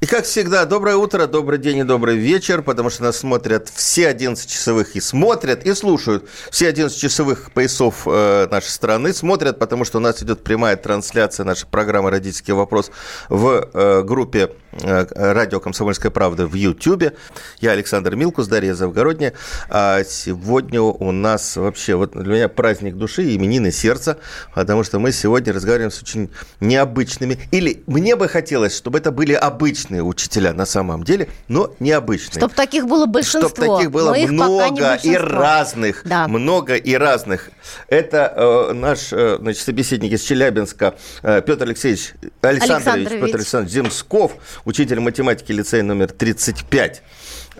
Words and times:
И 0.00 0.06
как 0.06 0.24
всегда, 0.24 0.64
доброе 0.64 0.96
утро, 0.96 1.26
добрый 1.26 1.58
день 1.58 1.76
и 1.76 1.82
добрый 1.82 2.16
вечер, 2.16 2.62
потому 2.62 2.88
что 2.88 3.02
нас 3.02 3.18
смотрят 3.18 3.68
все 3.68 4.08
11 4.08 4.48
часовых 4.50 4.96
и 4.96 5.00
смотрят, 5.00 5.66
и 5.66 5.74
слушают 5.74 6.26
все 6.50 6.68
11 6.68 6.98
часовых 6.98 7.52
поясов 7.52 8.04
э, 8.06 8.48
нашей 8.50 8.68
страны. 8.68 9.12
Смотрят, 9.12 9.58
потому 9.58 9.84
что 9.84 9.98
у 9.98 10.00
нас 10.00 10.22
идет 10.22 10.42
прямая 10.42 10.76
трансляция 10.76 11.44
нашей 11.44 11.66
программы 11.66 12.10
«Родительский 12.10 12.54
вопрос» 12.54 12.90
в 13.28 13.68
э, 13.74 14.02
группе 14.02 14.52
э, 14.72 15.06
«Радио 15.14 15.60
Комсомольская 15.60 16.10
правда» 16.10 16.46
в 16.46 16.54
Ютьюбе. 16.54 17.12
Я 17.58 17.72
Александр 17.72 18.16
Милкус, 18.16 18.48
Дарья 18.48 18.72
Завгородняя. 18.72 19.34
А 19.68 20.02
сегодня 20.04 20.80
у 20.80 21.12
нас 21.12 21.58
вообще 21.58 21.94
вот 21.94 22.12
для 22.12 22.32
меня 22.36 22.48
праздник 22.48 22.94
души 22.94 23.24
и 23.24 23.36
именины 23.36 23.70
сердца, 23.70 24.16
потому 24.54 24.82
что 24.82 24.98
мы 24.98 25.12
сегодня 25.12 25.52
разговариваем 25.52 25.90
с 25.90 26.00
очень 26.00 26.30
необычными, 26.60 27.38
или 27.50 27.82
мне 27.86 28.16
бы 28.16 28.28
хотелось, 28.28 28.74
чтобы 28.74 28.96
это 28.96 29.12
были 29.12 29.34
обычные 29.34 29.89
обычные 29.90 30.02
учителя 30.02 30.52
на 30.52 30.66
самом 30.66 31.02
деле, 31.04 31.28
но 31.48 31.74
необычные. 31.80 32.40
Чтобы 32.40 32.54
таких 32.54 32.86
было 32.86 33.06
большинство. 33.06 33.48
Чтобы 33.48 33.76
таких 33.76 33.90
было 33.90 34.14
много 34.14 34.94
и 35.02 35.16
разных. 35.16 36.02
Да. 36.04 36.28
Много 36.28 36.76
и 36.76 36.94
разных. 36.94 37.50
Это 37.88 38.32
э, 38.36 38.72
наш 38.72 39.12
э, 39.12 39.38
значит, 39.40 39.62
собеседник 39.62 40.12
из 40.12 40.22
Челябинска 40.22 40.94
э, 41.22 41.42
Петр 41.44 41.64
Алексеевич 41.64 42.14
Александрович, 42.40 42.70
Александрович. 42.70 43.24
Петр 43.24 43.36
Александрович 43.36 43.72
Земсков, 43.74 44.32
учитель 44.64 45.00
математики 45.00 45.52
лицея 45.52 45.82
номер 45.82 46.12
35. 46.12 47.02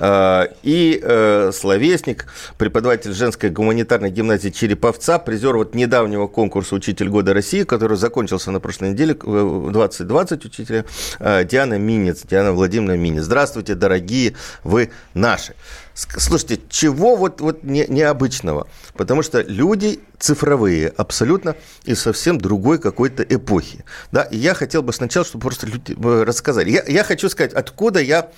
Э, 0.01 0.49
и 0.63 0.99
э, 1.03 1.53
словесник, 1.53 2.27
преподаватель 2.57 3.13
женской 3.13 3.51
гуманитарной 3.51 4.11
гимназии 4.11 4.49
Череповца, 4.49 5.19
призер 5.19 5.57
вот 5.57 5.75
недавнего 5.75 6.27
конкурса 6.27 6.75
«Учитель 6.75 7.09
года 7.09 7.35
России», 7.35 7.65
который 7.65 7.97
закончился 7.97 8.51
на 8.51 8.61
прошлой 8.61 8.91
неделе, 8.91 9.15
2020 9.15 10.45
учителя, 10.47 10.85
э, 11.19 11.45
Диана 11.45 11.79
Минец, 11.79 12.23
Диана 12.23 12.53
Владимировна 12.53 12.97
Минец. 12.97 13.25
Здравствуйте, 13.25 13.75
дорогие 13.75 14.35
вы 14.65 14.91
наши. 15.13 15.55
Слушайте, 15.95 16.61
чего 16.69 17.17
вот, 17.17 17.41
вот 17.41 17.65
не, 17.65 17.87
необычного? 17.89 18.69
Потому 18.95 19.23
что 19.23 19.43
люди 19.43 20.01
цифровые 20.19 20.89
абсолютно 20.89 21.57
и 21.85 21.95
совсем 21.95 22.39
другой 22.39 22.79
какой-то 22.79 23.23
эпохи. 23.23 23.85
Да? 24.13 24.23
И 24.23 24.37
я 24.37 24.55
хотел 24.55 24.83
бы 24.83 24.93
сначала, 24.93 25.27
чтобы 25.27 25.43
просто 25.43 25.67
люди 25.67 25.97
э, 25.99 26.23
рассказали. 26.23 26.71
Я, 26.71 26.85
я 26.87 27.05
хочу 27.05 27.29
сказать, 27.29 27.53
откуда 27.53 28.01
я, 28.01 28.31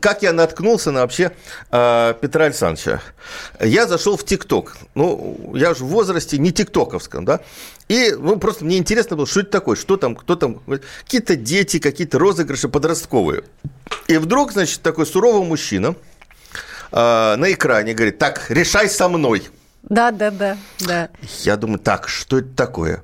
как 0.00 0.22
я 0.22 0.32
наткнулся 0.32 0.92
на 0.92 1.00
вообще 1.00 1.32
э, 1.70 2.14
Петра 2.20 2.44
Александровича. 2.44 3.02
Я 3.58 3.86
зашел 3.86 4.16
в 4.16 4.24
ТикТок. 4.24 4.76
Ну, 4.94 5.52
я 5.54 5.74
же 5.74 5.84
в 5.84 5.88
возрасте 5.88 6.38
не 6.38 6.52
тиктоковском, 6.52 7.24
да? 7.24 7.40
И 7.88 8.14
ну, 8.16 8.36
просто 8.36 8.64
мне 8.64 8.78
интересно 8.78 9.16
было, 9.16 9.26
что 9.26 9.40
это 9.40 9.50
такое, 9.50 9.76
что 9.76 9.96
там, 9.96 10.14
кто 10.14 10.36
там, 10.36 10.60
какие-то 11.04 11.36
дети, 11.36 11.80
какие-то 11.80 12.18
розыгрыши 12.18 12.68
подростковые. 12.68 13.42
И 14.06 14.16
вдруг, 14.18 14.52
значит, 14.52 14.82
такой 14.82 15.06
суровый 15.06 15.46
мужчина– 15.46 15.96
на 16.92 17.52
экране, 17.52 17.94
говорит, 17.94 18.18
так, 18.18 18.46
решай 18.50 18.88
со 18.88 19.08
мной. 19.08 19.48
Да, 19.82 20.10
да, 20.10 20.30
да, 20.30 20.56
да. 20.80 21.08
Я 21.42 21.56
думаю, 21.56 21.78
так, 21.78 22.08
что 22.08 22.38
это 22.38 22.54
такое? 22.54 23.02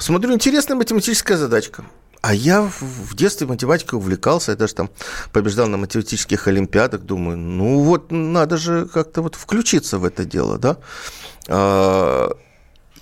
Смотрю, 0.00 0.32
интересная 0.34 0.76
математическая 0.76 1.36
задачка. 1.36 1.84
А 2.20 2.32
я 2.32 2.62
в 2.62 3.14
детстве 3.14 3.46
математикой 3.46 3.98
увлекался, 3.98 4.52
я 4.52 4.56
даже 4.56 4.74
там 4.74 4.88
побеждал 5.30 5.66
на 5.66 5.76
математических 5.76 6.48
олимпиадах, 6.48 7.02
думаю, 7.02 7.36
ну 7.36 7.80
вот 7.80 8.10
надо 8.10 8.56
же 8.56 8.86
как-то 8.86 9.20
вот 9.20 9.34
включиться 9.34 9.98
в 9.98 10.04
это 10.06 10.24
дело, 10.24 10.58
да. 10.58 10.78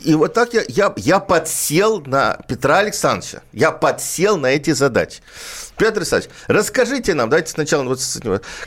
И 0.05 0.15
вот 0.15 0.35
так 0.35 0.53
я, 0.55 0.65
я, 0.69 0.93
я 0.97 1.21
подсел 1.21 2.01
на 2.01 2.39
Петра 2.49 2.79
Александровича, 2.79 3.43
я 3.53 3.71
подсел 3.71 4.37
на 4.37 4.49
эти 4.49 4.73
задачи. 4.73 5.21
Петр 5.77 5.99
Александрович, 5.99 6.35
расскажите 6.49 7.15
нам, 7.15 7.31
давайте 7.31 7.53
сначала, 7.53 7.85
вот, 7.85 8.01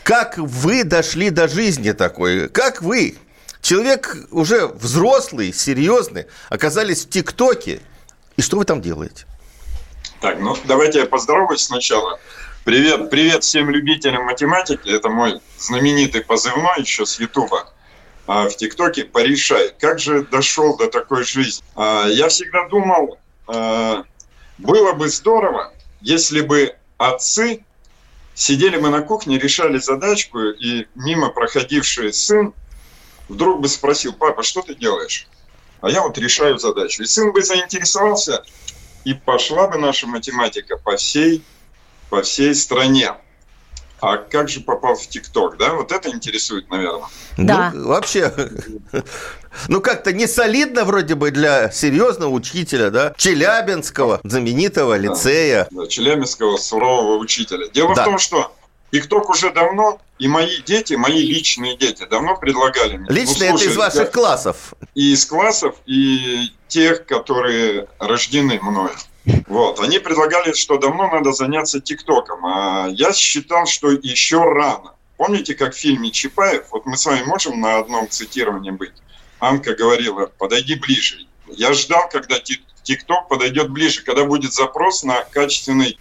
как 0.03 0.37
вы 0.37 0.83
дошли 0.83 1.29
до 1.29 1.47
жизни 1.47 1.91
такой, 1.91 2.49
как 2.49 2.81
вы, 2.81 3.17
человек 3.61 4.15
уже 4.31 4.67
взрослый, 4.67 5.53
серьезный, 5.53 6.25
оказались 6.49 7.05
в 7.05 7.09
ТикТоке, 7.09 7.81
и 8.37 8.41
что 8.41 8.57
вы 8.57 8.65
там 8.65 8.81
делаете? 8.81 9.25
Так, 10.21 10.39
ну 10.39 10.55
давайте 10.65 10.99
я 10.99 11.05
поздороваюсь 11.05 11.65
сначала. 11.65 12.19
Привет, 12.63 13.09
привет 13.09 13.43
всем 13.43 13.69
любителям 13.69 14.23
математики. 14.23 14.89
Это 14.89 15.09
мой 15.09 15.39
знаменитый 15.59 16.21
позывной 16.21 16.79
еще 16.79 17.05
с 17.05 17.19
Ютуба 17.19 17.67
в 18.27 18.49
ТикТоке 18.49 19.05
«Порешай». 19.05 19.73
Как 19.79 19.99
же 19.99 20.23
дошел 20.23 20.75
до 20.77 20.87
такой 20.87 21.23
жизни? 21.23 21.63
А, 21.75 22.07
я 22.07 22.27
всегда 22.29 22.67
думал, 22.67 23.19
а, 23.47 24.03
было 24.57 24.93
бы 24.93 25.09
здорово, 25.09 25.73
если 26.01 26.41
бы 26.41 26.75
отцы 26.97 27.63
сидели 28.33 28.77
мы 28.77 28.89
на 28.89 29.01
кухне, 29.01 29.37
решали 29.37 29.77
задачку, 29.77 30.39
и 30.39 30.87
мимо 30.95 31.29
проходивший 31.29 32.13
сын 32.13 32.53
вдруг 33.29 33.61
бы 33.61 33.67
спросил, 33.67 34.13
папа, 34.13 34.43
что 34.43 34.61
ты 34.61 34.75
делаешь? 34.75 35.27
А 35.81 35.89
я 35.89 36.01
вот 36.01 36.17
решаю 36.17 36.57
задачу. 36.57 37.03
И 37.03 37.05
сын 37.05 37.31
бы 37.31 37.43
заинтересовался, 37.43 38.43
и 39.03 39.13
пошла 39.13 39.67
бы 39.67 39.77
наша 39.77 40.07
математика 40.07 40.77
по 40.77 40.97
всей, 40.97 41.43
по 42.09 42.21
всей 42.21 42.55
стране. 42.55 43.13
А 44.05 44.17
как 44.17 44.49
же 44.49 44.59
попал 44.59 44.95
в 44.95 45.07
ТикТок, 45.07 45.57
да? 45.57 45.73
Вот 45.73 45.91
это 45.91 46.09
интересует, 46.09 46.69
наверное. 46.69 47.07
Да. 47.37 47.71
Ну, 47.73 47.87
вообще, 47.87 48.31
ну 49.67 49.81
как-то 49.81 50.13
не 50.13 50.27
солидно 50.27 50.85
вроде 50.85 51.15
бы 51.15 51.31
для 51.31 51.71
серьезного 51.71 52.29
учителя, 52.29 52.91
да? 52.91 53.15
Челябинского 53.17 54.21
знаменитого 54.23 54.95
лицея. 54.95 55.67
Да, 55.71 55.87
Челябинского 55.87 56.57
сурового 56.57 57.17
учителя. 57.17 57.67
Дело 57.69 57.95
да. 57.95 58.03
в 58.03 58.05
том, 58.05 58.19
что 58.19 58.55
ТикТок 58.91 59.29
уже 59.29 59.51
давно, 59.51 59.99
и 60.19 60.27
мои 60.27 60.61
дети, 60.65 60.93
мои 60.93 61.21
личные 61.25 61.75
дети, 61.75 62.05
давно 62.07 62.37
предлагали 62.37 62.97
мне. 62.97 63.09
Личные 63.09 63.51
ну, 63.51 63.57
слушай, 63.57 63.65
это 63.65 63.73
из 63.73 63.77
ваших 63.77 63.99
я, 64.01 64.05
классов? 64.05 64.73
И 64.93 65.13
из 65.13 65.25
классов, 65.25 65.75
и 65.87 66.51
тех, 66.67 67.05
которые 67.05 67.87
рождены 67.97 68.59
мною. 68.61 68.91
Вот. 69.47 69.79
Они 69.79 69.99
предлагали, 69.99 70.53
что 70.53 70.77
давно 70.77 71.09
надо 71.09 71.31
заняться 71.31 71.79
ТикТоком. 71.79 72.45
А 72.45 72.87
я 72.89 73.13
считал, 73.13 73.65
что 73.65 73.91
еще 73.91 74.43
рано. 74.43 74.93
Помните, 75.17 75.55
как 75.55 75.73
в 75.73 75.77
фильме 75.77 76.11
Чапаев? 76.11 76.65
Вот 76.71 76.85
мы 76.85 76.97
с 76.97 77.05
вами 77.05 77.23
можем 77.23 77.59
на 77.61 77.77
одном 77.79 78.09
цитировании 78.09 78.71
быть. 78.71 78.93
Анка 79.39 79.75
говорила, 79.75 80.27
подойди 80.37 80.75
ближе. 80.75 81.25
Я 81.47 81.73
ждал, 81.73 82.09
когда 82.09 82.39
ТикТок 82.83 83.27
подойдет 83.27 83.69
ближе, 83.69 84.03
когда 84.03 84.25
будет 84.25 84.53
запрос 84.53 85.03
на 85.03 85.23
качественный, 85.23 85.97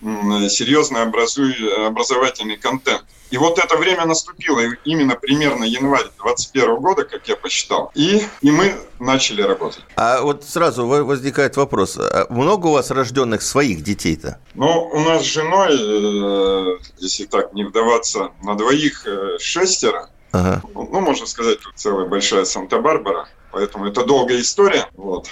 серьезный 0.48 1.02
образовательный 1.02 2.56
контент. 2.56 3.04
И 3.34 3.36
вот 3.36 3.58
это 3.58 3.76
время 3.76 4.06
наступило, 4.06 4.60
именно 4.84 5.16
примерно 5.16 5.64
январь 5.64 6.04
2021 6.22 6.76
года, 6.76 7.02
как 7.02 7.26
я 7.26 7.34
посчитал. 7.34 7.90
И, 7.96 8.22
и 8.42 8.50
мы 8.52 8.76
начали 9.00 9.42
работать. 9.42 9.82
А 9.96 10.20
вот 10.20 10.44
сразу 10.44 10.86
возникает 10.86 11.56
вопрос. 11.56 11.98
А 11.98 12.26
много 12.30 12.68
у 12.68 12.72
вас 12.74 12.92
рожденных 12.92 13.42
своих 13.42 13.82
детей-то? 13.82 14.38
Ну, 14.54 14.88
у 14.88 15.00
нас 15.00 15.22
с 15.22 15.24
женой, 15.24 15.70
э, 15.72 16.78
если 16.98 17.24
так 17.24 17.52
не 17.54 17.64
вдаваться, 17.64 18.30
на 18.40 18.54
двоих 18.54 19.04
э, 19.04 19.38
шестеро. 19.40 20.10
Ага. 20.30 20.62
Ну, 20.72 21.00
можно 21.00 21.26
сказать, 21.26 21.58
тут 21.58 21.72
целая 21.74 22.06
большая 22.06 22.44
Санта-Барбара. 22.44 23.26
Поэтому 23.50 23.88
это 23.88 24.04
долгая 24.04 24.40
история. 24.42 24.86
Вот. 24.94 25.26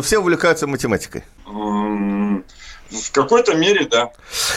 Все 0.00 0.18
увлекаются 0.18 0.66
математикой. 0.66 1.22
В 2.92 3.12
какой-то 3.12 3.54
мере, 3.54 3.86
да. 3.86 4.10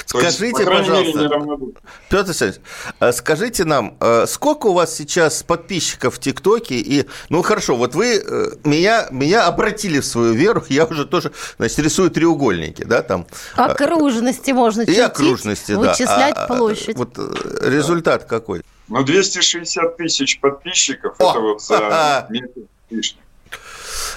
Скажите, 0.06 0.48
есть, 0.48 0.66
пожалуйста, 0.66 1.18
мере, 1.18 1.74
Петр 2.10 2.26
Александрович, 2.26 2.62
а 3.00 3.12
скажите 3.14 3.66
нам, 3.66 3.98
а 4.00 4.26
сколько 4.28 4.68
у 4.68 4.74
вас 4.74 4.96
сейчас 4.96 5.44
подписчиков 5.44 6.16
в 6.16 6.20
ТикТоке? 6.20 6.76
И, 6.76 7.06
ну 7.30 7.42
хорошо, 7.42 7.76
вот 7.76 7.96
вы 7.96 8.16
э, 8.16 8.52
меня, 8.64 9.08
меня 9.12 9.46
обратили 9.46 10.00
в 10.00 10.06
свою 10.06 10.34
веру, 10.34 10.64
я 10.70 10.86
уже 10.86 11.06
тоже, 11.06 11.32
значит, 11.58 11.80
рисую 11.80 12.12
треугольники, 12.12 12.84
да, 12.84 13.02
там. 13.02 13.26
Окружности 13.56 14.52
можно 14.52 14.86
чертить, 14.86 15.00
и 15.00 15.02
окружности, 15.02 15.72
вычислять 15.72 16.36
да. 16.36 16.48
площадь. 16.48 16.98
Вот 16.98 17.18
э, 17.18 17.34
результат 17.62 18.26
какой? 18.26 18.62
Ну, 18.88 19.04
260 19.04 19.98
тысяч 19.98 20.40
подписчиков, 20.40 21.16
О! 21.20 21.32
это 21.32 21.40
вот 21.40 21.62
за 21.62 22.28
месяц 22.30 23.16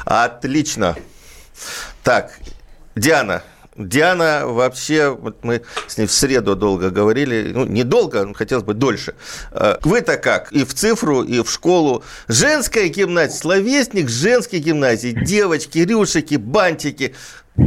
Отлично. 0.04 0.96
Так, 2.02 2.38
Диана, 2.94 3.42
Диана 3.78 4.42
вообще, 4.44 5.10
вот 5.10 5.44
мы 5.44 5.62
с 5.86 5.96
ней 5.96 6.06
в 6.06 6.12
среду 6.12 6.56
долго 6.56 6.90
говорили, 6.90 7.52
ну, 7.54 7.64
недолго, 7.64 8.34
хотелось 8.34 8.64
бы 8.64 8.74
дольше. 8.74 9.14
А, 9.52 9.78
вы-то 9.84 10.16
как? 10.16 10.52
И 10.52 10.64
в 10.64 10.74
цифру, 10.74 11.22
и 11.22 11.40
в 11.40 11.50
школу. 11.50 12.02
Женская 12.26 12.88
гимназия, 12.88 13.36
словесник 13.36 14.08
женской 14.08 14.58
гимназии, 14.58 15.16
девочки, 15.24 15.78
рюшики, 15.78 16.34
бантики. 16.34 17.14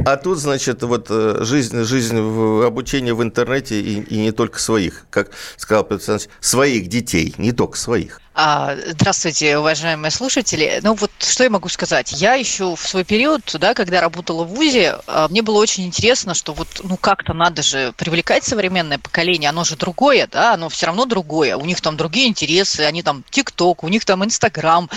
А 0.05 0.15
тут, 0.15 0.39
значит, 0.39 0.83
вот 0.83 1.07
э, 1.09 1.39
жизнь, 1.41 1.83
жизнь 1.83 2.19
в 2.19 2.65
обучении 2.65 3.11
в 3.11 3.21
интернете 3.21 3.81
и, 3.81 4.01
и 4.01 4.17
не 4.19 4.31
только 4.31 4.59
своих, 4.59 5.05
как 5.09 5.31
сказал 5.57 5.83
Петр 5.83 5.95
Александрович, 5.95 6.29
своих 6.39 6.87
детей, 6.87 7.35
не 7.37 7.51
только 7.51 7.77
своих. 7.77 8.21
А, 8.33 8.78
здравствуйте, 8.88 9.57
уважаемые 9.57 10.10
слушатели. 10.10 10.80
Ну 10.83 10.94
вот 10.94 11.12
что 11.19 11.44
я 11.44 11.50
могу 11.50 11.68
сказать? 11.68 12.13
Я 12.13 12.36
еще 12.36 12.78
в 12.78 12.88
свой 12.88 13.04
период, 13.04 13.42
да, 13.60 13.74
когда 13.74 14.00
работала 14.00 14.45
в 14.45 14.56
ВУЗе, 14.56 15.00
а, 15.06 15.28
мне 15.28 15.42
было 15.42 15.57
очень 15.57 15.86
интересно, 15.86 16.33
что 16.33 16.54
вот 16.54 16.80
ну 16.81 16.95
как-то 16.95 17.33
надо 17.33 17.62
же 17.62 17.94
привлекать 17.98 18.45
современное 18.45 19.00
поколение, 19.00 19.50
оно 19.50 19.66
же 19.66 19.75
другое, 19.75 20.30
да, 20.31 20.54
оно 20.54 20.69
все 20.69 20.86
равно 20.86 21.06
другое. 21.06 21.57
У 21.57 21.66
них 21.66 21.81
там 21.81 21.98
другие 21.98 22.30
интересы, 22.30 22.81
они 22.81 23.04
там 23.04 23.25
ТикТок, 23.30 23.83
у 23.83 23.89
них 23.89 24.06
там 24.06 24.24
Инстаграм. 24.24 24.89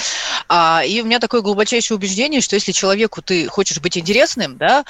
А, 0.49 0.85
и 0.87 1.03
у 1.03 1.05
меня 1.05 1.19
такое 1.19 1.41
глубочайшее 1.41 1.97
убеждение, 1.97 2.41
что 2.41 2.55
если 2.55 2.71
человеку 2.71 3.21
ты 3.21 3.49
хочешь 3.49 3.81
быть 3.81 3.99
интересным, 3.99 4.57
да, 4.59 4.85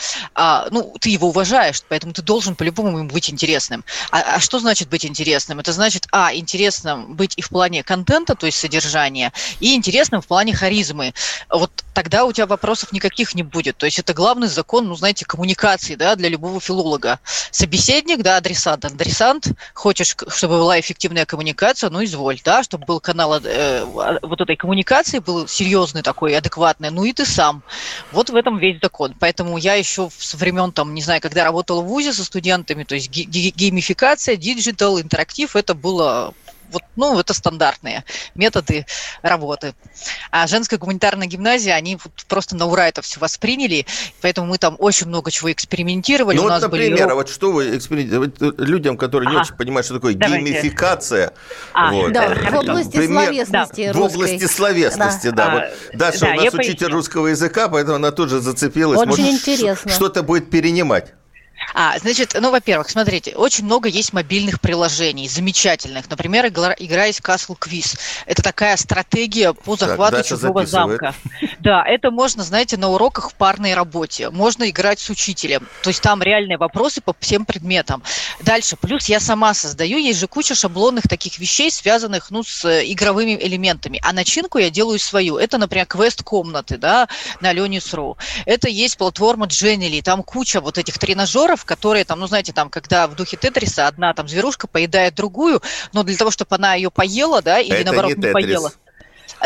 ну 0.71 0.95
ты 1.01 1.09
его 1.09 1.29
уважаешь, 1.29 1.83
поэтому 1.89 2.13
ты 2.13 2.21
должен 2.21 2.57
по-любому 2.57 2.99
ему 2.99 3.09
быть 3.09 3.31
интересным. 3.31 3.85
А, 4.11 4.37
а 4.37 4.41
что 4.41 4.59
значит 4.59 4.91
быть 4.91 5.07
интересным? 5.07 5.61
Это 5.61 5.73
значит, 5.73 6.09
а, 6.13 6.35
интересным 6.35 7.15
быть 7.15 7.33
и 7.37 7.43
в 7.43 7.49
плане 7.49 7.83
контента, 7.83 8.34
то 8.37 8.47
есть 8.47 8.59
содержания, 8.59 9.33
и 9.61 9.75
интересным 9.75 10.21
в 10.21 10.27
плане 10.27 10.55
харизмы. 10.55 11.15
Вот 11.49 11.71
тогда 11.95 12.25
у 12.25 12.33
тебя 12.33 12.47
вопросов 12.47 12.93
никаких 12.93 13.35
не 13.35 13.43
будет. 13.43 13.77
То 13.77 13.87
есть 13.87 13.99
это 13.99 14.13
главный 14.13 14.49
закон, 14.49 14.89
ну, 14.89 14.97
знаете, 14.97 15.25
коммуникации, 15.25 15.95
да, 15.95 16.17
для 16.17 16.29
любого 16.29 16.61
филолога. 16.61 17.21
Собеседник, 17.51 18.23
да, 18.23 18.37
адресант, 18.37 18.85
адресант, 18.85 19.49
хочешь, 19.73 20.17
чтобы 20.29 20.59
была 20.59 20.79
эффективная 20.81 21.25
коммуникация, 21.25 21.91
ну, 21.91 22.05
изволь, 22.05 22.41
да, 22.45 22.63
чтобы 22.63 22.85
был 22.85 23.01
канал 23.01 23.41
э, 23.43 23.85
вот 23.85 24.41
этой 24.41 24.57
коммуникации, 24.57 25.19
был 25.21 25.47
серьезный 25.49 26.03
такой, 26.03 26.37
адекватный, 26.37 26.91
ну, 26.91 27.05
и 27.05 27.13
ты 27.13 27.25
сам. 27.25 27.63
Вот 28.13 28.31
в 28.31 28.37
этом 28.37 28.59
весь 28.59 28.81
закон. 28.81 29.15
Поэтому 29.19 29.57
я 29.57 29.75
еще 29.75 30.11
с 30.17 30.35
времен, 30.35 30.73
там, 30.73 30.95
не 30.95 31.03
знаю, 31.03 31.21
когда 31.21 31.45
работала 31.45 31.81
в 31.81 31.87
ВУЗе 31.87 32.13
со 32.13 32.25
студентами, 32.25 32.85
то 32.85 32.95
есть 32.95 33.09
геймификация, 33.09 34.37
digital, 34.37 35.01
интерактив, 35.01 35.55
это 35.57 35.75
было 35.75 36.35
вот, 36.75 36.83
ну, 36.97 37.19
это 37.19 37.33
стандартные 37.33 38.05
методы 38.35 38.87
работы. 39.23 39.75
А 40.31 40.47
женская 40.47 40.77
гуманитарная 40.77 41.27
гимназия, 41.27 41.75
они 41.75 41.97
вот 41.97 42.13
просто 42.29 42.57
на 42.57 42.67
ура 42.67 42.89
это 42.89 43.01
все 43.03 43.19
восприняли, 43.21 43.87
поэтому 44.21 44.49
мы 44.49 44.59
там 44.59 44.77
очень 44.79 45.07
много 45.07 45.31
чего 45.31 45.51
экспериментировали. 45.51 46.37
Ну, 46.37 46.43
вот, 46.43 46.49
нас 46.51 46.63
например, 46.63 47.07
были... 47.07 47.15
вот 47.15 47.29
что 47.29 47.53
вы 47.53 47.77
экспериментировали? 47.77 48.33
Людям, 48.59 48.97
которые 48.97 49.29
ага. 49.29 49.37
не 49.37 49.43
очень 49.43 49.55
понимают, 49.55 49.87
что 49.87 49.95
такое 49.95 50.15
Давайте. 50.15 50.45
геймификация. 50.45 51.33
А, 51.73 51.93
вот. 51.93 52.13
Да, 52.13 52.29
в 52.35 52.55
области 52.55 52.97
Пример... 52.97 53.25
словесности 53.25 53.93
да. 53.93 53.93
В 53.93 54.03
области 54.03 54.47
словесности, 54.47 55.31
да. 55.31 55.47
да. 55.47 55.55
Вот 55.55 55.99
Даша 55.99 56.21
да, 56.21 56.33
у 56.33 56.35
нас 56.37 56.55
учитель 56.55 56.79
поясню. 56.79 56.97
русского 56.97 57.27
языка, 57.29 57.69
поэтому 57.69 57.97
она 57.97 58.11
тут 58.11 58.31
же 58.31 58.41
зацепилась. 58.41 58.99
Очень 58.99 59.09
Может, 59.09 59.27
интересно. 59.27 59.91
Что-то 59.91 60.23
будет 60.23 60.51
перенимать. 60.51 61.15
А, 61.73 61.99
значит, 61.99 62.37
ну, 62.39 62.51
во-первых, 62.51 62.91
смотрите, 62.91 63.35
очень 63.37 63.65
много 63.65 63.89
есть 63.89 64.13
мобильных 64.13 64.61
приложений, 64.61 65.29
замечательных. 65.29 66.11
Например, 66.11 66.47
игра, 66.47 66.75
из 67.07 67.21
Castle 67.21 67.59
Quiz. 67.59 67.99
Это 68.27 68.43
такая 68.43 68.77
стратегия 68.77 69.53
по 69.53 69.77
захвату 69.77 70.17
так, 70.17 70.27
чужого 70.27 70.67
замка. 70.67 71.15
Да, 71.61 71.85
это 71.87 72.11
можно, 72.11 72.43
знаете, 72.43 72.77
на 72.77 72.91
уроках 72.91 73.31
в 73.31 73.35
парной 73.35 73.75
работе. 73.75 74.31
Можно 74.31 74.69
играть 74.69 75.01
с 75.01 75.09
учителем. 75.11 75.67
То 75.83 75.91
есть 75.91 76.03
там 76.03 76.23
реальные 76.23 76.59
вопросы 76.59 77.01
по 77.01 77.15
всем 77.19 77.45
предметам. 77.45 78.03
Дальше, 78.43 78.77
плюс 78.77 79.09
я 79.09 79.21
сама 79.21 79.55
создаю, 79.55 79.99
есть 79.99 80.19
же 80.19 80.27
куча 80.27 80.55
шаблонных 80.55 81.09
таких 81.09 81.39
вещей, 81.39 81.71
связанных, 81.71 82.31
ну, 82.31 82.43
с 82.43 82.65
игровыми 82.85 83.39
элементами. 83.41 84.01
А 84.03 84.13
начинку 84.13 84.59
я 84.59 84.71
делаю 84.71 84.99
свою. 84.99 85.39
Это, 85.39 85.59
например, 85.59 85.87
квест 85.87 86.23
комнаты, 86.23 86.77
да, 86.77 87.09
на 87.41 87.53
Leonis.ru. 87.53 88.17
Это 88.47 88.69
есть 88.69 88.99
платформа 88.99 89.47
Genially, 89.47 90.03
там 90.03 90.23
куча 90.23 90.61
вот 90.61 90.79
этих 90.79 90.99
тренажеров, 90.99 91.54
партнеров, 91.55 91.65
которые 91.65 92.05
там, 92.05 92.21
ну, 92.21 92.27
знаете, 92.27 92.53
там, 92.53 92.71
когда 92.71 93.07
в 93.07 93.15
духе 93.15 93.37
Тетриса 93.37 93.87
одна 93.87 94.13
там 94.15 94.29
зверушка 94.29 94.67
поедает 94.67 95.15
другую, 95.15 95.63
но 95.93 96.03
для 96.03 96.17
того, 96.17 96.31
чтобы 96.31 96.57
она 96.57 96.75
ее 96.75 96.91
поела, 96.91 97.43
да, 97.43 97.61
или 97.61 97.77
Это 97.77 97.87
наоборот 97.87 98.17
не, 98.17 98.27
не 98.27 98.33
поела. 98.33 98.73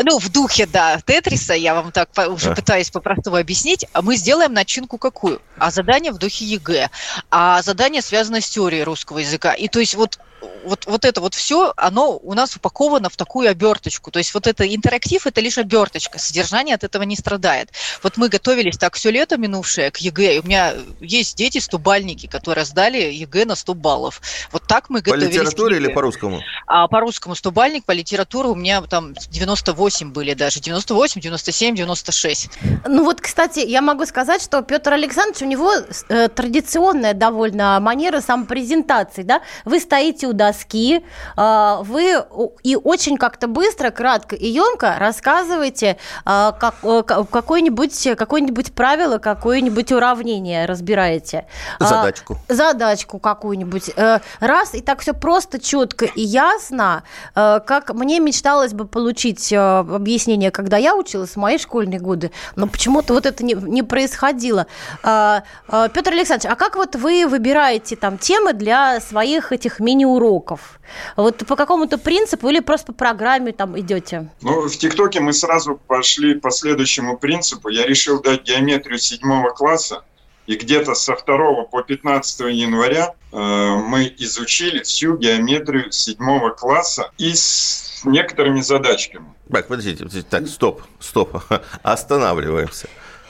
Ну, 0.05 0.19
в 0.19 0.29
духе, 0.31 0.67
да, 0.67 1.01
Тетриса, 1.05 1.55
я 1.55 1.75
вам 1.75 1.93
так 1.93 2.11
уже 2.29 2.51
а. 2.51 2.55
пытаюсь 2.55 2.91
по-простому 2.91 3.37
объяснить, 3.37 3.87
мы 4.03 4.17
сделаем 4.17 4.53
начинку 4.53 4.99
какую? 4.99 5.41
А 5.59 5.71
задание 5.71 6.13
в 6.13 6.19
духе 6.19 6.45
ЕГЭ. 6.45 6.89
А 7.31 7.63
задание 7.63 8.03
связано 8.03 8.41
с 8.41 8.49
теорией 8.49 8.85
русского 8.85 9.19
языка. 9.19 9.55
И 9.55 9.69
то 9.69 9.81
есть 9.81 9.95
вот 9.95 10.19
вот, 10.65 10.87
вот 10.87 11.05
это 11.05 11.21
вот 11.21 11.35
все, 11.35 11.73
оно 11.77 12.19
у 12.23 12.35
нас 12.35 12.57
упаковано 12.57 13.09
в 13.09 13.17
такую 13.17 13.51
оберточку. 13.51 14.11
То 14.11 14.19
есть 14.19 14.35
вот 14.35 14.47
это 14.47 14.67
интерактив, 14.73 15.27
это 15.27 15.41
лишь 15.41 15.59
оберточка, 15.59 16.19
содержание 16.19 16.75
от 16.75 16.85
этого 16.85 17.03
не 17.03 17.17
страдает. 17.17 17.71
Вот 18.03 18.17
мы 18.17 18.29
готовились 18.29 18.77
так 18.77 18.95
все 18.95 19.11
лето 19.11 19.37
минувшее 19.37 19.91
к 19.91 19.99
ЕГЭ, 19.99 20.37
и 20.37 20.41
у 20.41 20.45
меня 20.45 20.75
есть 21.01 21.37
дети, 21.37 21.59
стобалльники, 21.59 22.27
которые 22.27 22.65
сдали 22.65 22.99
ЕГЭ 22.99 23.45
на 23.47 23.57
100 23.57 23.75
баллов. 23.75 24.21
Вот 24.53 24.63
так 24.67 24.91
мы 24.91 25.01
готовились. 25.01 25.29
По 25.29 25.41
литературе 25.41 25.77
или 25.77 25.89
по-русскому? 25.89 26.41
А, 26.67 26.87
по-русскому 26.89 27.35
стубальник, 27.35 27.85
по 27.85 27.93
литературе 27.93 28.49
у 28.49 28.55
меня 28.55 28.81
там 28.83 29.15
98 29.15 30.13
были 30.13 30.35
даже, 30.35 30.61
98, 30.61 31.21
97, 31.21 31.75
96. 31.75 32.51
Ну 32.87 33.05
вот, 33.05 33.21
кстати, 33.21 33.61
я 33.61 33.83
могу 33.83 34.07
сказать, 34.07 34.43
что 34.43 34.63
Петр 34.63 34.93
Александрович, 34.93 35.43
у 35.43 35.47
него 35.47 35.73
э, 36.09 36.29
традиционная 36.29 37.15
довольно 37.15 37.79
манера 37.81 38.21
самопрезентации, 38.21 39.23
да? 39.23 39.43
Вы 39.65 39.81
стоите 39.81 40.28
у 40.29 40.33
доски, 40.33 41.05
а, 41.37 41.83
вы 41.83 42.25
и 42.63 42.77
очень 42.77 43.17
как-то 43.17 43.49
быстро, 43.49 43.91
кратко 43.91 44.37
и 44.37 44.47
емко 44.47 44.97
рассказываете 44.99 45.99
а, 46.25 46.53
как, 46.53 46.77
э, 46.83 47.03
какое-нибудь 47.03 48.09
какое 48.17 48.49
правило, 48.75 49.19
какое-нибудь 49.19 49.93
уравнение 49.93 50.67
разбираете. 50.67 51.47
А, 51.79 51.87
задачку. 51.87 52.39
Задачку 52.49 53.19
какую-нибудь. 53.19 53.91
Э, 53.97 54.19
раз, 54.41 54.75
и 54.75 54.81
так 54.81 55.01
все 55.01 55.15
просто, 55.15 55.59
четко 55.59 56.05
и 56.05 56.23
ясно, 56.23 57.03
э, 57.35 57.61
как 57.67 57.95
мне 57.95 58.21
мечталось 58.21 58.73
бы 58.73 58.87
получить 58.87 59.53
объяснение, 59.53 60.51
когда 60.51 60.77
я 60.77 60.95
училась 60.95 61.31
в 61.31 61.37
мои 61.37 61.59
школьные 61.59 62.01
годы, 62.01 62.31
но 62.57 62.67
почему-то 62.67 63.15
вот 63.15 63.27
это 63.27 63.45
не, 63.45 63.55
не 63.55 63.83
происходило. 63.83 64.67
Петр 65.03 66.13
Александрович, 66.13 66.53
а 66.53 66.57
как 66.57 66.77
вот 66.77 66.97
вы 66.97 67.27
выбираете 67.27 67.97
там 67.97 68.19
темы 68.19 68.53
для 68.53 69.01
своих 69.01 69.53
этих 69.53 69.81
мини-уроков? 69.81 70.18
Уроков? 70.19 70.81
Вот 71.17 71.47
по 71.47 71.57
какому-то 71.57 71.97
принципу 71.99 72.49
или 72.49 72.61
просто 72.61 72.93
по 72.93 72.99
программе 72.99 73.53
там 73.53 73.79
идете? 73.79 74.31
Ну, 74.43 74.69
в 74.69 74.77
ТикТоке 74.77 75.21
мы 75.21 75.33
сразу 75.33 75.81
пошли 75.87 76.35
по 76.35 76.51
следующему 76.51 77.17
принципу. 77.17 77.69
Я 77.69 77.87
решил 77.87 78.21
дать 78.21 78.43
геометрию 78.43 78.99
седьмого 78.99 79.51
класса, 79.51 80.03
и 80.47 80.57
где-то 80.57 80.95
со 80.95 81.15
2 81.15 81.65
по 81.65 81.83
15 81.83 82.41
января 82.41 83.15
э, 83.33 83.37
мы 83.37 84.13
изучили 84.19 84.83
всю 84.83 85.17
геометрию 85.17 85.93
седьмого 85.93 86.51
класса 86.51 87.11
и 87.19 87.35
с 87.35 88.01
некоторыми 88.05 88.63
задачками. 88.63 89.27
Так, 89.53 89.69
подождите, 89.69 89.99
подождите, 89.99 90.27
так, 90.29 90.47
стоп, 90.49 90.83
стоп, 91.01 91.43
останавливаемся. 91.83 92.89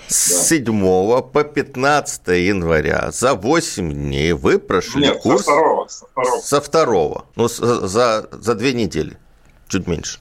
С 0.08 0.48
7 0.48 1.20
по 1.20 1.44
15 1.44 2.28
января 2.28 3.10
за 3.12 3.34
8 3.34 3.92
дней 3.92 4.32
вы 4.32 4.58
прошли 4.58 5.08
Нет, 5.08 5.20
курс... 5.20 5.44
со 5.44 5.52
второго. 5.52 5.88
Со 5.88 6.06
второго. 6.06 6.40
Со 6.40 6.60
второго. 6.62 7.24
Ну, 7.36 7.48
за, 7.48 8.28
за 8.32 8.54
две 8.54 8.72
недели. 8.72 9.18
Чуть 9.68 9.86
меньше. 9.86 10.18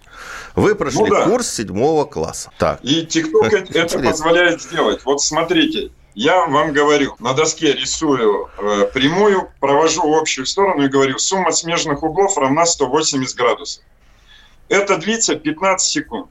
Вы 0.55 0.75
прошли 0.75 1.05
ну, 1.05 1.07
да. 1.07 1.23
курс 1.29 1.49
седьмого 1.49 2.03
класса. 2.03 2.51
Так. 2.57 2.79
И 2.83 3.05
ТикТок 3.05 3.53
это 3.75 3.99
позволяет 3.99 4.61
сделать. 4.61 5.05
Вот 5.05 5.21
смотрите, 5.21 5.91
я 6.15 6.45
вам 6.45 6.73
говорю, 6.73 7.15
на 7.19 7.33
доске 7.33 7.71
рисую 7.71 8.49
э, 8.57 8.89
прямую, 8.93 9.49
провожу 9.61 10.01
общую 10.13 10.45
сторону 10.45 10.83
и 10.83 10.89
говорю, 10.89 11.17
сумма 11.17 11.53
смежных 11.53 12.03
углов 12.03 12.37
равна 12.37 12.65
180 12.65 13.37
градусов. 13.37 13.83
Это 14.67 14.97
длится 14.97 15.35
15 15.35 15.89
секунд. 15.89 16.27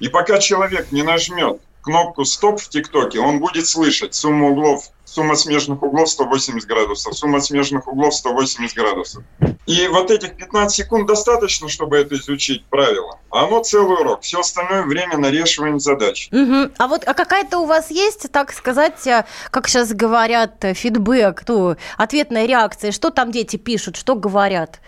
И 0.00 0.08
пока 0.08 0.38
человек 0.38 0.90
не 0.90 1.02
нажмет 1.02 1.60
кнопку 1.84 2.24
«Стоп» 2.24 2.60
в 2.60 2.68
ТикТоке, 2.68 3.20
он 3.20 3.38
будет 3.38 3.66
слышать 3.66 4.14
сумму 4.14 4.52
углов, 4.52 4.84
сумма 5.04 5.36
смежных 5.36 5.82
углов 5.82 6.08
180 6.08 6.66
градусов, 6.66 7.16
сумма 7.16 7.40
смежных 7.40 7.86
углов 7.86 8.14
180 8.14 8.74
градусов. 8.74 9.22
И 9.66 9.86
вот 9.88 10.10
этих 10.10 10.36
15 10.36 10.74
секунд 10.74 11.06
достаточно, 11.06 11.68
чтобы 11.68 11.98
это 11.98 12.16
изучить 12.16 12.64
правило. 12.66 13.18
А 13.30 13.44
оно 13.44 13.62
целый 13.62 14.00
урок. 14.00 14.22
Все 14.22 14.40
остальное 14.40 14.82
время 14.82 15.18
на 15.18 15.30
решивание 15.30 15.78
задач. 15.78 16.28
Угу. 16.32 16.72
А 16.78 16.88
вот 16.88 17.04
а 17.06 17.14
какая-то 17.14 17.58
у 17.58 17.66
вас 17.66 17.90
есть, 17.90 18.30
так 18.32 18.52
сказать, 18.52 19.06
э, 19.06 19.24
как 19.50 19.68
сейчас 19.68 19.92
говорят, 19.92 20.64
э, 20.64 20.74
фидбэк, 20.74 21.44
ну, 21.46 21.76
ответная 21.96 22.46
реакция? 22.46 22.90
Что 22.92 23.10
там 23.10 23.30
дети 23.30 23.56
пишут, 23.56 23.96
что 23.96 24.14
говорят? 24.14 24.80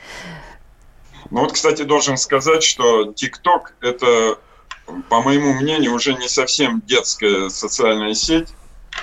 Ну 1.30 1.40
вот, 1.40 1.52
кстати, 1.52 1.82
должен 1.82 2.16
сказать, 2.16 2.62
что 2.62 3.12
ТикТок– 3.12 3.74
это 3.80 4.38
по 5.08 5.22
моему 5.22 5.52
мнению, 5.54 5.94
уже 5.94 6.14
не 6.14 6.28
совсем 6.28 6.82
детская 6.86 7.48
социальная 7.48 8.14
сеть. 8.14 8.48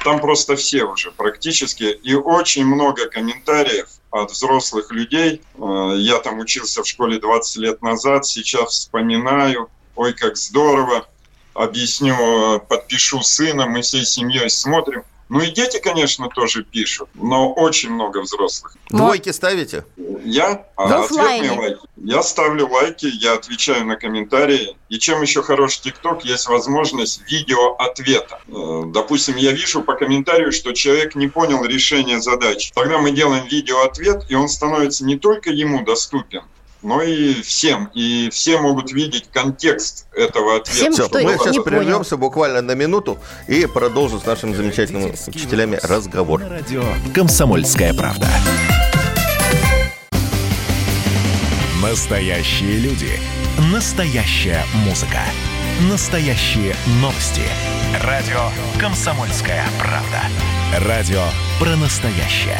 там 0.04 0.20
просто 0.20 0.56
все 0.56 0.86
уже 0.86 1.12
практически, 1.12 1.84
и 1.84 2.16
очень 2.16 2.66
много 2.66 3.10
комментариев 3.10 3.90
от 4.12 4.32
взрослых 4.32 4.92
людей. 4.92 5.42
Э, 5.56 5.94
я 5.98 6.20
там 6.20 6.40
учился 6.40 6.84
в 6.84 6.88
школе 6.88 7.20
20 7.20 7.58
лет 7.58 7.82
назад, 7.82 8.26
сейчас 8.26 8.72
вспоминаю, 8.72 9.70
ой, 9.96 10.14
как 10.14 10.38
здорово, 10.38 11.08
объясню, 11.54 12.60
подпишу 12.68 13.22
сына, 13.22 13.68
мы 13.68 13.82
всей 13.82 14.06
семьей 14.06 14.50
смотрим. 14.50 15.04
Ну 15.30 15.42
и 15.42 15.52
дети, 15.52 15.80
конечно, 15.80 16.30
тоже 16.30 16.64
пишут, 16.64 17.10
но 17.16 17.52
очень 17.54 17.92
много 17.92 18.22
взрослых. 18.22 18.76
Двойки 18.90 19.30
ставите? 19.30 19.86
Я? 20.24 20.66
А 20.76 21.04
ответные 21.04 21.52
лайки. 21.52 21.80
Я 21.98 22.22
ставлю 22.22 22.68
лайки, 22.68 23.06
я 23.06 23.34
отвечаю 23.34 23.86
на 23.86 23.96
комментарии. 23.96 24.76
И 24.90 25.00
чем 25.00 25.22
еще 25.22 25.42
хорош 25.42 25.80
ТикТок, 25.80 26.26
есть 26.26 26.48
возможность 26.48 27.22
видео 27.32 27.76
ответа. 27.76 28.40
Э, 28.48 28.84
допустим, 28.88 29.38
я 29.38 29.52
вижу 29.54 29.82
по 29.82 29.94
комментарию, 29.94 30.52
что 30.52 30.74
человек 30.74 31.16
не 31.16 31.28
понял 31.28 31.64
решение 31.64 32.22
задачи. 32.22 32.72
Тогда 32.76 32.98
мы 33.00 33.12
делаем 33.12 33.48
видео 33.48 33.82
ответ, 33.84 34.26
и 34.30 34.36
он 34.36 34.50
становится 34.50 35.06
не 35.06 35.18
только 35.18 35.50
ему 35.50 35.84
доступен, 35.84 36.44
но 36.84 37.02
и 37.02 37.42
всем. 37.42 37.90
И 37.94 38.30
все 38.32 38.60
могут 38.60 38.92
видеть 38.92 39.30
контекст 39.32 40.08
этого 40.14 40.58
ответа. 40.58 40.72
Всем, 40.72 40.94
Все, 40.94 41.10
мы 41.12 41.38
сейчас 41.38 41.64
прервемся 41.64 42.12
понял. 42.12 42.22
буквально 42.22 42.62
на 42.62 42.74
минуту 42.74 43.18
и 43.48 43.66
продолжим 43.66 44.20
с 44.20 44.26
нашими 44.26 44.54
замечательными 44.54 45.16
учителями 45.28 45.80
разговор. 45.82 46.42
На 46.42 46.50
радио 46.50 46.84
«Комсомольская 47.14 47.94
правда». 47.94 48.28
Настоящие 51.82 52.78
люди. 52.78 53.20
Настоящая 53.72 54.64
музыка. 54.86 55.20
Настоящие 55.90 56.76
новости. 57.02 57.44
Радио 58.04 58.50
«Комсомольская 58.80 59.64
правда». 59.80 60.22
Радио 60.88 61.24
про 61.60 61.76
настоящее. 61.76 62.60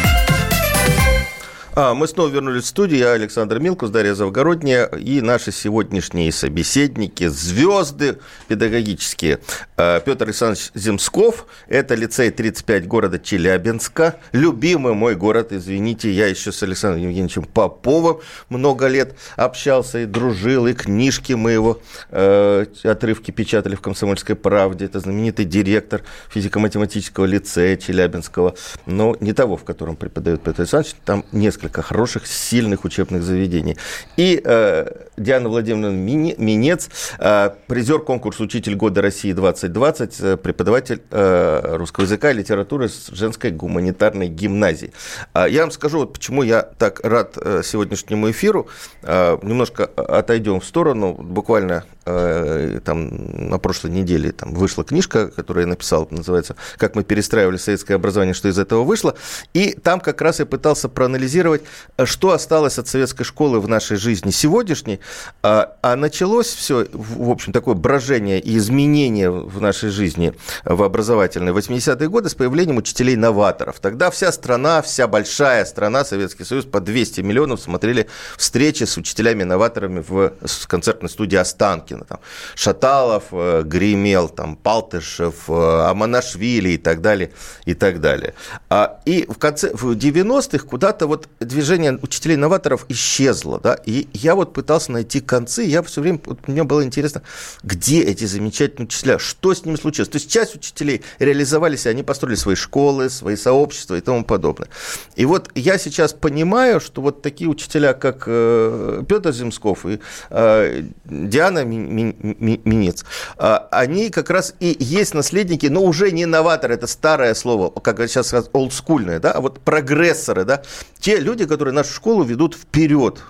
А, 1.73 1.93
мы 1.93 2.07
снова 2.07 2.27
вернулись 2.27 2.65
в 2.65 2.67
студию. 2.67 2.99
Я 2.99 3.11
Александр 3.13 3.59
Милкус, 3.59 3.91
Дарья 3.91 4.13
Завгородняя 4.13 4.87
и 4.87 5.21
наши 5.21 5.53
сегодняшние 5.53 6.29
собеседники, 6.33 7.27
звезды 7.27 8.19
педагогические. 8.49 9.39
А, 9.77 10.01
Петр 10.01 10.25
Александрович 10.25 10.71
Земсков, 10.73 11.45
это 11.69 11.95
лицей 11.95 12.29
35 12.29 12.87
города 12.87 13.19
Челябинска. 13.19 14.17
Любимый 14.33 14.95
мой 14.95 15.15
город, 15.15 15.53
извините, 15.53 16.11
я 16.11 16.27
еще 16.27 16.51
с 16.51 16.61
Александром 16.61 17.03
Евгеньевичем 17.03 17.43
Поповым 17.43 18.19
много 18.49 18.87
лет 18.87 19.15
общался 19.37 19.99
и 19.99 20.05
дружил, 20.05 20.67
и 20.67 20.73
книжки 20.73 21.33
мы 21.33 21.51
его 21.51 21.79
э, 22.09 22.65
отрывки 22.83 23.31
печатали 23.31 23.75
в 23.75 23.81
«Комсомольской 23.81 24.35
правде». 24.35 24.85
Это 24.85 24.99
знаменитый 24.99 25.45
директор 25.45 26.01
физико-математического 26.31 27.23
лицея 27.23 27.77
Челябинского, 27.77 28.55
но 28.85 29.15
не 29.21 29.31
того, 29.31 29.55
в 29.55 29.63
котором 29.63 29.95
преподает 29.95 30.43
Петр 30.43 30.63
Александрович, 30.63 30.95
там 31.05 31.23
несколько 31.31 31.60
несколько 31.61 31.81
хороших, 31.81 32.27
сильных 32.27 32.85
учебных 32.85 33.23
заведений. 33.23 33.77
И 34.17 34.41
э, 34.43 34.87
Диана 35.17 35.49
Владимировна 35.49 35.95
Минец, 35.95 36.89
э, 37.19 37.51
призер 37.67 37.99
конкурса 37.99 38.43
«Учитель 38.43 38.75
года 38.75 39.01
России 39.01 39.33
2020», 39.33 40.33
э, 40.33 40.37
преподаватель 40.37 41.01
э, 41.11 41.75
русского 41.77 42.05
языка 42.05 42.31
и 42.31 42.33
литературы 42.33 42.89
с 42.89 43.07
женской 43.09 43.51
гуманитарной 43.51 44.27
гимназии. 44.27 44.91
Э, 45.33 45.45
я 45.49 45.61
вам 45.61 45.71
скажу, 45.71 45.99
вот 45.99 46.13
почему 46.13 46.43
я 46.43 46.63
так 46.63 47.01
рад 47.03 47.37
э, 47.37 47.61
сегодняшнему 47.63 48.31
эфиру. 48.31 48.67
Э, 49.03 49.37
немножко 49.43 49.85
отойдем 49.85 50.59
в 50.59 50.65
сторону. 50.65 51.13
Буквально 51.13 51.83
э, 52.05 52.79
там, 52.83 53.49
на 53.49 53.59
прошлой 53.59 53.91
неделе 53.91 54.31
там, 54.31 54.53
вышла 54.53 54.83
книжка, 54.83 55.27
которую 55.27 55.65
я 55.65 55.69
написал, 55.69 56.07
называется 56.09 56.55
«Как 56.77 56.95
мы 56.95 57.03
перестраивали 57.03 57.57
советское 57.57 57.95
образование, 57.95 58.33
что 58.33 58.47
из 58.47 58.57
этого 58.57 58.83
вышло». 58.83 59.15
И 59.53 59.73
там 59.73 59.99
как 59.99 60.21
раз 60.21 60.39
я 60.39 60.45
пытался 60.45 60.89
проанализировать 60.89 61.50
анализировать, 61.51 61.61
э, 61.97 62.05
что 62.05 62.31
осталось 62.31 62.79
от 62.79 62.87
советской 62.87 63.23
школы 63.23 63.59
в 63.59 63.67
нашей 63.67 63.97
жизни 63.97 64.31
сегодняшней. 64.31 64.99
А, 65.43 65.75
а 65.81 65.95
началось 65.95 66.47
все, 66.47 66.87
в 66.93 67.29
общем, 67.29 67.53
такое 67.53 67.75
брожение 67.75 68.39
и 68.39 68.57
изменение 68.57 69.29
в 69.29 69.61
нашей 69.61 69.89
жизни 69.89 70.33
в 70.65 70.83
образовательной 70.83 71.51
80-е 71.51 72.09
годы 72.09 72.29
с 72.29 72.35
появлением 72.35 72.77
учителей-новаторов. 72.77 73.79
Тогда 73.79 74.09
вся 74.09 74.31
страна, 74.31 74.81
вся 74.81 75.07
большая 75.07 75.65
страна, 75.65 76.05
Советский 76.05 76.45
Союз, 76.45 76.65
по 76.65 76.79
200 76.79 77.21
миллионов 77.21 77.59
смотрели 77.59 78.07
встречи 78.37 78.83
с 78.83 78.97
учителями-новаторами 78.97 80.03
в 80.07 80.31
концертной 80.67 81.09
студии 81.09 81.37
Останкина. 81.37 82.05
Там 82.05 82.19
Шаталов 82.55 83.23
э, 83.31 83.63
гремел, 83.65 84.29
там 84.29 84.55
Палтышев, 84.55 85.49
э, 85.49 85.89
Аманашвили 85.89 86.69
и 86.69 86.77
так 86.77 87.01
далее, 87.01 87.31
и 87.65 87.73
так 87.73 87.99
далее. 87.99 88.33
А, 88.69 88.99
и 89.05 89.25
в 89.27 89.37
конце, 89.37 89.71
в 89.73 89.91
90-х 89.91 90.65
куда-то 90.65 91.07
вот 91.07 91.27
движение 91.41 91.97
учителей-новаторов 92.01 92.85
исчезло, 92.89 93.59
да, 93.59 93.77
и 93.85 94.07
я 94.13 94.35
вот 94.35 94.53
пытался 94.53 94.91
найти 94.91 95.19
концы, 95.19 95.63
я 95.63 95.81
все 95.83 96.01
время, 96.01 96.19
вот, 96.25 96.47
мне 96.47 96.63
было 96.63 96.83
интересно, 96.83 97.23
где 97.63 98.01
эти 98.03 98.25
замечательные 98.25 98.85
учителя, 98.85 99.19
что 99.19 99.53
с 99.53 99.65
ними 99.65 99.75
случилось. 99.75 100.09
То 100.09 100.17
есть 100.17 100.31
часть 100.31 100.55
учителей 100.55 101.01
реализовались, 101.19 101.85
и 101.85 101.89
они 101.89 102.03
построили 102.03 102.35
свои 102.35 102.55
школы, 102.55 103.09
свои 103.09 103.35
сообщества 103.35 103.95
и 103.95 104.01
тому 104.01 104.23
подобное. 104.23 104.69
И 105.15 105.25
вот 105.25 105.49
я 105.55 105.77
сейчас 105.77 106.13
понимаю, 106.13 106.79
что 106.79 107.01
вот 107.01 107.21
такие 107.21 107.49
учителя, 107.49 107.93
как 107.93 108.23
э, 108.27 109.03
Петр 109.07 109.31
Земсков 109.31 109.85
и 109.85 109.99
э, 110.29 110.83
Диана 111.05 111.63
Минец, 111.65 113.05
э, 113.37 113.59
они 113.71 114.09
как 114.09 114.29
раз 114.29 114.53
и 114.59 114.75
есть 114.79 115.13
наследники, 115.13 115.65
но 115.67 115.83
уже 115.83 116.11
не 116.11 116.25
новаторы, 116.25 116.75
это 116.75 116.87
старое 116.87 117.33
слово, 117.33 117.69
как 117.69 117.99
сейчас 118.07 118.33
олдскульное, 118.53 119.19
да, 119.19 119.31
а 119.31 119.41
вот 119.41 119.59
прогрессоры, 119.59 120.45
да, 120.45 120.63
те 120.99 121.17
люди, 121.17 121.30
которые 121.47 121.73
нашу 121.73 121.93
школу 121.93 122.23
ведут 122.23 122.55
вперед, 122.55 123.23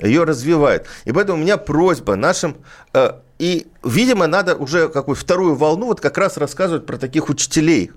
ее 0.00 0.24
развивают. 0.24 0.86
И 1.04 1.12
поэтому 1.12 1.38
у 1.38 1.42
меня 1.42 1.56
просьба 1.56 2.16
нашим... 2.16 2.56
Э, 2.92 3.20
и, 3.38 3.66
видимо, 3.82 4.26
надо 4.26 4.54
уже 4.54 4.88
какую 4.88 5.16
вторую 5.16 5.54
волну 5.54 5.86
вот 5.86 6.00
как 6.00 6.18
раз 6.18 6.36
рассказывать 6.36 6.86
про 6.86 6.96
таких 6.96 7.28
учителей 7.28 7.90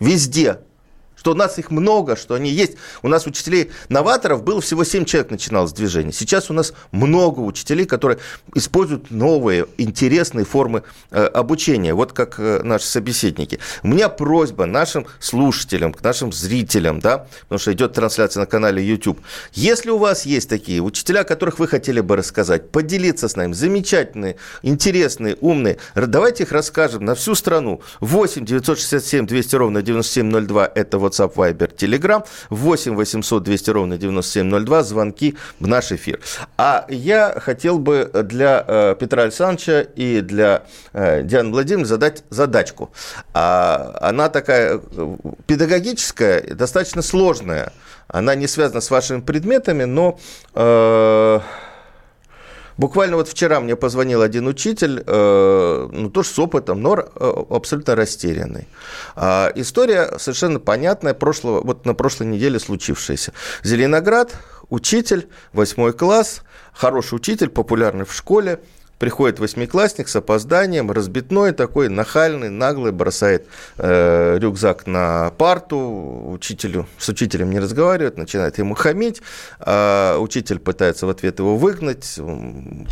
везде 0.00 0.60
что 1.26 1.32
у 1.32 1.34
нас 1.34 1.58
их 1.58 1.72
много, 1.72 2.14
что 2.14 2.34
они 2.34 2.50
есть. 2.50 2.74
У 3.02 3.08
нас 3.08 3.26
учителей-новаторов 3.26 4.44
было 4.44 4.60
всего 4.60 4.84
7 4.84 5.04
человек 5.04 5.32
начиналось 5.32 5.72
движение. 5.72 6.12
Сейчас 6.12 6.50
у 6.50 6.52
нас 6.52 6.72
много 6.92 7.40
учителей, 7.40 7.84
которые 7.84 8.20
используют 8.54 9.10
новые, 9.10 9.66
интересные 9.76 10.44
формы 10.44 10.84
э, 11.10 11.24
обучения, 11.24 11.94
вот 11.94 12.12
как 12.12 12.38
э, 12.38 12.62
наши 12.62 12.86
собеседники. 12.86 13.58
У 13.82 13.88
меня 13.88 14.08
просьба 14.08 14.66
нашим 14.66 15.08
слушателям, 15.18 15.92
к 15.92 16.00
нашим 16.00 16.32
зрителям, 16.32 17.00
да, 17.00 17.26
потому 17.40 17.58
что 17.58 17.72
идет 17.72 17.94
трансляция 17.94 18.42
на 18.42 18.46
канале 18.46 18.86
YouTube. 18.86 19.18
Если 19.52 19.90
у 19.90 19.98
вас 19.98 20.26
есть 20.26 20.48
такие 20.48 20.80
учителя, 20.80 21.24
которых 21.24 21.58
вы 21.58 21.66
хотели 21.66 21.98
бы 21.98 22.14
рассказать, 22.14 22.70
поделиться 22.70 23.26
с 23.26 23.34
нами, 23.34 23.52
замечательные, 23.52 24.36
интересные, 24.62 25.36
умные, 25.40 25.78
давайте 25.96 26.44
их 26.44 26.52
расскажем 26.52 27.04
на 27.04 27.16
всю 27.16 27.34
страну. 27.34 27.80
8 27.98 28.44
967 28.44 29.26
200 29.26 29.56
ровно 29.56 29.82
9702– 29.82 30.70
это 30.76 30.98
вот 30.98 31.15
WhatsApp, 31.16 31.34
Viber, 31.34 31.74
Telegram. 31.74 32.24
8 32.50 32.94
800 32.94 33.42
200 33.42 33.70
ровно 33.70 33.98
9702. 33.98 34.82
Звонки 34.82 35.36
в 35.60 35.66
наш 35.66 35.92
эфир. 35.92 36.20
А 36.56 36.86
я 36.88 37.34
хотел 37.40 37.78
бы 37.78 38.10
для 38.24 38.64
э, 38.66 38.96
Петра 38.98 39.24
Александровича 39.24 39.80
и 39.80 40.20
для 40.20 40.62
э, 40.92 41.22
Дианы 41.22 41.50
Владимировны 41.50 41.86
задать 41.86 42.24
задачку. 42.30 42.90
А, 43.34 43.96
она 44.00 44.28
такая 44.28 44.78
э, 44.78 45.16
педагогическая, 45.46 46.54
достаточно 46.54 47.02
сложная. 47.02 47.72
Она 48.08 48.34
не 48.34 48.46
связана 48.46 48.80
с 48.80 48.90
вашими 48.90 49.20
предметами, 49.20 49.84
но... 49.84 50.18
Э, 50.54 51.40
Буквально 52.76 53.16
вот 53.16 53.28
вчера 53.28 53.60
мне 53.60 53.74
позвонил 53.74 54.20
один 54.20 54.46
учитель, 54.46 55.02
э, 55.06 55.88
ну, 55.90 56.10
тоже 56.10 56.28
с 56.28 56.38
опытом, 56.38 56.82
но 56.82 56.98
э, 56.98 57.32
абсолютно 57.50 57.94
растерянный. 57.94 58.68
А, 59.14 59.50
история 59.54 60.18
совершенно 60.18 60.60
понятная, 60.60 61.14
прошлого, 61.14 61.62
вот 61.62 61.86
на 61.86 61.94
прошлой 61.94 62.26
неделе 62.26 62.58
случившаяся. 62.58 63.32
Зеленоград, 63.62 64.34
учитель, 64.68 65.28
восьмой 65.52 65.94
класс, 65.94 66.42
хороший 66.72 67.14
учитель, 67.14 67.48
популярный 67.48 68.04
в 68.04 68.12
школе, 68.12 68.60
Приходит 68.98 69.38
восьмиклассник 69.40 70.08
с 70.08 70.16
опозданием, 70.16 70.90
разбитной 70.90 71.52
такой, 71.52 71.90
нахальный, 71.90 72.48
наглый, 72.48 72.92
бросает 72.92 73.46
э, 73.76 74.38
рюкзак 74.38 74.86
на 74.86 75.32
парту, 75.36 76.30
учителю, 76.32 76.86
с 76.98 77.06
учителем 77.10 77.50
не 77.50 77.60
разговаривает, 77.60 78.16
начинает 78.16 78.56
ему 78.56 78.74
хамить, 78.74 79.20
э, 79.60 80.16
учитель 80.18 80.58
пытается 80.58 81.06
в 81.06 81.10
ответ 81.10 81.38
его 81.40 81.58
выгнать, 81.58 82.18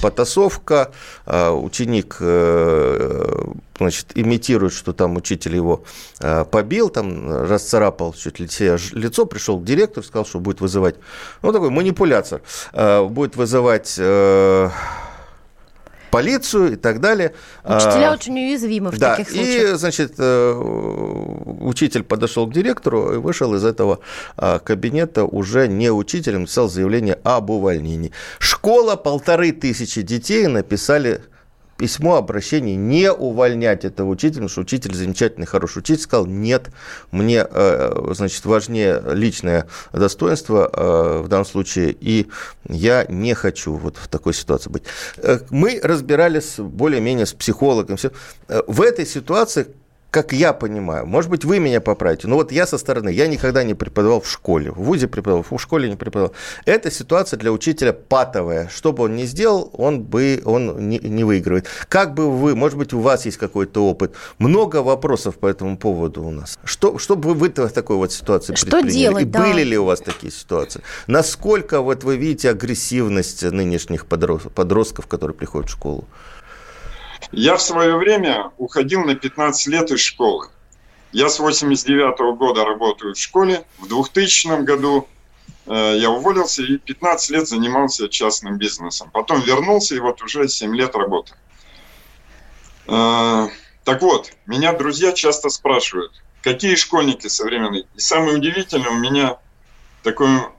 потасовка, 0.02 0.90
э, 1.24 1.50
ученик 1.50 2.18
э, 2.20 3.44
значит, 3.78 4.12
имитирует, 4.14 4.74
что 4.74 4.92
там 4.92 5.16
учитель 5.16 5.56
его 5.56 5.84
э, 6.20 6.44
побил, 6.44 6.90
там 6.90 7.46
расцарапал 7.46 8.12
чуть 8.12 8.40
ли 8.40 8.48
себе 8.48 8.76
лицо, 8.92 9.24
пришел 9.24 9.58
к 9.58 9.64
директору, 9.64 10.04
сказал, 10.04 10.26
что 10.26 10.38
будет 10.38 10.60
вызывать, 10.60 10.96
ну, 11.40 11.50
такой 11.50 11.70
манипулятор, 11.70 12.42
э, 12.74 13.04
будет 13.04 13.36
вызывать... 13.36 13.96
Э, 13.98 14.68
полицию 16.14 16.74
и 16.74 16.76
так 16.76 17.00
далее. 17.00 17.34
Учителя 17.64 18.10
а, 18.10 18.14
очень 18.14 18.38
уязвимы 18.38 18.92
в 18.92 18.98
да, 18.98 19.16
таких 19.16 19.32
случаях. 19.32 19.74
И, 19.74 19.76
значит, 19.76 20.14
э, 20.18 20.52
учитель 21.60 22.04
подошел 22.04 22.46
к 22.46 22.52
директору 22.52 23.14
и 23.14 23.16
вышел 23.16 23.52
из 23.56 23.64
этого 23.64 23.98
а, 24.36 24.60
кабинета 24.60 25.24
уже 25.24 25.66
не 25.66 25.90
учителем, 25.90 26.42
написал 26.42 26.68
заявление 26.68 27.18
об 27.24 27.50
увольнении. 27.50 28.12
Школа, 28.38 28.94
полторы 28.94 29.50
тысячи 29.50 30.02
детей 30.02 30.46
написали 30.46 31.20
письмо, 31.76 32.16
обращение 32.16 32.76
не 32.76 33.12
увольнять 33.12 33.84
этого 33.84 34.10
учителя, 34.10 34.34
потому 34.34 34.48
что 34.48 34.60
учитель 34.62 34.94
замечательный, 34.94 35.46
хороший 35.46 35.78
учитель, 35.78 36.02
сказал, 36.02 36.26
нет, 36.26 36.70
мне, 37.10 37.46
э, 37.48 38.12
значит, 38.12 38.44
важнее 38.44 39.02
личное 39.12 39.66
достоинство 39.92 40.70
э, 40.72 41.22
в 41.22 41.28
данном 41.28 41.46
случае, 41.46 41.96
и 42.00 42.28
я 42.68 43.04
не 43.08 43.34
хочу 43.34 43.74
вот 43.74 43.96
в 43.96 44.08
такой 44.08 44.34
ситуации 44.34 44.70
быть. 44.70 44.84
Э, 45.18 45.40
мы 45.50 45.80
разбирались 45.82 46.54
более-менее 46.58 47.26
с 47.26 47.32
психологом. 47.32 47.96
В 48.66 48.82
этой 48.82 49.06
ситуации 49.06 49.66
как 50.14 50.32
я 50.32 50.52
понимаю, 50.52 51.06
может 51.06 51.28
быть, 51.28 51.44
вы 51.44 51.58
меня 51.58 51.80
поправите, 51.80 52.28
но 52.28 52.36
вот 52.36 52.52
я 52.52 52.68
со 52.68 52.78
стороны, 52.78 53.08
я 53.08 53.26
никогда 53.26 53.64
не 53.64 53.74
преподавал 53.74 54.20
в 54.20 54.30
школе, 54.30 54.70
в 54.70 54.76
ВУЗе 54.76 55.08
преподавал, 55.08 55.42
в 55.42 55.58
школе 55.58 55.90
не 55.90 55.96
преподавал. 55.96 56.32
Эта 56.66 56.88
ситуация 56.92 57.36
для 57.36 57.50
учителя 57.50 57.92
патовая. 57.92 58.68
Что 58.72 58.92
бы 58.92 59.04
он 59.04 59.16
ни 59.16 59.24
сделал, 59.24 59.70
он 59.72 60.04
бы 60.04 60.40
он 60.44 60.88
не, 60.88 61.00
не 61.00 61.24
выигрывает. 61.24 61.66
Как 61.88 62.14
бы 62.14 62.30
вы, 62.30 62.54
может 62.54 62.78
быть, 62.78 62.92
у 62.92 63.00
вас 63.00 63.26
есть 63.26 63.38
какой-то 63.38 63.84
опыт. 63.84 64.14
Много 64.38 64.82
вопросов 64.82 65.34
по 65.34 65.48
этому 65.48 65.76
поводу 65.76 66.22
у 66.22 66.30
нас. 66.30 66.60
Что, 66.62 66.96
что 66.98 67.16
бы 67.16 67.34
вы 67.34 67.48
в 67.48 67.68
такой 67.70 67.96
вот 67.96 68.12
ситуации 68.12 68.54
что 68.54 68.82
Делать, 68.82 69.24
И 69.24 69.26
да. 69.26 69.42
были 69.42 69.64
ли 69.64 69.76
у 69.76 69.84
вас 69.84 70.00
такие 70.00 70.32
ситуации? 70.32 70.80
Насколько 71.08 71.80
вот 71.80 72.04
вы 72.04 72.16
видите 72.16 72.50
агрессивность 72.50 73.42
нынешних 73.42 74.06
подростков, 74.06 75.08
которые 75.08 75.34
приходят 75.34 75.68
в 75.68 75.72
школу? 75.72 76.04
Я 77.36 77.56
в 77.56 77.62
свое 77.62 77.96
время 77.96 78.52
уходил 78.58 79.02
на 79.04 79.16
15 79.16 79.66
лет 79.66 79.90
из 79.90 79.98
школы. 80.00 80.50
Я 81.10 81.28
с 81.28 81.40
89 81.40 82.20
-го 82.20 82.36
года 82.36 82.64
работаю 82.64 83.14
в 83.14 83.18
школе. 83.18 83.64
В 83.78 83.88
2000 83.88 84.62
году 84.62 85.08
э, 85.66 85.96
я 85.98 86.10
уволился 86.10 86.62
и 86.62 86.76
15 86.78 87.30
лет 87.30 87.48
занимался 87.48 88.08
частным 88.08 88.56
бизнесом. 88.56 89.10
Потом 89.12 89.40
вернулся 89.40 89.96
и 89.96 89.98
вот 89.98 90.22
уже 90.22 90.48
7 90.48 90.76
лет 90.76 90.94
работаю. 90.94 91.36
Э, 92.86 93.48
так 93.82 94.02
вот, 94.02 94.30
меня 94.46 94.72
друзья 94.72 95.10
часто 95.12 95.48
спрашивают, 95.48 96.12
какие 96.40 96.76
школьники 96.76 97.26
современные. 97.26 97.86
И 97.96 97.98
самое 97.98 98.36
удивительное, 98.36 98.90
у 98.90 98.98
меня 98.98 99.38
такое, 100.04 100.52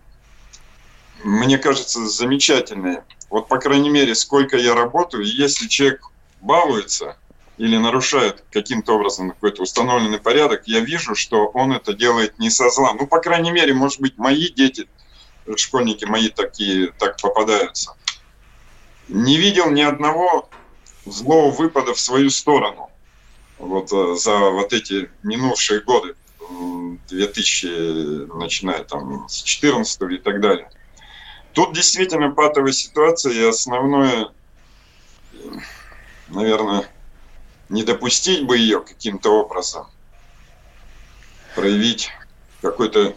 мне 1.24 1.58
кажется, 1.58 2.06
замечательное. 2.06 3.06
Вот, 3.30 3.48
по 3.48 3.60
крайней 3.60 3.90
мере, 3.90 4.14
сколько 4.14 4.58
я 4.58 4.76
работаю, 4.76 5.24
если 5.24 5.68
человек 5.68 6.12
балуется 6.46 7.18
или 7.58 7.78
нарушает 7.78 8.44
каким-то 8.52 8.94
образом 8.94 9.32
какой-то 9.32 9.64
установленный 9.64 10.20
порядок, 10.20 10.64
я 10.68 10.82
вижу, 10.82 11.16
что 11.16 11.48
он 11.48 11.72
это 11.72 11.94
делает 11.94 12.38
не 12.38 12.50
со 12.50 12.70
зла. 12.70 12.94
Ну, 12.94 13.08
по 13.08 13.20
крайней 13.20 13.52
мере, 13.52 13.74
может 13.74 14.02
быть, 14.02 14.18
мои 14.18 14.50
дети, 14.50 14.88
школьники 15.56 16.06
мои 16.06 16.30
такие, 16.30 16.92
так 17.00 17.20
попадаются. 17.22 17.96
Не 19.08 19.38
видел 19.38 19.72
ни 19.72 19.82
одного 19.82 20.50
злого 21.06 21.52
выпада 21.52 21.94
в 21.94 22.00
свою 22.00 22.30
сторону 22.30 22.90
вот 23.58 23.92
э, 23.92 24.16
за 24.16 24.38
вот 24.38 24.74
эти 24.74 25.10
минувшие 25.24 25.82
годы, 25.82 26.16
2000, 27.10 28.38
начиная 28.38 28.84
там 28.84 29.28
с 29.30 29.42
14 29.42 30.02
и 30.12 30.18
так 30.18 30.42
далее. 30.42 30.70
Тут 31.54 31.74
действительно 31.74 32.32
патовая 32.32 32.74
ситуация, 32.74 33.34
и 33.34 33.44
основное 33.44 34.30
наверное, 36.30 36.86
не 37.70 37.84
допустить 37.84 38.46
бы 38.46 38.58
ее 38.58 38.82
каким-то 38.82 39.32
образом, 39.32 39.88
проявить 41.56 42.10
какой-то 42.62 43.16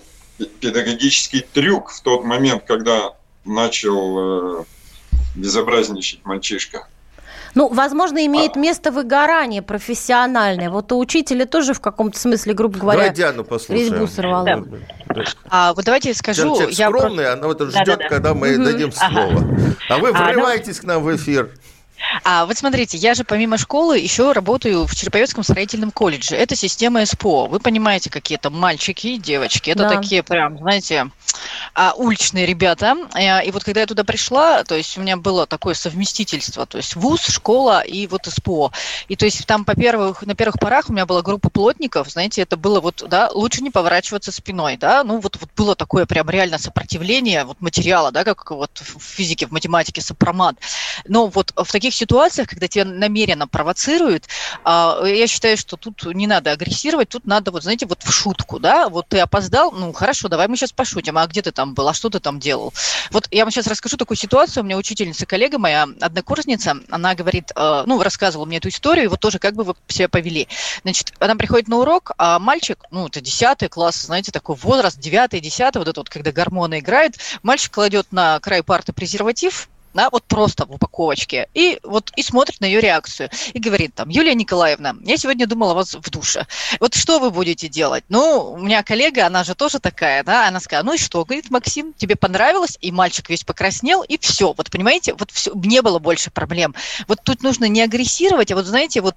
педагогический 0.60 1.40
трюк 1.40 1.90
в 1.90 2.00
тот 2.02 2.24
момент, 2.24 2.64
когда 2.66 3.14
начал 3.44 4.60
э, 4.60 4.64
безобразничать 5.34 6.24
мальчишка. 6.24 6.86
Ну, 7.54 7.68
возможно, 7.68 8.24
имеет 8.26 8.56
а... 8.56 8.58
место 8.58 8.92
выгорание 8.92 9.62
профессиональное. 9.62 10.70
Вот 10.70 10.92
у 10.92 10.98
учителя 10.98 11.46
тоже 11.46 11.74
в 11.74 11.80
каком-то 11.80 12.18
смысле, 12.18 12.54
грубо 12.54 12.78
говоря, 12.78 12.98
Давай 12.98 13.14
Диану 13.14 13.44
послушаем. 13.44 13.92
резьбу 13.92 14.06
сорвало. 14.06 14.44
Да. 14.44 15.24
А, 15.48 15.74
вот 15.74 15.84
давайте 15.84 16.14
скажу... 16.14 16.56
Диана, 16.56 16.70
я 16.70 16.88
скромный, 16.88 17.24
про... 17.24 17.32
она 17.32 17.46
вот 17.46 17.62
ждет, 17.62 17.72
да, 17.72 17.84
да, 17.84 17.96
да. 17.96 18.08
когда 18.08 18.34
мы 18.34 18.54
угу. 18.54 18.64
дадим 18.64 18.92
слово. 18.92 19.40
Ага. 19.40 19.76
А 19.88 19.98
вы 19.98 20.12
врываетесь 20.12 20.78
а, 20.78 20.82
ну... 20.82 20.82
к 20.82 20.84
нам 20.84 21.02
в 21.02 21.16
эфир. 21.16 21.50
А 22.24 22.46
вот 22.46 22.56
смотрите, 22.56 22.96
я 22.96 23.14
же 23.14 23.24
помимо 23.24 23.58
школы 23.58 23.98
еще 23.98 24.32
работаю 24.32 24.86
в 24.86 24.94
Череповецком 24.94 25.44
строительном 25.44 25.90
колледже. 25.90 26.36
Это 26.36 26.56
система 26.56 27.04
СПО. 27.04 27.46
Вы 27.46 27.60
понимаете, 27.60 28.10
какие 28.10 28.38
это 28.38 28.50
мальчики 28.50 29.08
и 29.08 29.18
девочки. 29.18 29.70
Это 29.70 29.84
да. 29.84 29.96
такие 29.96 30.22
прям, 30.22 30.58
знаете, 30.58 31.10
а, 31.74 31.92
уличные 31.96 32.46
ребята. 32.46 32.96
Э, 33.14 33.44
и 33.44 33.50
вот 33.50 33.64
когда 33.64 33.80
я 33.80 33.86
туда 33.86 34.04
пришла, 34.04 34.64
то 34.64 34.74
есть 34.74 34.96
у 34.98 35.00
меня 35.00 35.16
было 35.16 35.46
такое 35.46 35.74
совместительство, 35.74 36.66
то 36.66 36.78
есть 36.78 36.96
вуз, 36.96 37.22
школа 37.26 37.80
и 37.80 38.06
вот 38.06 38.26
СПО. 38.26 38.72
И 39.08 39.16
то 39.16 39.24
есть 39.24 39.46
там 39.46 39.64
по 39.64 39.74
первых, 39.74 40.22
на 40.22 40.34
первых 40.34 40.58
порах 40.58 40.88
у 40.88 40.92
меня 40.92 41.06
была 41.06 41.22
группа 41.22 41.50
плотников, 41.50 42.10
знаете, 42.10 42.42
это 42.42 42.56
было 42.56 42.80
вот, 42.80 43.04
да, 43.08 43.30
лучше 43.32 43.62
не 43.62 43.70
поворачиваться 43.70 44.32
спиной, 44.32 44.76
да, 44.76 45.04
ну 45.04 45.20
вот, 45.20 45.36
вот 45.40 45.50
было 45.56 45.74
такое 45.74 46.06
прям 46.06 46.28
реально 46.30 46.58
сопротивление 46.58 47.44
вот 47.44 47.60
материала, 47.60 48.10
да, 48.10 48.24
как 48.24 48.50
вот 48.50 48.70
в 48.78 49.00
физике, 49.00 49.46
в 49.46 49.52
математике 49.52 50.00
сопромат. 50.00 50.56
Но 51.06 51.26
вот 51.26 51.52
в 51.56 51.70
таких 51.70 51.87
ситуациях, 51.94 52.48
когда 52.48 52.68
тебя 52.68 52.84
намеренно 52.84 53.46
провоцируют, 53.46 54.26
а, 54.64 55.02
я 55.04 55.26
считаю, 55.26 55.56
что 55.56 55.76
тут 55.76 56.04
не 56.14 56.26
надо 56.26 56.52
агрессировать, 56.52 57.08
тут 57.08 57.26
надо 57.26 57.50
вот, 57.50 57.62
знаете, 57.62 57.86
вот 57.86 58.02
в 58.02 58.12
шутку, 58.12 58.58
да, 58.58 58.88
вот 58.88 59.08
ты 59.08 59.18
опоздал, 59.18 59.72
ну 59.72 59.92
хорошо, 59.92 60.28
давай 60.28 60.48
мы 60.48 60.56
сейчас 60.56 60.72
пошутим, 60.72 61.18
а 61.18 61.26
где 61.26 61.42
ты 61.42 61.52
там 61.52 61.74
был, 61.74 61.88
а 61.88 61.94
что 61.94 62.10
ты 62.10 62.20
там 62.20 62.38
делал? 62.40 62.72
Вот 63.10 63.28
я 63.30 63.44
вам 63.44 63.50
сейчас 63.50 63.66
расскажу 63.66 63.96
такую 63.96 64.16
ситуацию. 64.16 64.62
У 64.62 64.66
меня 64.66 64.76
учительница, 64.76 65.26
коллега 65.26 65.58
моя, 65.58 65.86
однокурсница, 66.00 66.78
она 66.90 67.14
говорит, 67.14 67.52
э, 67.54 67.82
ну, 67.86 68.02
рассказывала 68.02 68.46
мне 68.46 68.58
эту 68.58 68.68
историю, 68.68 69.06
и 69.06 69.08
вот 69.08 69.20
тоже 69.20 69.38
как 69.38 69.54
бы 69.54 69.64
вы 69.64 69.74
себя 69.88 70.08
повели. 70.08 70.48
Значит, 70.82 71.12
она 71.18 71.36
приходит 71.36 71.68
на 71.68 71.78
урок, 71.78 72.12
а 72.18 72.38
мальчик, 72.38 72.84
ну, 72.90 73.06
это 73.06 73.20
10 73.20 73.68
класс, 73.70 74.02
знаете, 74.02 74.32
такой 74.32 74.56
возраст, 74.56 74.98
9 74.98 75.40
10 75.40 75.76
вот 75.76 75.88
это 75.88 76.00
вот, 76.00 76.08
когда 76.08 76.32
гормоны 76.32 76.80
играют, 76.80 77.16
мальчик 77.42 77.72
кладет 77.72 78.06
на 78.12 78.40
край 78.40 78.62
парты 78.62 78.92
презерватив, 78.92 79.68
да, 79.98 80.10
вот 80.12 80.22
просто 80.22 80.64
в 80.64 80.70
упаковочке, 80.70 81.48
и 81.54 81.80
вот 81.82 82.12
и 82.14 82.22
смотрит 82.22 82.60
на 82.60 82.66
ее 82.66 82.80
реакцию, 82.80 83.30
и 83.52 83.58
говорит 83.58 83.96
там, 83.96 84.08
Юлия 84.08 84.34
Николаевна, 84.34 84.94
я 85.02 85.16
сегодня 85.16 85.44
думала 85.48 85.74
вас 85.74 85.96
в 85.96 86.08
душе, 86.08 86.46
вот 86.78 86.94
что 86.94 87.18
вы 87.18 87.32
будете 87.32 87.66
делать? 87.66 88.04
Ну, 88.08 88.52
у 88.52 88.58
меня 88.58 88.84
коллега, 88.84 89.26
она 89.26 89.42
же 89.42 89.56
тоже 89.56 89.80
такая, 89.80 90.22
да, 90.22 90.46
она 90.46 90.60
сказала, 90.60 90.86
ну 90.86 90.94
и 90.94 90.98
что, 90.98 91.24
говорит, 91.24 91.50
Максим, 91.50 91.94
тебе 91.94 92.14
понравилось, 92.14 92.78
и 92.80 92.92
мальчик 92.92 93.28
весь 93.28 93.42
покраснел, 93.42 94.04
и 94.04 94.18
все, 94.18 94.54
вот 94.56 94.70
понимаете, 94.70 95.14
вот 95.14 95.32
все, 95.32 95.50
не 95.54 95.82
было 95.82 95.98
больше 95.98 96.30
проблем. 96.30 96.76
Вот 97.08 97.18
тут 97.24 97.42
нужно 97.42 97.64
не 97.64 97.82
агрессировать, 97.82 98.52
а 98.52 98.54
вот 98.54 98.66
знаете, 98.66 99.00
вот 99.00 99.16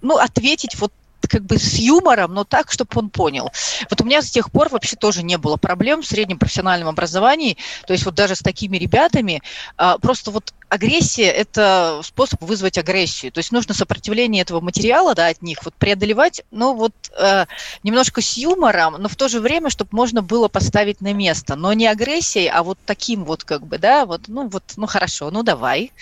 ну, 0.00 0.16
ответить 0.16 0.76
вот 0.80 0.92
как 1.28 1.44
бы 1.44 1.58
с 1.58 1.74
юмором, 1.74 2.34
но 2.34 2.44
так, 2.44 2.70
чтобы 2.70 2.90
он 2.94 3.10
понял. 3.10 3.50
Вот 3.90 4.00
у 4.00 4.04
меня 4.04 4.22
с 4.22 4.30
тех 4.30 4.50
пор 4.50 4.68
вообще 4.68 4.96
тоже 4.96 5.22
не 5.22 5.38
было 5.38 5.56
проблем 5.56 6.02
в 6.02 6.06
среднем 6.06 6.38
профессиональном 6.38 6.88
образовании, 6.88 7.56
то 7.86 7.92
есть 7.92 8.04
вот 8.04 8.14
даже 8.14 8.34
с 8.34 8.40
такими 8.40 8.76
ребятами, 8.76 9.42
а, 9.76 9.98
просто 9.98 10.30
вот 10.30 10.52
агрессия– 10.72 11.30
это 11.30 12.00
способ 12.02 12.42
вызвать 12.42 12.78
агрессию. 12.78 13.30
То 13.30 13.38
есть 13.38 13.52
нужно 13.52 13.74
сопротивление 13.74 14.40
этого 14.40 14.60
материала 14.60 15.14
да, 15.14 15.26
от 15.26 15.42
них 15.42 15.64
вот 15.64 15.74
преодолевать, 15.74 16.42
ну 16.50 16.74
вот 16.74 16.94
э, 17.18 17.44
немножко 17.82 18.22
с 18.22 18.38
юмором, 18.38 18.94
но 18.98 19.08
в 19.08 19.16
то 19.16 19.28
же 19.28 19.40
время, 19.40 19.68
чтобы 19.68 19.90
можно 19.92 20.22
было 20.22 20.48
поставить 20.48 21.02
на 21.02 21.12
место. 21.12 21.56
Но 21.56 21.74
не 21.74 21.86
агрессией, 21.86 22.48
а 22.48 22.62
вот 22.62 22.78
таким 22.86 23.24
вот 23.24 23.44
как 23.44 23.66
бы, 23.66 23.76
да, 23.76 24.06
вот, 24.06 24.22
ну 24.28 24.48
вот, 24.48 24.62
ну 24.76 24.86
хорошо, 24.86 25.30
ну 25.30 25.42
давай, 25.42 25.92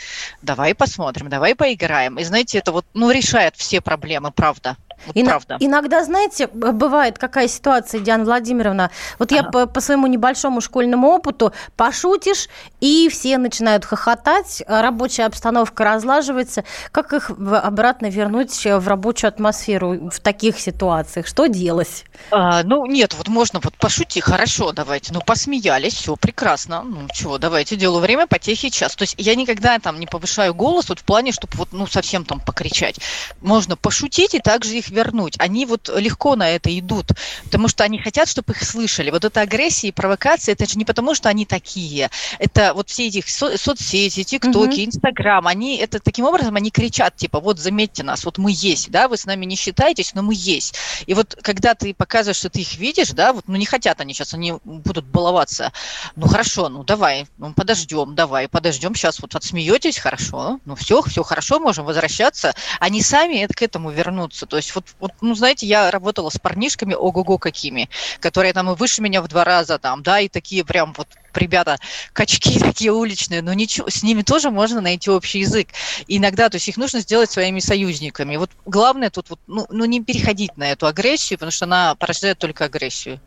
давай 0.41 0.75
посмотрим, 0.77 1.29
давай 1.29 1.57
поиграем. 1.57 2.19
И 2.19 2.25
знаете, 2.25 2.59
это 2.59 2.71
вот, 2.71 2.87
ну 2.95 3.11
решает 3.11 3.57
все 3.57 3.81
проблемы, 3.81 4.31
правда. 4.31 4.77
Вот 5.07 5.17
Ин- 5.17 5.27
правда. 5.27 5.57
Иногда, 5.61 6.05
знаете, 6.05 6.49
бывает 6.49 7.19
какая 7.19 7.49
ситуация, 7.49 8.01
Диана 8.01 8.25
Владимировна. 8.25 8.91
Вот 9.19 9.33
ага. 9.33 9.43
я 9.43 9.49
по, 9.51 9.67
по 9.67 9.81
своему 9.81 10.07
небольшому 10.07 10.61
школьному 10.61 11.09
опыту 11.09 11.53
пошутишь, 11.77 12.49
и 12.81 13.09
все 13.09 13.39
начинают 13.39 13.85
хохотать, 13.85 14.63
рабочая 14.67 15.25
обстановка 15.25 15.85
разлаживается. 15.85 16.65
Как 16.93 17.13
их 17.13 17.31
обратно 17.31 18.07
вернуть 18.07 18.65
в 18.65 18.89
рабочую 18.89 19.29
атмосферу 19.29 20.11
в 20.11 20.21
таких 20.21 20.59
ситуациях? 20.61 21.27
Что 21.27 21.47
делать? 21.47 22.05
А, 22.31 22.63
ну, 22.63 22.87
нет, 22.87 23.15
вот 23.15 23.29
можно 23.29 23.61
вот 23.63 23.75
пошути, 23.77 24.21
хорошо, 24.21 24.73
давайте. 24.73 25.13
Ну, 25.13 25.21
посмеялись, 25.21 25.95
все 25.95 26.17
прекрасно. 26.17 26.83
Ну, 26.83 27.09
чего, 27.13 27.39
давайте, 27.39 27.77
делаю 27.77 28.01
время, 28.01 28.27
потехи, 28.27 28.69
час. 28.69 28.95
То 28.95 29.03
есть 29.03 29.15
я 29.19 29.35
никогда 29.35 29.79
там 29.79 29.99
не 29.99 30.07
повышаю 30.07 30.55
голос 30.55 30.89
вот 30.89 31.01
в 31.01 31.05
плане, 31.05 31.33
чтобы 31.33 31.55
вот, 31.57 31.69
ну, 31.73 31.87
совсем 31.87 32.25
там 32.25 32.41
покричать. 32.41 32.99
Можно 33.41 33.77
пошутить 33.77 34.35
и 34.35 34.41
также 34.41 34.77
их 34.77 34.89
вернуть. 34.90 35.35
Они 35.38 35.66
вот 35.66 35.90
легко 35.96 36.37
на 36.37 36.50
это 36.50 36.76
идут, 36.79 37.12
потому 37.44 37.68
что 37.68 37.85
они 37.85 37.98
хотят, 37.98 38.29
чтобы 38.29 38.53
их 38.53 38.62
слышали. 38.62 39.11
Вот 39.11 39.24
эта 39.24 39.40
агрессия 39.40 39.88
и 39.88 39.92
провокация, 39.92 40.53
это 40.53 40.66
же 40.66 40.79
не 40.79 40.85
потому, 40.85 41.14
что 41.14 41.29
они 41.29 41.46
такие. 41.46 42.11
Это 42.38 42.74
вот 42.74 42.90
все 42.90 43.09
эти 43.09 43.22
со- 43.26 43.57
соцсети, 43.57 44.24
тиктоки, 44.24 44.85
инстаграм, 44.85 45.46
они, 45.46 45.76
это 45.76 46.00
таким 46.00 46.24
образом, 46.24 46.57
они 46.57 46.70
кричат, 46.70 47.16
типа, 47.16 47.40
вот 47.40 47.59
заметьте 47.59 48.03
нас, 48.03 48.24
вот 48.24 48.38
мы 48.38 48.50
есть, 48.55 48.90
да, 48.90 49.09
вы 49.09 49.16
с 49.16 49.26
нами 49.26 49.46
не 49.46 49.57
считаетесь, 49.57 50.14
но 50.14 50.22
мы 50.22 50.35
есть. 50.37 50.74
И 51.07 51.14
вот 51.14 51.37
когда 51.42 51.74
ты 51.74 51.94
показываешь, 51.94 52.37
что 52.37 52.50
ты 52.50 52.61
их 52.61 52.76
видишь, 52.76 53.11
да, 53.11 53.33
вот, 53.33 53.44
ну 53.48 53.57
не 53.57 53.66
хотят 53.66 54.00
они 54.00 54.14
сейчас, 54.14 54.35
они 54.35 54.55
будут 54.64 55.05
баловаться. 55.07 55.72
Ну 56.16 56.26
хорошо, 56.26 56.68
ну 56.68 56.85
давай, 56.85 57.26
ну 57.38 57.53
подождем, 57.53 58.14
давай, 58.14 58.48
подождем, 58.48 58.94
сейчас 58.94 59.20
вот 59.20 59.35
отсмеетесь, 59.35 59.98
хорошо, 59.98 60.59
ну 60.64 60.74
все, 60.74 61.03
все 61.03 61.22
хорошо, 61.22 61.61
можем 61.61 61.85
возвращаться. 61.85 62.55
Они 62.79 63.03
сами 63.03 63.46
к 63.46 63.62
этому 63.62 63.90
вернутся. 63.90 64.46
То 64.46 64.57
есть 64.57 64.74
вот, 64.74 64.80
вот, 64.99 65.12
ну 65.21 65.35
знаете, 65.35 65.66
я 65.66 65.90
работала 65.90 66.31
с 66.31 66.38
парнишками, 66.38 66.95
ого-го 66.95 67.38
какими, 67.38 67.88
которые 68.21 68.53
там 68.53 68.71
и 68.71 68.75
выше 68.75 69.03
меня 69.03 69.23
в 69.23 69.29
два 69.29 69.45
раза 69.45 69.79
там, 69.79 70.03
да, 70.03 70.21
и 70.21 70.29
такие 70.29 70.64
прям 70.64 70.95
вот 70.97 71.09
ребята 71.35 71.79
качки 72.12 72.59
такие 72.61 72.93
уличные, 72.93 73.43
но 73.43 73.53
ничего, 73.53 73.88
с 73.88 74.03
ними 74.03 74.23
тоже 74.23 74.51
можно 74.51 74.81
найти 74.81 75.11
общий 75.11 75.40
язык. 75.40 75.69
Иногда, 76.09 76.49
то 76.49 76.57
есть 76.57 76.69
их 76.69 76.77
нужно 76.77 77.01
сделать 77.01 77.31
своими 77.31 77.61
союзниками. 77.61 78.37
Вот 78.37 78.51
главное 78.66 79.11
тут 79.11 79.31
вот, 79.31 79.40
ну, 79.47 79.66
ну 79.71 79.85
не 79.85 80.03
переходить 80.03 80.57
на 80.57 80.71
эту 80.73 80.87
агрессию, 80.87 81.38
потому 81.38 81.53
что 81.53 81.64
она 81.64 81.95
порождает 81.95 82.38
только 82.38 82.64
агрессию. 82.64 83.21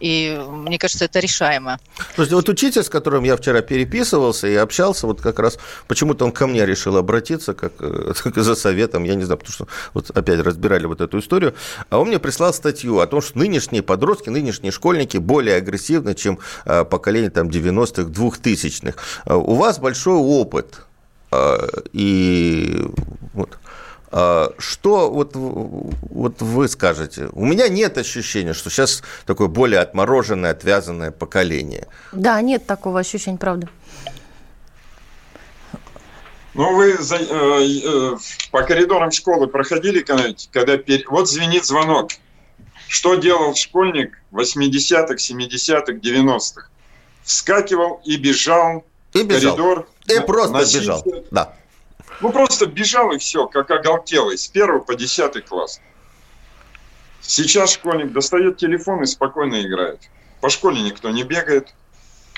И 0.00 0.40
мне 0.48 0.78
кажется, 0.78 1.06
это 1.06 1.18
решаемо. 1.18 1.80
Слушайте, 2.14 2.36
вот 2.36 2.48
учитель, 2.48 2.82
с 2.82 2.88
которым 2.88 3.24
я 3.24 3.36
вчера 3.36 3.62
переписывался 3.62 4.46
и 4.46 4.54
общался, 4.54 5.06
вот 5.06 5.20
как 5.20 5.38
раз 5.38 5.58
почему-то 5.88 6.24
он 6.24 6.32
ко 6.32 6.46
мне 6.46 6.64
решил 6.64 6.96
обратиться, 6.96 7.54
как, 7.54 7.76
как 7.76 8.36
за 8.36 8.54
советом, 8.54 9.04
я 9.04 9.14
не 9.14 9.24
знаю, 9.24 9.38
потому 9.38 9.54
что 9.54 9.68
вот 9.94 10.10
опять 10.10 10.40
разбирали 10.40 10.86
вот 10.86 11.00
эту 11.00 11.18
историю, 11.18 11.54
а 11.90 11.98
он 11.98 12.08
мне 12.08 12.18
прислал 12.18 12.52
статью 12.52 13.00
о 13.00 13.06
том, 13.06 13.20
что 13.20 13.38
нынешние 13.38 13.82
подростки, 13.82 14.28
нынешние 14.28 14.72
школьники 14.72 15.16
более 15.16 15.56
агрессивны, 15.56 16.14
чем 16.14 16.38
а, 16.64 16.84
поколение 16.84 17.30
там 17.38 17.48
90-х, 17.48 18.02
2000-х. 18.02 18.98
А, 19.24 19.36
у 19.36 19.54
вас 19.54 19.78
большой 19.78 20.16
опыт, 20.16 20.80
а, 21.30 21.68
и 21.92 22.84
вот, 23.32 23.58
а, 24.10 24.52
что 24.58 25.10
вот, 25.10 25.30
вот 25.34 26.42
вы 26.42 26.68
скажете? 26.68 27.28
У 27.32 27.44
меня 27.44 27.68
нет 27.68 27.96
ощущения, 27.96 28.54
что 28.54 28.70
сейчас 28.70 29.02
такое 29.24 29.46
более 29.46 29.80
отмороженное, 29.80 30.50
отвязанное 30.50 31.12
поколение. 31.12 31.86
Да, 32.12 32.40
нет 32.42 32.66
такого 32.66 32.98
ощущения, 32.98 33.38
правда. 33.38 33.68
Ну, 36.54 36.74
вы 36.74 36.96
за, 36.98 37.18
э, 37.18 37.80
э, 37.84 38.16
по 38.50 38.62
коридорам 38.62 39.12
школы 39.12 39.46
проходили, 39.46 40.00
когда 40.00 40.76
пер... 40.76 41.04
вот 41.08 41.28
звенит 41.28 41.64
звонок. 41.64 42.10
Что 42.88 43.14
делал 43.14 43.54
школьник 43.54 44.18
80-х, 44.32 45.14
70-х, 45.14 45.92
90-х? 45.92 46.68
Вскакивал 47.28 48.00
и 48.06 48.16
бежал, 48.16 48.86
и 49.12 49.22
бежал. 49.22 49.54
коридор. 49.54 49.88
И 50.06 50.18
просто 50.20 50.54
носился. 50.54 50.80
бежал, 50.80 51.04
да. 51.30 51.56
Ну, 52.22 52.32
просто 52.32 52.64
бежал 52.64 53.12
и 53.12 53.18
все, 53.18 53.46
как 53.46 53.70
оголтелый, 53.70 54.38
с 54.38 54.48
первого 54.48 54.80
по 54.80 54.94
десятый 54.94 55.42
класс. 55.42 55.78
Сейчас 57.20 57.74
школьник 57.74 58.12
достает 58.12 58.56
телефон 58.56 59.02
и 59.02 59.06
спокойно 59.06 59.60
играет. 59.60 60.00
По 60.40 60.48
школе 60.48 60.80
никто 60.80 61.10
не 61.10 61.22
бегает. 61.22 61.74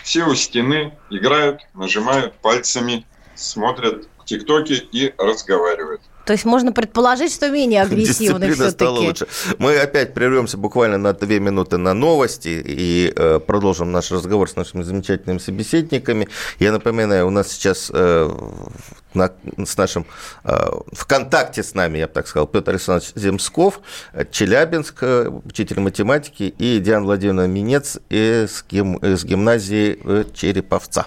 Все 0.03 0.25
у 0.25 0.35
стены 0.35 0.99
играют, 1.09 1.61
нажимают 1.73 2.35
пальцами, 2.39 3.07
смотрят 3.37 4.09
тиктоки 4.25 4.73
и 4.73 5.15
разговаривают. 5.19 6.01
То 6.31 6.35
есть 6.35 6.45
можно 6.45 6.71
предположить, 6.71 7.33
что 7.33 7.51
менее 7.51 7.83
агрессивны 7.91 8.53
все-таки. 8.53 8.71
стала 8.71 9.01
лучше. 9.01 9.27
Мы 9.59 9.77
опять 9.77 10.15
прервемся 10.15 10.59
буквально 10.59 10.97
на 10.97 11.13
две 11.13 11.41
минуты 11.41 11.77
на 11.77 11.93
новости 11.93 12.63
и 12.65 13.13
э, 13.17 13.41
продолжим 13.45 13.91
наш 13.91 14.13
разговор 14.13 14.49
с 14.49 14.55
нашими 14.55 14.85
замечательными 14.85 15.39
собеседниками. 15.39 16.29
Я 16.61 16.71
напоминаю, 16.71 17.27
у 17.27 17.31
нас 17.31 17.51
сейчас 17.51 17.91
э, 17.93 18.31
на, 19.13 19.33
с 19.65 19.77
нашим 19.77 20.07
э, 20.45 20.57
ВКонтакте 20.93 21.65
с 21.65 21.75
нами, 21.75 21.99
я 21.99 22.07
бы 22.07 22.13
так 22.13 22.29
сказал, 22.29 22.47
Петр 22.47 22.71
Александрович 22.71 23.11
Земсков, 23.17 23.81
Челябинск, 24.31 24.99
э, 25.01 25.33
учитель 25.45 25.81
математики, 25.81 26.55
и 26.57 26.79
Диана 26.79 27.07
Владимировна 27.07 27.49
Минец 27.49 27.99
из, 28.09 28.65
гим, 28.71 28.99
из 28.99 29.25
гимназии 29.25 29.99
э, 30.05 30.25
Череповца. 30.33 31.07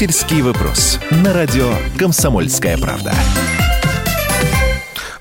Родительский 0.00 0.40
вопрос. 0.40 0.98
На 1.10 1.34
радио 1.34 1.74
«Комсомольская 1.98 2.78
правда». 2.78 3.12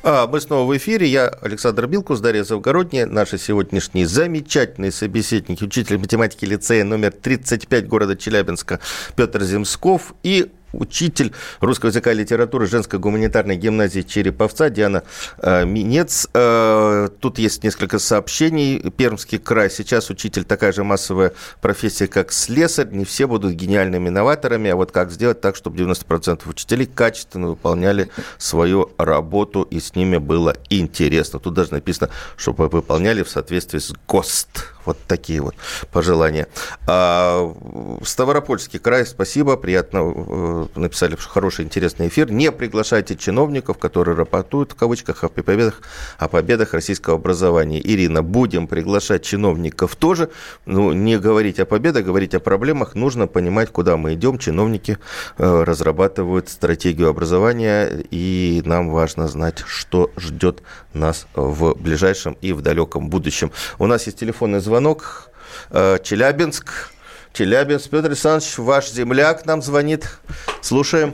А, 0.04 0.26
мы 0.26 0.40
снова 0.40 0.66
в 0.66 0.78
эфире. 0.78 1.06
Я 1.06 1.28
Александр 1.28 1.86
Билкус, 1.86 2.22
Дарья 2.22 2.46
Завгородняя. 2.46 3.06
Наши 3.06 3.38
сегодняшние 3.38 4.08
замечательные 4.08 4.94
собеседники. 4.94 5.66
Учитель 5.66 5.98
математики 5.98 6.46
лицея 6.46 6.86
номер 6.86 7.12
35 7.12 7.90
города 7.90 8.16
Челябинска 8.16 8.80
Петр 9.18 9.44
Земсков 9.44 10.14
и 10.24 10.50
учитель 10.74 11.34
русского 11.60 11.90
языка 11.90 12.12
и 12.12 12.16
литературы 12.16 12.68
женской 12.68 13.00
гуманитарной 13.00 13.56
гимназии 13.56 14.02
Череповца 14.02 14.70
Диана 14.70 15.04
э, 15.38 15.66
Минец. 15.66 16.28
Э, 16.34 17.10
тут 17.20 17.40
есть 17.40 17.64
несколько 17.64 18.00
сообщений. 18.00 18.80
Пермский 18.92 19.40
край. 19.40 19.70
Сейчас 19.70 20.10
учитель 20.10 20.44
такая 20.44 20.72
же 20.72 20.84
массовая 20.84 21.34
профессия, 21.62 22.08
как 22.08 22.32
слесарь. 22.32 22.90
Не 22.92 23.06
все 23.06 23.28
будут 23.28 23.54
гениальными 23.54 24.10
новаторами, 24.10 24.70
а 24.70 24.76
вот 24.76 24.92
как 24.92 25.12
сделать 25.12 25.42
так, 25.42 25.56
чтобы 25.56 25.78
90% 25.78 26.48
учителей 26.50 26.86
качественно 26.86 27.48
выполняли 27.48 28.10
свою 28.38 28.92
работу, 28.98 29.64
и 29.64 29.80
с 29.80 29.96
ними 29.96 30.18
было 30.18 30.56
интересно. 30.70 31.40
Тут 31.40 31.54
даже 31.54 31.74
написано, 31.74 32.10
чтобы 32.38 32.68
выполняли 32.68 33.24
в 33.24 33.30
соответствии 33.30 33.80
с 33.80 33.94
ГОСТ. 34.08 34.74
Вот 34.90 34.98
такие 35.08 35.40
вот 35.40 35.54
пожелания. 35.92 36.48
А, 36.88 37.54
Ставропольский 38.02 38.80
край, 38.80 39.06
спасибо, 39.06 39.56
приятно 39.56 40.00
э, 40.00 40.66
написали 40.74 41.16
хороший, 41.16 41.66
интересный 41.66 42.08
эфир. 42.08 42.32
Не 42.32 42.52
приглашайте 42.52 43.16
чиновников, 43.16 43.78
которые 43.78 44.18
рапортуют, 44.18 44.72
в 44.72 44.76
кавычках, 44.76 45.24
о 45.24 45.30
победах, 45.30 45.84
о 46.18 46.28
победах 46.28 46.74
российского 46.74 47.18
образования. 47.18 47.80
Ирина, 47.80 48.24
будем 48.24 48.66
приглашать 48.66 49.22
чиновников 49.24 49.96
тоже. 49.96 50.32
Ну, 50.66 50.92
не 50.92 51.20
говорить 51.20 51.60
о 51.60 51.68
победах, 51.68 52.04
говорить 52.04 52.34
о 52.34 52.40
проблемах. 52.40 52.96
Нужно 52.96 53.28
понимать, 53.28 53.70
куда 53.70 53.96
мы 53.96 54.16
идем. 54.16 54.40
Чиновники 54.40 54.98
э, 55.38 55.64
разрабатывают 55.64 56.50
стратегию 56.50 57.10
образования, 57.10 58.06
и 58.10 58.64
нам 58.66 58.90
важно 58.90 59.28
знать, 59.28 59.60
что 59.68 60.10
ждет 60.18 60.64
нас 60.94 61.28
в 61.34 61.76
ближайшем 61.76 62.38
и 62.42 62.54
в 62.54 62.62
далеком 62.62 63.10
будущем. 63.10 63.52
У 63.78 63.86
нас 63.86 64.06
есть 64.06 64.20
телефонный 64.20 64.60
звонок. 64.60 65.30
Э, 65.72 65.98
Челябинск. 66.04 66.92
Челябинск. 67.34 67.90
Петр 67.90 68.08
Александрович, 68.08 68.58
ваш 68.58 68.90
земляк 68.90 69.46
нам 69.46 69.62
звонит. 69.62 70.20
Слушаем. 70.62 71.14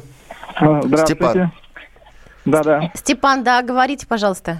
А, 0.56 0.82
здравствуйте. 0.82 1.06
Степан. 1.06 1.52
Да, 2.46 2.64
да. 2.64 2.92
Степан, 2.94 3.44
да, 3.44 3.62
говорите, 3.62 4.08
пожалуйста. 4.08 4.58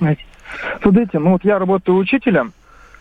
Смотрите, 0.82 1.20
ну 1.20 1.32
вот 1.32 1.44
я 1.44 1.60
работаю 1.60 1.98
учителем, 1.98 2.54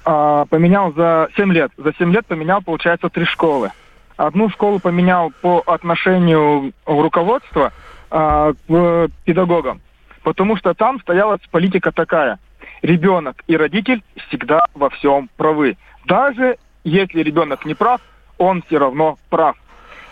а, 0.04 0.44
поменял 0.46 0.92
за 0.92 1.28
7 1.36 1.52
лет. 1.52 1.72
За 1.76 1.92
7 1.94 2.12
лет 2.12 2.26
поменял, 2.26 2.62
получается, 2.62 3.08
три 3.08 3.24
школы. 3.24 3.70
одну 4.16 4.48
школу 4.50 4.78
поменял 4.78 5.32
по 5.40 5.62
отношению 5.66 6.72
руководства 6.86 7.72
а, 8.10 8.52
к 8.68 9.08
педагогам. 9.24 9.80
Потому 10.24 10.56
что 10.56 10.74
там 10.74 10.98
стояла 11.00 11.38
политика 11.52 11.92
такая. 11.92 12.40
Ребенок 12.82 13.44
и 13.46 13.56
родитель 13.56 14.02
всегда 14.26 14.66
во 14.74 14.90
всем 14.90 15.28
правы. 15.36 15.76
Даже 16.06 16.56
если 16.82 17.22
ребенок 17.22 17.64
не 17.64 17.74
прав, 17.74 18.00
он 18.38 18.62
все 18.66 18.78
равно 18.78 19.16
прав. 19.30 19.56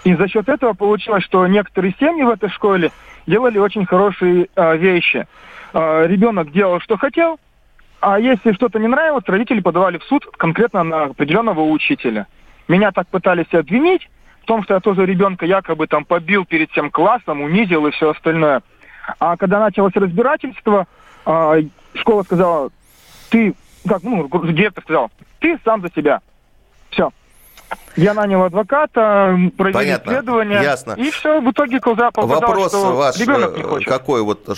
И 0.04 0.14
за 0.14 0.28
счет 0.28 0.48
этого 0.48 0.74
получилось, 0.74 1.24
что 1.24 1.46
некоторые 1.46 1.94
семьи 1.98 2.22
в 2.22 2.28
этой 2.28 2.50
школе 2.50 2.92
делали 3.26 3.58
очень 3.58 3.86
хорошие 3.86 4.48
э, 4.54 4.76
вещи. 4.76 5.26
Э, 5.72 6.06
ребенок 6.06 6.52
делал, 6.52 6.80
что 6.80 6.96
хотел, 6.96 7.38
а 8.00 8.18
если 8.18 8.52
что-то 8.52 8.78
не 8.78 8.88
нравилось, 8.88 9.24
родители 9.26 9.60
подавали 9.60 9.98
в 9.98 10.04
суд 10.04 10.26
конкретно 10.36 10.82
на 10.82 11.04
определенного 11.04 11.60
учителя. 11.60 12.26
Меня 12.68 12.90
так 12.92 13.06
пытались 13.08 13.52
обвинить 13.52 14.08
в 14.42 14.44
том, 14.44 14.64
что 14.64 14.74
я 14.74 14.80
тоже 14.80 15.06
ребенка 15.06 15.46
якобы 15.46 15.86
там 15.86 16.04
побил 16.04 16.44
перед 16.44 16.70
всем 16.72 16.90
классом, 16.90 17.40
унизил 17.40 17.86
и 17.86 17.92
все 17.92 18.10
остальное. 18.10 18.62
А 19.18 19.36
когда 19.36 19.60
началось 19.60 19.94
разбирательство, 19.94 20.86
э, 21.26 21.62
школа 21.94 22.22
сказала, 22.22 22.70
ты, 23.30 23.54
как, 23.86 24.02
ну, 24.02 24.28
директор 24.52 24.82
сказал, 24.84 25.10
ты 25.40 25.58
сам 25.64 25.82
за 25.82 25.90
себя. 25.92 26.20
Все. 26.90 27.10
Я 27.96 28.14
нанял 28.14 28.42
адвоката, 28.44 29.36
провели 29.56 29.74
Понятно. 29.74 30.10
исследование. 30.10 30.62
Ясно. 30.62 30.92
И 30.92 31.10
все, 31.10 31.40
в 31.40 31.50
итоге 31.50 31.80
куда 31.80 32.10
Вопрос 32.14 32.68
что 32.68 32.96
ваш 32.96 33.18
ребенок 33.18 33.56
не 33.56 33.62
хочет. 33.62 33.88
какой? 33.88 34.22
Вот, 34.22 34.48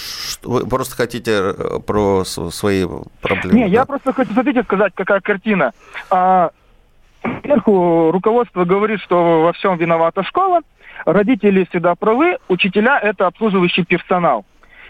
вы 0.43 0.67
просто 0.67 0.97
хотите 0.97 1.33
э, 1.33 1.79
про 1.85 2.25
свои 2.25 2.87
проблемы? 3.21 3.59
Не, 3.59 3.65
да? 3.65 3.69
я 3.69 3.85
просто 3.85 4.13
хочу, 4.13 4.33
смотрите, 4.33 4.63
сказать, 4.63 4.93
какая 4.95 5.21
картина. 5.21 5.73
А, 6.11 6.51
сверху 7.43 8.11
руководство 8.13 8.65
говорит, 8.65 9.01
что 9.01 9.43
во 9.43 9.53
всем 9.53 9.77
виновата 9.77 10.23
школа, 10.23 10.61
родители 11.05 11.67
всегда 11.71 11.95
правы, 11.95 12.39
учителя– 12.49 12.99
это 13.03 13.27
обслуживающий 13.27 13.85
персонал. 13.85 14.45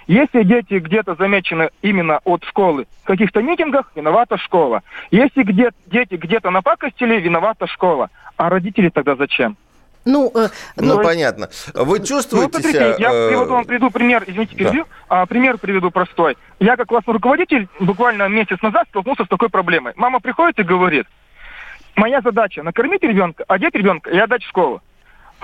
Если 0.07 0.43
дети 0.43 0.75
где-то 0.75 1.15
замечены 1.15 1.71
именно 1.81 2.21
от 2.25 2.45
школы 2.45 2.87
в 3.03 3.07
каких-то 3.07 3.41
митингах, 3.41 3.91
виновата 3.95 4.37
школа. 4.37 4.83
Если 5.11 5.43
где 5.43 5.71
дети 5.87 6.15
где-то 6.17 6.51
напакостили, 6.51 7.21
виновата 7.21 7.67
школа. 7.67 8.11
А 8.37 8.51
родители 8.51 8.91
тогда 8.91 9.17
зачем? 9.17 9.57
Ну, 10.05 10.31
э, 10.35 10.49
ну, 10.77 10.97
ну 10.97 11.03
понятно. 11.03 11.49
Вы 11.73 11.99
ну, 11.99 12.05
чувствуете 12.05 12.51
ну, 12.53 12.61
смотрите, 12.61 12.79
себя... 12.79 12.97
Я 12.99 13.13
э... 13.13 13.37
вот 13.37 13.49
вам 13.49 13.65
приведу 13.65 13.91
пример, 13.91 14.25
извините, 14.27 14.55
перебью. 14.55 14.85
Да. 15.09 15.23
А, 15.23 15.27
пример 15.27 15.57
приведу 15.57 15.91
простой. 15.91 16.37
Я 16.61 16.77
как 16.77 16.89
классный 16.89 17.15
руководитель 17.15 17.69
буквально 17.81 18.29
месяц 18.29 18.61
назад 18.61 18.87
столкнулся 18.91 19.25
с 19.25 19.29
такой 19.29 19.49
проблемой. 19.49 19.95
Мама 19.97 20.21
приходит 20.21 20.59
и 20.59 20.63
говорит, 20.63 21.07
моя 21.97 22.21
задача 22.21 22.63
накормить 22.63 23.03
ребенка, 23.03 23.45
одеть 23.49 23.75
ребенка 23.75 24.11
и 24.11 24.19
отдать 24.19 24.43
в 24.43 24.49
школу. 24.49 24.83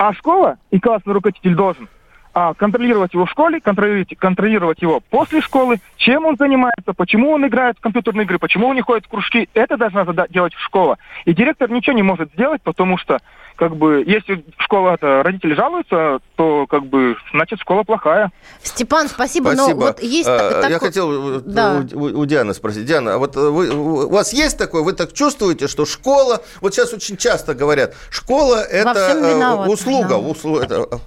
А 0.01 0.13
школа 0.13 0.57
и 0.71 0.79
классный 0.79 1.13
руководитель 1.13 1.53
должен 1.53 1.87
а 2.33 2.55
контролировать 2.55 3.13
его 3.13 3.27
в 3.27 3.29
школе, 3.29 3.61
контролировать, 3.61 4.17
контролировать 4.17 4.81
его 4.81 4.99
после 4.99 5.41
школы, 5.41 5.79
чем 5.97 6.25
он 6.25 6.37
занимается, 6.37 6.93
почему 6.93 7.29
он 7.29 7.45
играет 7.45 7.77
в 7.77 7.81
компьютерные 7.81 8.23
игры, 8.23 8.39
почему 8.39 8.69
он 8.69 8.75
не 8.75 8.81
ходит 8.81 9.05
в 9.05 9.09
кружки, 9.09 9.47
это 9.53 9.77
должна 9.77 10.05
делать 10.29 10.53
школа. 10.55 10.97
И 11.25 11.35
директор 11.35 11.69
ничего 11.69 11.95
не 11.95 12.01
может 12.01 12.31
сделать, 12.31 12.63
потому 12.63 12.97
что, 12.97 13.19
как 13.55 13.75
бы, 13.75 14.03
если 14.05 14.43
школа 14.57 14.95
это 14.95 15.23
родители 15.23 15.53
жалуются, 15.53 16.19
то, 16.35 16.65
как 16.67 16.85
бы, 16.85 17.15
значит, 17.31 17.59
школа 17.59 17.83
плохая. 17.83 18.31
Степан, 18.63 19.07
спасибо, 19.07 19.49
спасибо. 19.53 19.79
но 19.79 19.85
вот 19.87 20.01
есть... 20.01 20.27
А, 20.27 20.61
так... 20.61 20.69
Я 20.69 20.79
хотел 20.79 21.41
да. 21.41 21.85
у, 21.93 22.19
у 22.19 22.25
Дианы 22.25 22.53
спросить. 22.53 22.85
Диана, 22.85 23.15
а 23.15 23.17
вот 23.17 23.35
вы, 23.35 23.69
у 23.69 24.09
вас 24.09 24.33
есть 24.33 24.57
такое, 24.57 24.83
вы 24.83 24.93
так 24.93 25.13
чувствуете, 25.13 25.67
что 25.67 25.85
школа, 25.85 26.41
вот 26.61 26.73
сейчас 26.73 26.93
очень 26.93 27.17
часто 27.17 27.53
говорят, 27.53 27.95
школа 28.09 28.61
это 28.61 28.99
э, 28.99 29.67
услуга, 29.67 30.13
услуга 30.13 30.63
это 30.63 30.99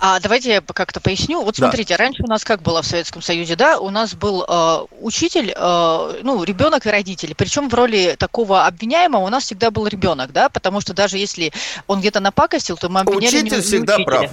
а 0.00 0.20
давайте 0.20 0.50
я 0.50 0.60
как-то 0.60 1.00
поясню. 1.00 1.42
Вот 1.42 1.56
смотрите, 1.56 1.96
да. 1.96 2.04
раньше 2.04 2.22
у 2.22 2.26
нас 2.26 2.44
как 2.44 2.62
было 2.62 2.82
в 2.82 2.86
Советском 2.86 3.22
Союзе, 3.22 3.56
да, 3.56 3.78
у 3.78 3.90
нас 3.90 4.14
был 4.14 4.44
э, 4.46 4.86
учитель, 5.00 5.52
э, 5.56 6.20
ну, 6.22 6.42
ребенок 6.44 6.86
и 6.86 6.90
родитель. 6.90 7.34
Причем 7.34 7.68
в 7.68 7.74
роли 7.74 8.16
такого 8.18 8.66
обвиняемого 8.66 9.22
у 9.22 9.28
нас 9.28 9.44
всегда 9.44 9.70
был 9.70 9.86
ребенок, 9.86 10.32
да, 10.32 10.48
потому 10.48 10.80
что 10.80 10.94
даже 10.94 11.18
если 11.18 11.52
он 11.86 12.00
где-то 12.00 12.20
напакостил, 12.20 12.76
то 12.76 12.88
мы 12.88 13.00
обвиняли 13.00 13.26
учитель 13.26 13.44
не, 13.44 13.50
не 13.56 13.62
всегда 13.62 13.96
учителя. 13.96 14.18
прав. 14.18 14.30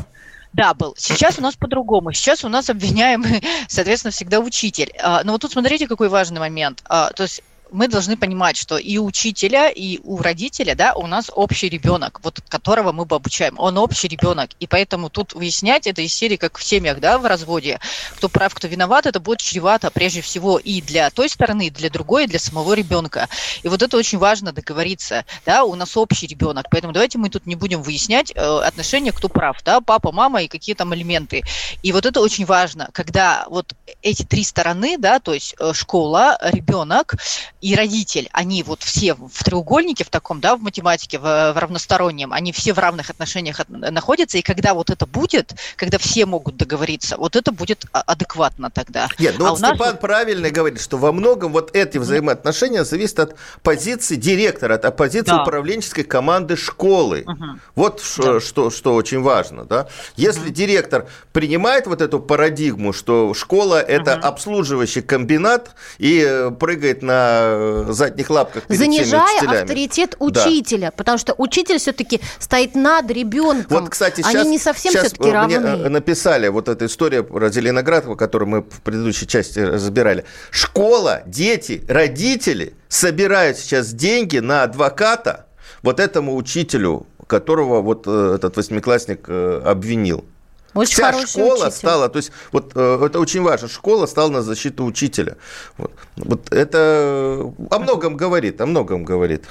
Да, 0.54 0.74
был. 0.74 0.96
Сейчас 0.98 1.40
у 1.40 1.42
нас 1.42 1.56
по-другому. 1.56 2.12
Сейчас 2.12 2.44
у 2.44 2.50
нас 2.50 2.70
обвиняемый, 2.70 3.42
соответственно, 3.68 4.12
всегда 4.12 4.40
учитель. 4.40 4.92
А, 5.02 5.24
но 5.24 5.32
вот 5.32 5.42
тут 5.42 5.54
смотрите, 5.54 5.88
какой 5.88 6.10
важный 6.10 6.40
момент. 6.40 6.84
То 6.84 7.14
есть 7.18 7.42
мы 7.72 7.88
должны 7.88 8.18
понимать, 8.18 8.58
что 8.58 8.78
и 8.78 8.98
учителя, 8.98 9.70
и 9.70 10.00
у 10.04 10.18
родителя, 10.18 10.76
да, 10.76 10.94
у 10.94 11.08
нас 11.08 11.32
общий 11.34 11.70
ребенок, 11.70 12.20
вот 12.24 12.42
которого 12.48 12.92
мы 12.92 13.06
бы 13.06 13.16
обучаем. 13.16 13.56
Он 13.58 13.78
общий 13.78 14.08
ребенок. 14.08 14.52
И 14.60 14.68
поэтому 14.68 15.10
тут 15.10 15.34
выяснять 15.34 15.88
это 15.88 16.02
из 16.02 16.14
серии, 16.14 16.36
как 16.36 16.58
в 16.58 16.64
семьях, 16.64 17.00
да, 17.00 17.18
в 17.18 17.26
разводе, 17.26 17.80
кто 18.16 18.30
прав, 18.30 18.54
кто 18.54 18.68
виноват, 18.68 19.06
это 19.06 19.20
будет 19.20 19.40
чревато 19.40 19.90
прежде 19.90 20.22
всего 20.22 20.58
и 20.58 20.82
для 20.82 21.10
той 21.10 21.30
стороны, 21.30 21.68
и 21.68 21.70
для 21.70 21.90
другой, 21.90 22.26
и 22.26 22.28
для 22.28 22.40
самого 22.40 22.74
ребенка. 22.74 23.28
И 23.64 23.68
вот 23.68 23.82
это 23.82 23.98
очень 23.98 24.18
важно 24.18 24.52
договориться, 24.52 25.26
да, 25.46 25.64
у 25.64 25.76
нас 25.76 25.96
общий 25.96 26.28
ребенок. 26.28 26.68
Поэтому 26.70 26.94
давайте 26.94 27.18
мы 27.18 27.30
тут 27.30 27.46
не 27.46 27.56
будем 27.56 27.82
выяснять 27.82 28.32
э, 28.36 28.40
отношения, 28.42 29.12
кто 29.12 29.30
прав, 29.30 29.58
да, 29.64 29.82
папа, 29.82 30.12
мама 30.12 30.44
и 30.44 30.48
какие 30.48 30.76
там 30.76 30.94
элементы. 30.94 31.44
И 31.84 31.92
вот 31.92 32.06
это 32.06 32.20
очень 32.20 32.46
важно, 32.46 32.90
когда 32.92 33.46
вот 33.50 33.74
эти 34.02 34.24
три 34.24 34.44
стороны, 34.44 34.98
да, 34.98 35.20
то 35.20 35.34
есть 35.34 35.56
э, 35.60 35.72
школа, 35.74 36.38
ребенок, 36.42 37.16
и 37.62 37.76
родитель, 37.76 38.28
они 38.34 38.64
вот 38.64 38.82
все 38.82 39.14
в 39.14 39.44
треугольнике 39.44 40.04
в 40.04 40.10
таком, 40.10 40.42
да, 40.42 40.56
в 40.56 40.62
математике, 40.62 41.20
в, 41.20 41.22
в 41.22 41.58
равностороннем, 41.58 42.34
они 42.34 42.52
все 42.52 42.74
в 42.74 42.80
равных 42.80 43.10
отношениях 43.10 43.60
от, 43.60 43.70
находятся, 43.70 44.40
и 44.40 44.42
когда 44.42 44.74
вот 44.74 44.90
это 44.90 45.06
будет, 45.06 45.54
когда 45.76 46.00
все 46.00 46.26
могут 46.26 46.58
договориться, 46.58 47.18
вот 47.18 47.36
это 47.36 47.52
будет 47.52 47.86
а, 47.94 48.02
адекватно 48.02 48.72
тогда. 48.72 49.08
Нет, 49.20 49.36
ну 49.38 49.46
а 49.46 49.50
вот 49.52 49.60
Степан 49.60 49.92
нас... 49.92 49.98
правильно 50.00 50.50
говорит, 50.50 50.82
что 50.82 50.98
во 50.98 51.12
многом 51.12 51.52
вот 51.52 51.76
эти 51.76 52.00
взаимоотношения 52.00 52.84
зависят 52.84 53.20
от 53.20 53.36
позиции 53.62 54.16
директора, 54.16 54.76
от 54.76 54.98
позиции 54.98 55.32
да. 55.32 55.44
управленческой 55.44 56.04
команды 56.04 56.56
школы. 56.56 57.24
Угу. 57.28 57.46
Вот 57.76 58.04
да. 58.18 58.40
что, 58.40 58.72
что 58.72 58.96
очень 58.96 59.22
важно, 59.22 59.66
да. 59.66 59.88
Если 60.16 60.48
угу. 60.48 60.50
директор 60.50 61.08
принимает 61.32 61.86
вот 61.86 62.02
эту 62.02 62.20
парадигму, 62.20 62.92
что 62.92 63.34
школа– 63.36 63.80
это 63.82 64.16
угу. 64.16 64.28
обслуживающий 64.28 65.02
комбинат 65.04 65.76
и 66.00 66.26
э, 66.28 66.52
прыгает 66.52 67.04
на 67.04 67.51
Э, 67.52 67.86
задних 67.90 68.30
лапках 68.30 68.64
перед 68.64 68.80
Занижая 68.80 69.40
авторитет 69.42 70.16
учителя, 70.20 70.88
да. 70.88 70.92
потому 70.92 71.18
что 71.18 71.34
учитель 71.38 71.78
все-таки 71.80 72.22
стоит 72.40 72.76
над 72.76 73.10
ребенком. 73.12 73.82
Вот, 73.82 73.90
кстати, 73.90 74.22
сейчас, 74.22 74.36
Они 74.36 74.50
не 74.50 74.60
совсем 74.60 74.94
все-таки 74.94 75.30
э, 75.30 75.32
равны. 75.32 75.60
Мне 75.60 75.86
э, 75.86 75.90
написали 75.90 76.48
вот 76.48 76.70
эту 76.70 76.86
историю 76.86 77.24
про 77.24 77.50
Зеленоградова, 77.50 78.16
которую 78.16 78.50
мы 78.50 78.62
в 78.62 78.82
предыдущей 78.82 79.28
части 79.28 79.60
разбирали. 79.60 80.26
Школа, 80.50 81.24
дети, 81.26 81.84
родители 81.88 82.74
собирают 82.88 83.58
сейчас 83.58 83.94
деньги 83.94 84.38
на 84.38 84.64
адвоката 84.64 85.48
вот 85.82 86.00
этому 86.00 86.36
учителю, 86.36 87.08
которого 87.28 87.82
вот 87.82 88.08
этот 88.08 88.58
восьмиклассник 88.58 89.28
обвинил. 89.30 90.26
Очень 90.74 90.94
Вся 90.94 91.28
школа 91.28 91.54
учитель. 91.54 91.72
стала, 91.72 92.10
то 92.10 92.18
есть 92.18 92.32
вот 92.52 92.72
э, 92.76 93.06
это 93.06 93.20
очень 93.20 93.42
важно, 93.42 93.68
школа 93.68 94.06
стала 94.06 94.30
на 94.30 94.42
защиту 94.42 94.86
учителя. 94.86 95.36
Вот, 95.78 95.92
вот 96.16 96.52
это 96.54 97.52
о 97.70 97.80
многом 97.80 98.16
говорит, 98.16 98.62
о 98.62 98.66
многом 98.66 99.04
говорит. 99.04 99.46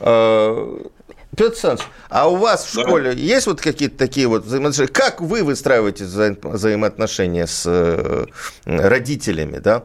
А, 0.00 0.82
Петр 1.30 1.52
Александрович, 1.52 1.88
а 2.10 2.28
у 2.28 2.36
вас 2.36 2.64
в 2.66 2.80
школе 2.80 3.12
да. 3.12 3.18
есть 3.18 3.46
вот 3.46 3.60
какие-то 3.60 3.96
такие 3.96 4.26
вот 4.26 4.44
взаимоотношения? 4.44 4.92
Как 4.92 5.20
вы 5.20 5.42
выстраиваете 5.42 6.04
вза 6.04 6.36
взаимоотношения 6.42 7.46
с 7.46 7.64
э, 7.66 8.26
родителями, 8.66 9.58
да? 9.58 9.84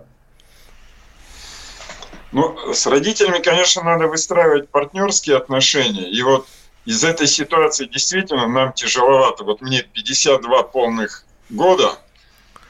Ну, 2.32 2.74
с 2.74 2.86
родителями, 2.86 3.42
конечно, 3.42 3.82
надо 3.82 4.08
выстраивать 4.08 4.70
партнерские 4.70 5.38
отношения. 5.38 6.08
И 6.10 6.22
вот 6.22 6.46
из 6.86 7.04
этой 7.04 7.28
ситуации 7.28 7.86
действительно 7.86 8.48
нам 8.48 8.74
тяжеловато. 8.74 9.44
Вот 9.44 9.62
мне 9.62 9.82
52 9.82 10.64
полных 10.64 11.26
года, 11.50 12.00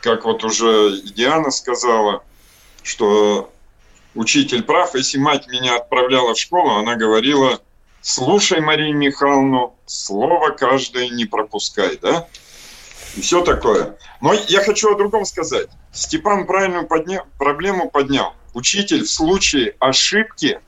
как 0.02 0.26
вот 0.26 0.44
уже 0.44 1.02
Диана 1.02 1.52
сказала, 1.52 2.24
что 2.84 3.52
учитель 4.16 4.64
прав. 4.64 4.96
Если 4.96 5.18
мать 5.18 5.48
меня 5.48 5.76
отправляла 5.78 6.34
в 6.34 6.40
школу, 6.40 6.76
она 6.76 6.96
говорила, 6.96 7.62
слушай 8.02 8.60
Марию 8.60 8.96
Михайловну, 8.96 9.76
слово 9.86 10.52
каждое 10.52 11.10
не 11.10 11.26
пропускай, 11.26 11.98
да? 11.98 12.28
И 13.16 13.22
все 13.22 13.44
такое. 13.44 13.98
Но 14.22 14.34
я 14.34 14.62
хочу 14.62 14.92
о 14.92 14.98
другом 14.98 15.26
сказать. 15.26 15.70
Степан 15.92 16.46
правильную 16.46 16.88
подня... 16.88 17.24
проблему 17.38 17.90
поднял. 17.90 18.34
Учитель 18.54 19.04
в 19.04 19.10
случае 19.10 19.76
ошибки 19.80 20.60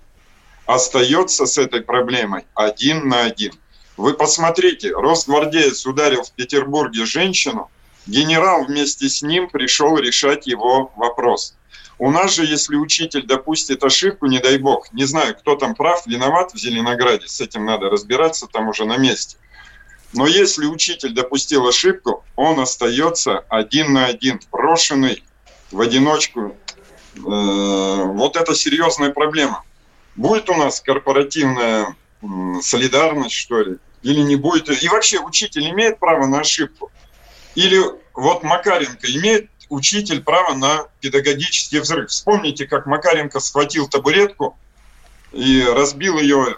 остается 0.66 1.46
с 1.46 1.58
этой 1.58 1.82
проблемой 1.82 2.46
один 2.56 3.08
на 3.08 3.24
один. 3.24 3.54
Вы 3.98 4.14
посмотрите, 4.14 4.92
росгвардеец 4.92 5.86
ударил 5.86 6.24
в 6.24 6.32
Петербурге 6.32 7.06
женщину, 7.06 7.70
генерал 8.08 8.66
вместе 8.66 9.10
с 9.10 9.22
ним 9.22 9.50
пришел 9.50 9.98
решать 9.98 10.48
его 10.48 10.92
вопрос. 10.96 11.56
У 12.00 12.10
нас 12.10 12.34
же, 12.34 12.46
если 12.46 12.76
учитель 12.76 13.28
допустит 13.28 13.84
ошибку, 13.84 14.26
не 14.26 14.40
дай 14.40 14.58
бог, 14.58 14.92
не 14.92 15.04
знаю, 15.04 15.36
кто 15.38 15.56
там 15.56 15.76
прав, 15.76 16.08
виноват 16.08 16.52
в 16.52 16.58
Зеленограде, 16.58 17.28
с 17.28 17.42
этим 17.42 17.66
надо 17.66 17.90
разбираться 17.90 18.48
там 18.48 18.70
уже 18.70 18.86
на 18.86 18.98
месте. 18.98 19.38
Но 20.14 20.26
если 20.26 20.66
учитель 20.66 21.14
допустил 21.14 21.68
ошибку, 21.68 22.26
он 22.36 22.60
остается 22.60 23.46
один 23.50 23.94
на 23.94 24.08
один, 24.08 24.40
брошенный 24.52 25.24
в 25.72 25.80
одиночку. 25.80 26.56
Э, 27.18 27.20
вот 27.20 28.36
это 28.36 28.56
серьезная 28.56 29.12
проблема. 29.12 29.64
Будет 30.16 30.50
у 30.50 30.56
нас 30.56 30.82
корпоративная 30.82 31.96
солидарность, 32.62 33.36
что 33.36 33.62
ли, 33.62 33.78
или 34.04 34.22
не 34.22 34.36
будет? 34.36 34.70
И 34.70 34.88
вообще 34.88 35.20
учитель 35.20 35.70
имеет 35.70 36.00
право 36.00 36.28
на 36.28 36.42
ошибку? 36.42 36.92
Или 37.56 37.80
вот 38.14 38.44
Макаренко 38.44 39.08
имеет 39.08 39.50
учитель 39.70 40.22
право 40.22 40.54
на 40.54 40.88
педагогический 41.00 41.80
взрыв. 41.80 42.10
Вспомните, 42.10 42.68
как 42.68 42.86
Макаренко 42.86 43.40
схватил 43.40 43.88
табуретку 43.88 44.58
и 45.32 45.64
разбил 45.64 46.20
ее 46.20 46.58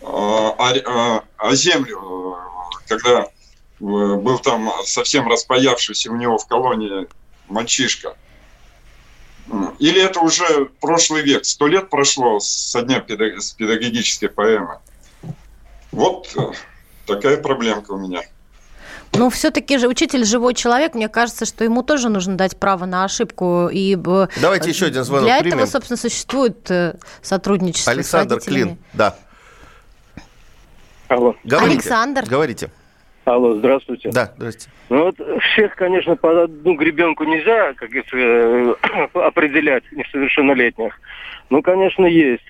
о, 0.00 0.54
о, 0.58 1.24
о 1.36 1.54
землю, 1.54 2.38
когда 2.86 3.26
был 3.80 4.38
там 4.38 4.70
совсем 4.84 5.28
распаявшийся 5.28 6.10
у 6.10 6.16
него 6.16 6.38
в 6.38 6.46
колонии 6.46 7.08
мальчишка. 7.48 8.16
Или 9.78 10.00
это 10.00 10.20
уже 10.20 10.66
прошлый 10.80 11.22
век, 11.22 11.44
сто 11.44 11.66
лет 11.66 11.90
прошло 11.90 12.38
со 12.40 12.82
дня 12.82 13.00
педагогической 13.00 14.28
поэмы. 14.28 14.78
Вот 15.90 16.28
э, 16.36 16.52
такая 17.06 17.36
проблемка 17.36 17.92
у 17.92 17.98
меня. 17.98 18.22
Ну, 19.12 19.28
все-таки 19.28 19.76
же 19.78 19.88
учитель 19.88 20.24
живой 20.24 20.54
человек, 20.54 20.94
мне 20.94 21.08
кажется, 21.08 21.44
что 21.44 21.64
ему 21.64 21.82
тоже 21.82 22.08
нужно 22.08 22.36
дать 22.36 22.56
право 22.56 22.84
на 22.84 23.04
ошибку. 23.04 23.68
И 23.72 23.96
э, 23.96 24.28
Давайте 24.40 24.70
еще 24.70 24.86
один 24.86 25.02
звонок 25.02 25.24
Для 25.24 25.40
примем. 25.40 25.58
этого, 25.58 25.70
собственно, 25.70 25.96
существует 25.96 26.70
э, 26.70 26.96
сотрудничество 27.20 27.92
Александр 27.92 28.40
с 28.40 28.44
Клин, 28.44 28.78
да. 28.92 29.16
Алло. 31.08 31.34
Говорите. 31.42 31.72
Александр. 31.72 32.24
Говорите. 32.24 32.70
Алло, 33.24 33.54
здравствуйте. 33.54 34.10
Да, 34.12 34.32
здравствуйте. 34.36 34.70
Ну 34.88 35.04
вот 35.04 35.16
всех, 35.52 35.76
конечно, 35.76 36.16
под 36.16 36.44
одну 36.44 36.74
гребенку 36.74 37.24
нельзя, 37.24 37.74
как 37.74 37.90
говорится, 37.90 38.16
э, 38.16 38.74
определять 39.14 39.84
несовершеннолетних. 39.92 40.98
Ну, 41.50 41.62
конечно, 41.62 42.06
есть 42.06 42.42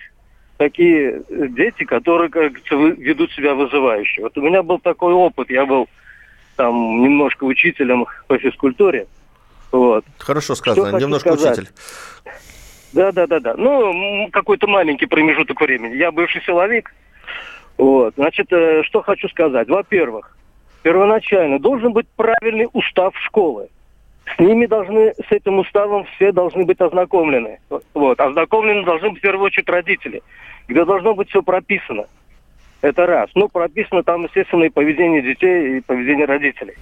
такие 0.57 1.23
дети, 1.29 1.83
которые, 1.83 2.29
как 2.29 2.53
говорится, 2.53 2.75
ведут 3.01 3.31
себя 3.33 3.53
вызывающе. 3.53 4.21
Вот 4.21 4.37
у 4.37 4.41
меня 4.41 4.63
был 4.63 4.79
такой 4.79 5.13
опыт, 5.13 5.49
я 5.49 5.65
был 5.65 5.87
там 6.55 7.01
немножко 7.01 7.43
учителем 7.43 8.05
по 8.27 8.37
физкультуре. 8.37 9.07
Вот. 9.71 10.05
Хорошо 10.19 10.55
сказано, 10.55 10.97
немножко 10.97 11.33
сказать. 11.33 11.59
учитель. 11.59 11.73
Да, 12.93 13.11
да, 13.11 13.25
да, 13.25 13.39
да. 13.39 13.55
Ну, 13.55 14.29
какой-то 14.31 14.67
маленький 14.67 15.05
промежуток 15.05 15.59
времени. 15.61 15.95
Я 15.95 16.11
бывший 16.11 16.41
силовик. 16.43 16.93
Вот. 17.77 18.13
Значит, 18.15 18.51
э, 18.51 18.83
что 18.83 19.01
хочу 19.01 19.29
сказать. 19.29 19.67
Во-первых, 19.69 20.37
первоначально 20.83 21.59
должен 21.59 21.93
быть 21.93 22.07
правильный 22.15 22.67
устав 22.73 23.15
школы. 23.17 23.69
С 24.35 24.39
ними 24.39 24.65
должны, 24.65 25.13
с 25.13 25.31
этим 25.31 25.59
уставом 25.59 26.05
все 26.15 26.31
должны 26.31 26.63
быть 26.65 26.79
ознакомлены. 26.79 27.59
Вот. 27.93 28.19
Ознакомлены 28.19 28.83
должны 28.83 29.09
быть 29.09 29.19
в 29.19 29.21
первую 29.21 29.45
очередь 29.45 29.69
родители, 29.69 30.21
где 30.67 30.85
должно 30.85 31.13
быть 31.15 31.29
все 31.29 31.41
прописано. 31.41 32.05
Это 32.81 33.05
раз. 33.05 33.29
Ну, 33.35 33.47
прописано 33.47 34.03
там, 34.03 34.23
естественно, 34.25 34.63
и 34.63 34.69
поведение 34.69 35.21
детей, 35.21 35.77
и 35.77 35.81
поведение 35.81 36.25
родителей. 36.25 36.75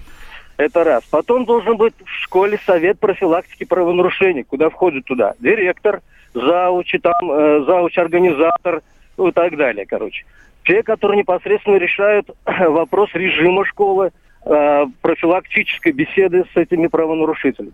Это 0.57 0.83
раз. 0.83 1.03
Потом 1.05 1.45
должен 1.45 1.77
быть 1.77 1.93
в 2.03 2.09
школе 2.23 2.59
совет 2.65 2.99
профилактики 2.99 3.63
правонарушений, 3.63 4.43
куда 4.43 4.69
входит 4.69 5.05
туда 5.05 5.33
директор, 5.39 6.01
зауч, 6.33 6.93
там, 7.01 7.31
э, 7.31 7.63
зауч, 7.65 7.97
организатор, 7.97 8.81
ну 9.17 9.29
и 9.29 9.31
так 9.31 9.55
далее, 9.55 9.85
короче. 9.85 10.25
Те, 10.63 10.83
которые 10.83 11.19
непосредственно 11.19 11.77
решают 11.77 12.29
вопрос 12.45 13.09
режима 13.13 13.65
школы, 13.65 14.11
э, 14.45 14.85
профилактической 15.01 15.91
беседы 15.91 16.45
с 16.53 16.57
этими 16.57 16.87
правонарушителями. 16.87 17.73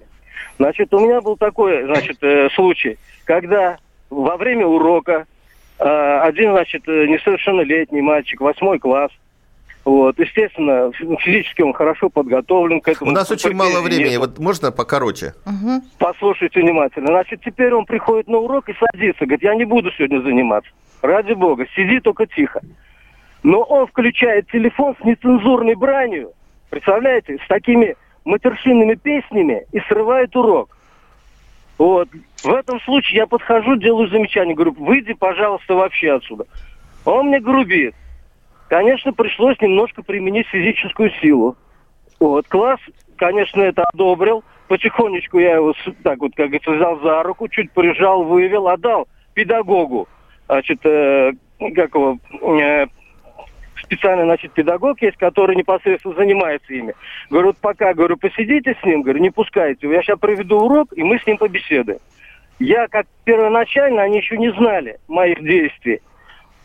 Значит, 0.58 0.94
у 0.94 1.00
меня 1.00 1.22
был 1.22 1.38
такой, 1.38 1.84
значит, 1.86 2.18
э, 2.22 2.50
случай, 2.56 2.98
когда 3.26 3.78
во 4.10 4.38
время 4.38 4.66
урока 4.66 5.26
а, 5.78 6.22
один, 6.24 6.52
значит, 6.52 6.88
э, 6.88 7.06
несовершеннолетний 7.08 8.02
мальчик, 8.02 8.40
восьмой 8.40 8.80
класс. 8.80 9.12
Вот, 9.84 10.18
естественно, 10.18 10.92
физически 11.20 11.62
он 11.62 11.74
хорошо 11.74 12.10
подготовлен 12.10 12.82
к 12.82 12.88
этому. 12.88 13.12
У 13.12 13.14
нас 13.14 13.30
очень 13.30 13.54
мало 13.54 13.82
времени, 13.82 14.12
нет. 14.12 14.20
вот 14.20 14.40
можно 14.40 14.72
покороче? 14.72 15.36
Угу. 15.46 15.84
Послушайте 16.00 16.62
внимательно. 16.62 17.08
Значит, 17.08 17.42
теперь 17.46 17.72
он 17.72 17.86
приходит 17.86 18.28
на 18.28 18.38
урок 18.38 18.68
и 18.70 18.74
садится, 18.74 19.26
говорит, 19.26 19.44
я 19.44 19.54
не 19.54 19.66
буду 19.66 19.92
сегодня 19.92 20.22
заниматься. 20.22 20.72
Ради 21.02 21.34
бога, 21.34 21.66
сиди 21.76 22.00
только 22.00 22.26
тихо. 22.26 22.62
Но 23.44 23.62
он 23.62 23.86
включает 23.88 24.50
телефон 24.50 24.96
с 25.00 25.04
нецензурной 25.06 25.76
бранью, 25.76 26.34
представляете, 26.70 27.38
с 27.44 27.48
такими 27.48 27.96
матершинными 28.24 28.96
песнями 28.96 29.66
и 29.72 29.80
срывает 29.82 30.36
урок. 30.36 30.76
Вот. 31.78 32.10
В 32.44 32.54
этом 32.54 32.80
случае 32.82 33.18
я 33.18 33.28
подхожу, 33.28 33.76
делаю 33.76 34.08
замечание, 34.08 34.56
говорю, 34.56 34.74
выйди, 34.78 35.14
пожалуйста, 35.14 35.76
вообще 35.76 36.14
отсюда. 36.14 36.46
Он 37.06 37.28
мне 37.28 37.40
грубит. 37.40 37.94
Конечно, 38.70 39.14
пришлось 39.14 39.60
немножко 39.62 40.02
применить 40.02 40.48
физическую 40.48 41.12
силу. 41.22 41.56
Вот. 42.20 42.48
Класс, 42.48 42.80
конечно, 43.18 43.62
это 43.62 43.84
одобрил. 43.84 44.44
Потихонечку 44.68 45.38
я 45.38 45.56
его, 45.58 45.76
так 46.02 46.18
вот, 46.20 46.32
как 46.36 46.48
говорится, 46.48 46.72
взял 46.72 47.00
за 47.02 47.22
руку, 47.22 47.48
чуть 47.48 47.72
прижал, 47.72 48.24
вывел, 48.24 48.68
отдал 48.68 49.08
педагогу. 49.36 50.08
Значит, 50.48 50.80
э, 50.86 51.32
как 51.76 51.96
его, 51.96 52.18
э, 52.42 52.86
специальный, 53.82 54.26
значит, 54.26 54.52
педагог 54.54 55.02
есть, 55.02 55.18
который 55.18 55.56
непосредственно 55.56 56.16
занимается 56.16 56.74
ими. 56.74 56.94
Говорю, 57.30 57.48
вот 57.48 57.58
пока, 57.58 57.94
говорю, 57.94 58.18
посидите 58.18 58.76
с 58.82 58.86
ним, 58.86 59.02
говорю, 59.02 59.20
не 59.20 59.32
пускайте. 59.32 59.90
Я 59.90 60.02
сейчас 60.02 60.20
проведу 60.20 60.60
урок, 60.60 60.90
и 60.96 61.04
мы 61.04 61.20
с 61.20 61.26
ним 61.26 61.38
побеседуем. 61.38 62.00
Я, 62.60 62.88
как 62.88 63.06
первоначально, 63.26 64.04
они 64.04 64.18
еще 64.18 64.38
не 64.38 64.52
знали 64.54 64.98
моих 65.08 65.42
действий. 65.44 66.02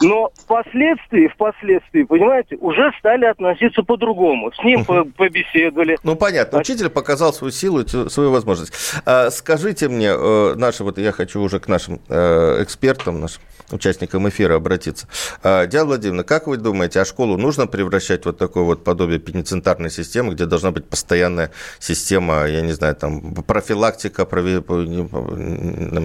Но 0.02 0.30
впоследствии, 0.34 1.28
впоследствии, 1.28 2.04
понимаете, 2.04 2.56
уже 2.56 2.90
стали 2.98 3.26
относиться 3.26 3.82
по-другому. 3.82 4.50
С 4.52 4.64
ним 4.64 4.82
побеседовали. 4.84 5.98
Ну, 6.02 6.16
понятно. 6.16 6.60
Учитель 6.60 6.88
показал 6.88 7.34
свою 7.34 7.50
силу, 7.50 7.86
свою 7.86 8.30
возможность. 8.30 8.72
А, 9.04 9.30
скажите 9.30 9.88
мне, 9.88 10.08
э, 10.08 10.54
наши, 10.56 10.84
вот 10.84 10.96
я 10.96 11.12
хочу 11.12 11.42
уже 11.42 11.60
к 11.60 11.68
нашим 11.68 11.96
экспертам, 11.96 13.20
нашим 13.20 13.42
участникам 13.72 14.28
эфира 14.28 14.56
обратиться. 14.56 15.06
А, 15.42 15.66
Диана 15.66 15.86
Владимировна, 15.86 16.24
как 16.24 16.46
вы 16.46 16.56
думаете, 16.56 17.00
а 17.00 17.04
школу 17.04 17.36
нужно 17.36 17.66
превращать 17.66 18.22
в 18.22 18.26
вот 18.26 18.38
такое 18.38 18.64
вот 18.64 18.84
подобие 18.84 19.18
пеницентарной 19.18 19.90
системы, 19.90 20.34
где 20.34 20.46
должна 20.46 20.70
быть 20.70 20.86
постоянная 20.86 21.50
система, 21.78 22.46
я 22.46 22.60
не 22.60 22.72
знаю, 22.72 22.94
там, 22.96 23.34
профилактика, 23.34 24.24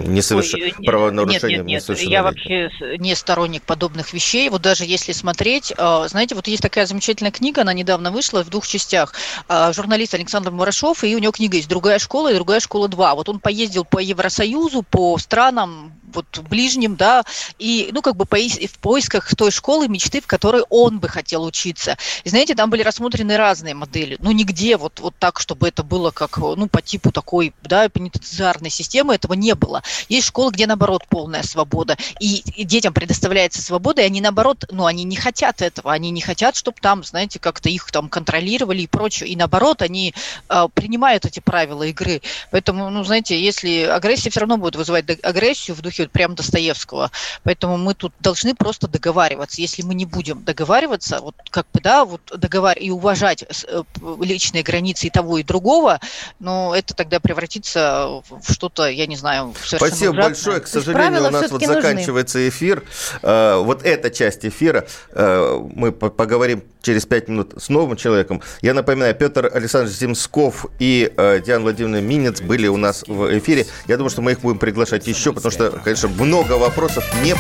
несоверш... 0.06 0.54
Ой, 0.56 0.74
правонарушения 0.84 1.64
нет, 1.64 1.88
нет, 1.88 1.90
нет. 1.90 2.00
Я 2.00 2.24
вообще 2.24 2.70
не 2.98 3.16
сторонник 3.16 3.64
подобных 3.64 4.14
вещей. 4.14 4.50
Вот 4.50 4.62
даже 4.62 4.86
если 4.86 5.12
смотреть, 5.12 5.74
а, 5.78 6.08
знаете, 6.08 6.36
вот 6.36 6.48
есть 6.48 6.62
такая 6.62 6.86
замечательная 6.86 7.32
книга, 7.32 7.62
она 7.62 7.74
недавно 7.74 8.12
вышла 8.12 8.44
в 8.44 8.50
двух 8.50 8.68
частях. 8.68 9.14
А, 9.48 9.72
журналист 9.74 10.14
Александр 10.14 10.52
Мурашов, 10.52 11.04
и 11.04 11.16
у 11.16 11.20
него 11.20 11.32
книга 11.32 11.58
есть 11.58 11.70
«Другая 11.70 12.00
школа» 12.00 12.32
и 12.32 12.36
«Другая 12.36 12.60
школа 12.60 12.88
2». 12.88 13.16
Вот 13.16 13.30
он 13.30 13.40
поездил 13.40 13.86
по 13.86 14.00
Евросоюзу, 14.00 14.84
по 14.84 15.18
странам 15.18 15.94
вот 16.16 16.40
ближним, 16.50 16.96
да, 16.96 17.24
и, 17.60 17.90
ну, 17.92 18.02
как 18.02 18.16
бы 18.16 18.26
в 18.26 18.80
поисках 18.80 19.36
той 19.36 19.52
школы 19.52 19.88
мечты, 19.88 20.22
в 20.22 20.28
которой 20.28 20.64
он 20.70 21.00
бы 21.00 21.08
хотел 21.08 21.44
учиться. 21.44 21.98
И, 22.24 22.30
знаете, 22.30 22.56
там 22.56 22.70
были 22.70 22.82
рассмотрены 22.82 23.38
разные 23.38 23.76
модели. 23.76 24.18
Ну, 24.20 24.32
нигде 24.32 24.78
вот, 24.78 25.00
вот 25.00 25.14
так, 25.20 25.40
чтобы 25.40 25.68
это 25.68 25.84
было 25.84 26.12
как, 26.12 26.38
ну, 26.38 26.68
по 26.68 26.82
типу 26.82 27.12
такой, 27.12 27.54
да, 27.64 27.90
пенитенциарной 27.90 28.70
системы, 28.70 29.16
этого 29.16 29.34
не 29.34 29.56
было. 29.56 29.84
Есть 30.10 30.28
школы, 30.28 30.52
где, 30.52 30.68
наоборот, 30.68 31.04
полная 31.10 31.44
свобода. 31.44 31.98
И, 32.20 32.44
и 32.56 32.64
детям 32.64 32.94
предоставляется 32.94 33.62
свобода, 33.62 34.02
и 34.02 34.06
они, 34.06 34.22
наоборот, 34.22 34.66
ну, 34.72 34.86
они 34.86 35.04
не 35.04 35.16
хотят 35.16 35.62
этого. 35.62 35.92
Они 35.92 36.12
не 36.12 36.22
хотят, 36.22 36.56
чтобы 36.56 36.78
там, 36.82 37.04
знаете, 37.04 37.40
как-то 37.40 37.70
их 37.70 37.92
там 37.92 38.10
контролировали 38.10 38.82
и 38.82 38.88
прочее. 38.88 39.30
И, 39.30 39.36
наоборот, 39.36 39.82
они 39.82 40.14
э, 40.50 40.68
принимают 40.74 41.26
эти 41.26 41.40
правила 41.40 41.84
игры. 41.84 42.22
Поэтому, 42.52 42.90
ну, 42.90 43.04
знаете, 43.04 43.42
если 43.42 43.82
агрессия 43.82 44.30
все 44.30 44.42
равно 44.42 44.58
будет 44.58 44.76
вызывать 44.76 45.06
агрессию 45.24 45.76
в 45.76 45.82
духе 45.82 46.05
вот 46.06 46.12
прям 46.12 46.36
Достоевского. 46.36 47.12
Поэтому 47.44 47.78
мы 47.78 47.94
тут 47.94 48.14
должны 48.20 48.56
просто 48.56 48.88
договариваться. 48.88 49.62
Если 49.62 49.82
мы 49.82 49.96
не 49.96 50.06
будем 50.06 50.44
договариваться, 50.44 51.20
вот 51.22 51.36
как 51.50 51.66
бы, 51.74 51.82
да, 51.82 52.06
вот 52.06 52.22
договар 52.36 52.78
и 52.78 52.90
уважать 52.90 53.44
э, 53.44 53.84
личные 54.22 54.64
границы 54.64 55.08
и 55.08 55.10
того, 55.10 55.38
и 55.38 55.44
другого, 55.44 56.00
но 56.40 56.76
это 56.76 56.94
тогда 56.94 57.20
превратится 57.20 58.22
в 58.30 58.52
что-то, 58.52 58.88
я 58.88 59.08
не 59.08 59.16
знаю, 59.16 59.54
совершенно 59.56 59.88
Спасибо 59.88 60.12
ужасное. 60.12 60.30
большое. 60.30 60.60
К 60.62 60.68
сожалению, 60.68 61.28
у 61.28 61.32
нас 61.32 61.52
вот 61.52 61.62
нужны. 61.62 61.76
заканчивается 61.76 62.50
эфир. 62.50 62.84
Э, 63.22 63.58
вот 63.58 63.84
эта 63.84 64.10
часть 64.10 64.46
эфира. 64.46 64.88
Э, 65.12 65.60
мы 65.76 65.92
поговорим 65.92 66.64
через 66.86 67.06
пять 67.06 67.28
минут 67.28 67.54
с 67.58 67.70
новым 67.70 67.98
человеком. 67.98 68.42
Я 68.62 68.74
напоминаю, 68.74 69.16
Петр 69.16 69.50
Александрович 69.52 69.98
Земсков 69.98 70.68
и 70.80 71.12
э, 71.18 71.42
Диана 71.46 71.64
Владимировна 71.64 72.02
Минец 72.02 72.42
были 72.42 72.68
у 72.68 72.78
нас 72.78 73.04
в 73.08 73.38
эфире. 73.40 73.66
Я 73.88 73.98
думаю, 73.98 74.12
что 74.12 74.22
мы 74.22 74.34
их 74.34 74.42
будем 74.42 74.60
приглашать 74.60 75.08
еще, 75.08 75.34
потому 75.34 75.52
что, 75.52 75.72
конечно, 75.84 76.10
много 76.10 76.54
вопросов 76.54 77.04
не... 77.24 77.36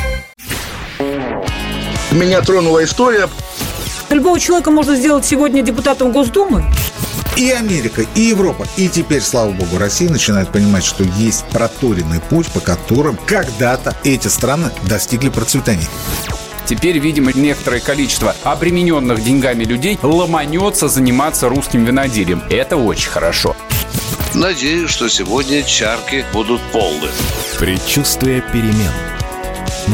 Меня 2.11 2.41
тронула 2.41 2.83
история. 2.83 3.29
Любого 4.09 4.39
человека 4.39 4.71
можно 4.71 4.95
сделать 4.95 5.25
сегодня 5.25 5.61
депутатом 5.61 6.11
Госдумы. 6.11 6.63
И 7.35 7.51
Америка, 7.51 8.05
и 8.15 8.21
Европа, 8.21 8.65
и 8.77 8.87
теперь, 8.87 9.21
слава 9.21 9.51
богу, 9.51 9.77
Россия 9.77 10.09
начинает 10.09 10.49
понимать, 10.49 10.85
что 10.85 11.03
есть 11.03 11.43
проторенный 11.49 12.21
путь, 12.21 12.47
по 12.47 12.61
которым 12.61 13.17
когда-то 13.25 13.93
эти 14.05 14.29
страны 14.29 14.71
достигли 14.87 15.27
процветания. 15.27 15.87
Теперь, 16.65 16.97
видимо, 16.97 17.31
некоторое 17.33 17.79
количество 17.79 18.35
обремененных 18.43 19.23
деньгами 19.23 19.63
людей 19.63 19.99
ломанется 20.01 20.87
заниматься 20.87 21.47
русским 21.47 21.85
виноделием. 21.85 22.41
Это 22.49 22.75
очень 22.77 23.09
хорошо. 23.09 23.55
Надеюсь, 24.33 24.89
что 24.89 25.07
сегодня 25.07 25.63
чарки 25.63 26.25
будут 26.33 26.61
полны. 26.73 27.07
Предчувствие 27.59 28.41
перемен. 28.41 28.91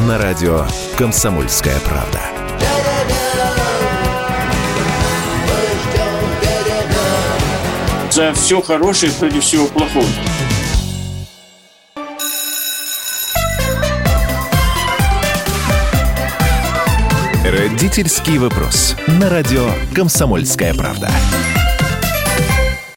На 0.07 0.17
радио 0.17 0.65
«Комсомольская 0.97 1.79
правда». 1.81 2.21
За 8.09 8.33
все 8.33 8.61
хорошее 8.61 9.11
против 9.13 9.43
всего 9.43 9.67
плохого. 9.67 10.05
Родительский 17.51 18.37
вопрос. 18.37 18.95
На 19.19 19.29
радио 19.29 19.67
«Комсомольская 19.93 20.73
правда». 20.73 21.09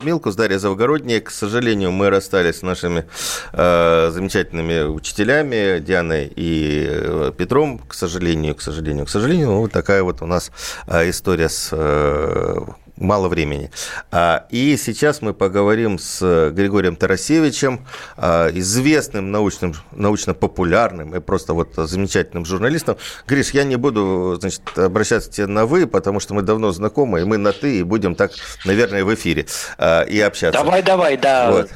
Милкус, 0.01 0.37
Дарья 0.37 0.59
Завгородняя. 0.59 1.21
К 1.21 1.31
сожалению, 1.33 1.91
мы 1.91 2.09
расстались 2.09 2.59
с 2.59 2.63
нашими 2.63 3.05
э, 3.53 4.11
замечательными 4.13 4.83
учителями 4.83 5.81
Дианой 5.81 6.33
и 6.37 6.87
э, 6.89 7.33
Петром. 7.37 7.81
К 7.81 7.95
сожалению, 7.95 8.55
к 8.55 8.63
сожалению, 8.63 9.07
к 9.07 9.09
сожалению. 9.09 9.49
Ну, 9.49 9.59
вот 9.59 9.73
такая 9.73 10.05
вот 10.05 10.23
у 10.23 10.27
нас 10.27 10.53
э, 10.87 11.11
история 11.11 11.49
с 11.49 11.71
э, 11.73 12.61
мало 12.97 13.29
времени. 13.29 13.71
А, 14.11 14.47
и 14.51 14.77
сейчас 14.77 15.21
мы 15.21 15.35
поговорим 15.35 15.99
с 15.99 16.51
Григорием 16.51 16.97
Тарасевичем, 16.97 17.87
а, 18.17 18.51
известным 18.51 19.33
научным, 19.33 19.75
научно-популярным 19.93 21.15
и 21.15 21.21
просто 21.21 21.55
вот 21.55 21.75
замечательным 21.75 22.45
журналистом. 22.45 22.97
Гриш, 23.27 23.51
я 23.51 23.65
не 23.65 23.77
буду 23.77 24.37
значит, 24.41 24.63
обращаться 24.77 25.31
к 25.31 25.33
тебе 25.33 25.47
на 25.47 25.67
«вы», 25.67 25.87
потому 25.87 26.21
что 26.21 26.35
мы 26.35 26.43
давно 26.43 26.71
знакомы, 26.73 27.21
и 27.21 27.25
мы 27.25 27.39
на 27.39 27.53
«ты», 27.53 27.79
и 27.79 27.83
будем 27.83 28.15
так, 28.15 28.33
наверное, 28.65 29.05
в 29.05 29.13
эфире 29.15 29.47
а, 29.79 30.03
и 30.03 30.21
общаться. 30.21 30.61
Давай, 30.61 30.83
давай, 30.83 31.17
да. 31.17 31.51
Вот. 31.51 31.71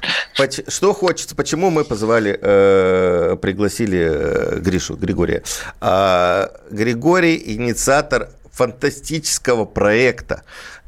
Что 0.68 0.92
хочется, 0.92 1.34
почему 1.34 1.70
мы 1.70 1.84
позвали, 1.84 2.38
э, 2.40 3.36
пригласили 3.40 3.98
э, 3.98 4.58
Гришу, 4.60 4.96
Григория? 4.96 5.42
Григорий– 6.70 7.42
инициатор 7.56 8.28
фантастического 8.58 9.64
проекта 9.64 10.42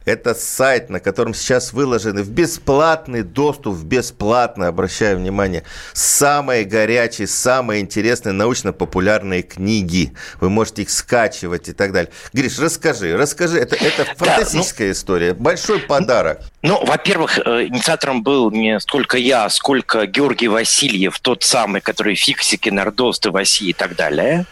это 0.04 0.34
сайт, 0.34 0.90
на 0.90 1.00
котором 1.00 1.34
сейчас 1.34 1.72
выложены 1.72 2.22
в 2.22 2.30
бесплатный 2.30 3.22
доступ, 3.22 3.74
в 3.74 3.84
бесплатно, 3.84 4.68
обращаю 4.68 5.18
внимание, 5.18 5.64
самые 5.92 6.64
горячие, 6.64 7.26
самые 7.26 7.80
интересные 7.80 8.32
научно-популярные 8.32 9.42
книги. 9.42 10.12
Вы 10.40 10.50
можете 10.50 10.82
их 10.82 10.90
скачивать 10.90 11.68
и 11.68 11.72
так 11.72 11.92
далее. 11.92 12.10
Гриш, 12.32 12.58
расскажи, 12.58 13.16
расскажи. 13.16 13.58
Это, 13.58 13.76
это 13.76 14.04
фантастическая 14.16 14.88
да, 14.88 14.90
ну, 14.90 14.92
история. 14.92 15.34
Большой 15.34 15.80
подарок. 15.80 16.40
Ну, 16.62 16.84
во-первых, 16.84 17.38
э, 17.38 17.66
инициатором 17.66 18.22
был 18.22 18.50
не 18.50 18.80
столько 18.80 19.16
я, 19.16 19.48
сколько 19.48 20.06
Георгий 20.06 20.48
Васильев, 20.48 21.18
тот 21.20 21.42
самый, 21.42 21.80
который 21.80 22.14
фиксики, 22.14 22.68
нардосты 22.68 23.30
в 23.30 23.36
России 23.36 23.70
и 23.70 23.72
так 23.72 23.96
далее. 23.96 24.46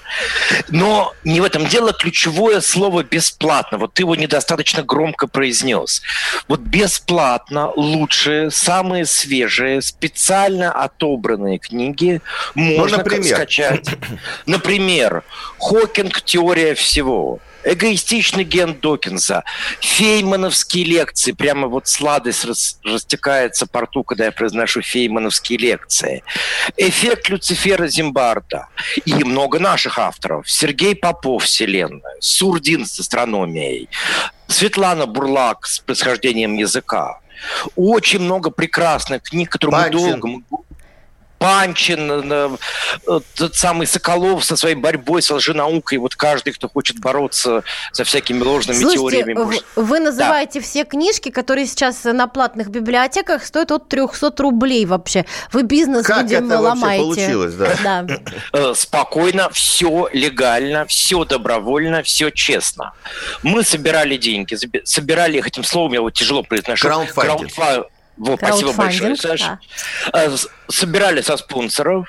Но 0.69 1.15
не 1.25 1.41
в 1.41 1.45
этом 1.45 1.67
дело. 1.67 1.93
Ключевое 1.93 2.61
слово 2.61 3.03
«бесплатно». 3.03 3.79
Вот 3.79 3.95
ты 3.95 4.03
его 4.03 4.15
недостаточно 4.15 4.83
громко 4.83 5.27
произнес. 5.27 5.48
Вот 6.49 6.61
бесплатно 6.61 7.71
лучшие, 7.75 8.51
самые 8.51 9.07
свежие, 9.07 9.83
специально 9.83 10.73
отобранные 10.73 11.59
книги 11.59 12.21
ну, 12.55 12.79
можно 12.79 13.05
ну, 13.05 13.23
скачать. 13.23 13.89
Например, 14.47 15.23
Хокинг 15.59 16.23
«Теория 16.23 16.75
всего» 16.75 17.41
эгоистичный 17.65 18.45
ген 18.45 18.75
Докинса, 18.75 19.45
феймановские 19.81 20.85
лекции, 20.85 21.33
прямо 21.33 21.69
вот 21.69 21.89
сладость 21.89 22.45
рас, 22.45 22.79
растекается 22.85 23.67
по 23.67 23.83
рту, 23.83 24.05
когда 24.05 24.27
я 24.27 24.33
произношу 24.33 24.81
феймановские 24.81 25.59
лекции, 25.59 26.23
эффект 26.77 27.29
Люцифера 27.29 27.89
Зимбарда. 27.89 28.69
И 29.05 29.13
много 29.25 29.59
наших 29.59 29.99
авторов, 29.99 30.51
Сергей 30.51 30.95
Попов 30.95 31.45
«Вселенная», 31.45 32.17
Сурдин 32.21 32.87
с 32.87 32.99
астрономией, 33.01 33.89
Светлана 34.49 35.07
Бурлак 35.07 35.67
с 35.67 35.79
происхождением 35.79 36.57
языка, 36.57 37.21
очень 37.77 38.21
много 38.21 38.51
прекрасных 38.51 39.23
книг, 39.23 39.51
которые 39.51 39.83
Панчин. 39.83 40.21
мы 40.21 40.43
долго... 40.49 40.65
Панчин, 41.39 42.33
э, 42.33 42.57
тот 43.35 43.55
самый 43.55 43.87
Соколов 43.87 44.45
со 44.45 44.57
своей 44.57 44.75
борьбой 44.75 45.23
с 45.23 45.31
лженаукой. 45.31 45.99
Вот 45.99 46.17
каждый, 46.17 46.53
кто 46.53 46.69
хочет 46.69 46.99
бороться 46.99 47.63
со 47.93 48.05
всякими 48.05 48.43
ложными 48.43 48.79
Слушайте, 48.79 48.99
теориями. 48.99 49.33
Может... 49.35 49.65
Вы 49.77 50.01
называете 50.01 50.61
да. 50.61 50.65
все 50.65 50.85
книжки, 50.85 51.31
которые 51.31 51.67
сейчас 51.67 52.05
на 52.05 52.27
платных 52.27 52.69
библиотеках 52.69 53.45
стоят 53.45 53.71
от 53.71 53.89
300 53.89 54.33
рублей 54.39 54.85
вообще. 54.85 55.25
Вы 55.53 55.63
бизнес 55.63 56.07
как 56.07 56.23
людям 56.23 56.47
это 56.47 56.61
ломаете. 56.61 57.05
получилось, 57.05 57.55
да? 57.55 57.77
да. 57.83 58.07
Э, 58.53 58.73
спокойно, 58.75 59.49
все 59.51 60.09
легально, 60.13 60.87
все 60.87 61.25
добровольно, 61.25 62.03
все 62.03 62.31
честно. 62.31 62.93
Мы 63.43 63.63
собирали 63.63 64.17
деньги, 64.17 64.57
собирали 64.85 65.39
их 65.39 65.47
этим 65.47 65.65
словом, 65.65 65.93
я 65.93 66.01
вот 66.01 66.15
тяжело 66.15 66.43
произношу. 66.43 66.89
Краудфандинг. 66.89 67.53
Вот, 68.19 68.39
спасибо 68.39 68.73
большое, 68.73 69.17
Саша. 69.17 69.61
Да. 70.13 70.31
Собирали 70.69 71.21
со 71.21 71.37
спонсоров, 71.37 72.09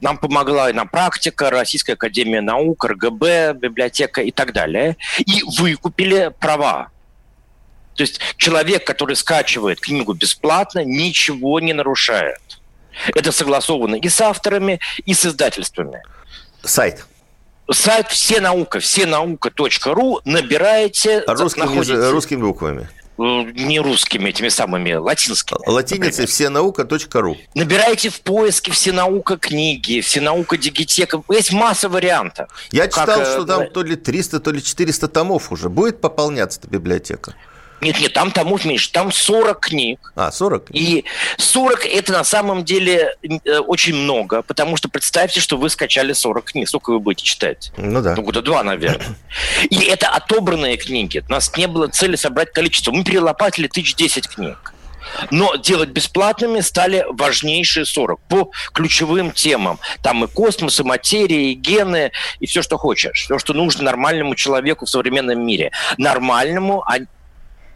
нам 0.00 0.18
помогла 0.18 0.70
и 0.70 0.72
на 0.72 0.86
практика, 0.86 1.50
Российская 1.50 1.94
Академия 1.94 2.40
Наук, 2.40 2.84
РГБ, 2.84 3.54
библиотека 3.54 4.22
и 4.22 4.30
так 4.30 4.52
далее. 4.52 4.96
И 5.18 5.42
выкупили 5.58 6.32
права. 6.38 6.90
То 7.94 8.02
есть 8.02 8.20
человек, 8.36 8.86
который 8.86 9.16
скачивает 9.16 9.80
книгу 9.80 10.12
бесплатно, 10.12 10.84
ничего 10.84 11.58
не 11.58 11.72
нарушает. 11.72 12.40
Это 13.14 13.32
согласовано 13.32 13.96
и 13.96 14.08
с 14.08 14.20
авторами, 14.20 14.80
и 15.04 15.14
с 15.14 15.26
издательствами. 15.26 16.02
Сайт 16.62 17.04
сайт 17.70 18.08
все 18.08 18.40
наука, 18.40 18.80
все 18.80 19.06
наука.ру 19.06 20.20
набираете. 20.24 21.22
Русскими, 21.26 22.10
русскими 22.10 22.40
буквами. 22.40 22.88
Э, 23.18 23.42
не 23.52 23.80
русскими, 23.80 24.28
этими 24.30 24.48
самыми, 24.48 24.92
латинскими. 24.92 25.58
Латиницей 25.66 26.26
всенаука.ру. 26.26 27.36
Набирайте 27.54 28.10
в 28.10 28.20
поиске 28.20 28.70
всенаука 28.70 29.36
книги, 29.36 30.00
всенаука 30.00 30.56
дигитека. 30.56 31.22
Есть 31.28 31.52
масса 31.52 31.88
вариантов. 31.88 32.48
Я 32.70 32.86
читал, 32.86 33.06
как, 33.06 33.26
что 33.26 33.44
там 33.44 33.70
то 33.70 33.82
ли 33.82 33.96
300, 33.96 34.38
то 34.38 34.52
ли 34.52 34.62
400 34.62 35.08
томов 35.08 35.50
уже. 35.50 35.68
Будет 35.68 36.00
пополняться 36.00 36.60
эта 36.60 36.68
библиотека? 36.68 37.34
Нет, 37.80 38.00
нет, 38.00 38.12
там 38.12 38.30
томов 38.30 38.64
меньше, 38.64 38.90
там 38.90 39.12
40 39.12 39.60
книг. 39.60 40.12
А, 40.16 40.32
40 40.32 40.66
книг. 40.66 40.82
И 40.82 41.04
40 41.36 41.86
это 41.86 42.12
на 42.12 42.24
самом 42.24 42.64
деле 42.64 43.14
э, 43.22 43.58
очень 43.58 43.94
много, 43.94 44.42
потому 44.42 44.76
что 44.76 44.88
представьте, 44.88 45.40
что 45.40 45.56
вы 45.56 45.70
скачали 45.70 46.12
40 46.12 46.44
книг. 46.44 46.68
Сколько 46.68 46.90
вы 46.90 47.00
будете 47.00 47.24
читать? 47.24 47.72
Ну 47.76 48.02
да. 48.02 48.14
Ну, 48.16 48.22
года 48.22 48.42
два, 48.42 48.62
наверное. 48.62 49.16
И 49.70 49.80
это 49.84 50.08
отобранные 50.08 50.76
книги. 50.76 51.22
У 51.28 51.32
нас 51.32 51.56
не 51.56 51.66
было 51.66 51.88
цели 51.88 52.16
собрать 52.16 52.52
количество. 52.52 52.90
Мы 52.90 53.04
перелопатили 53.04 53.68
тысяч 53.68 53.94
десять 53.94 54.28
книг. 54.28 54.74
Но 55.30 55.56
делать 55.56 55.90
бесплатными 55.90 56.60
стали 56.60 57.04
важнейшие 57.10 57.84
40 57.86 58.20
по 58.28 58.50
ключевым 58.72 59.32
темам. 59.32 59.78
Там 60.02 60.24
и 60.24 60.28
космос, 60.28 60.80
и 60.80 60.82
материя, 60.82 61.52
и 61.52 61.54
гены, 61.54 62.12
и 62.40 62.46
все, 62.46 62.62
что 62.62 62.78
хочешь. 62.78 63.22
Все, 63.22 63.38
что 63.38 63.54
нужно 63.54 63.84
нормальному 63.84 64.34
человеку 64.34 64.86
в 64.86 64.90
современном 64.90 65.44
мире. 65.44 65.72
Нормальному, 65.96 66.82
а 66.82 66.98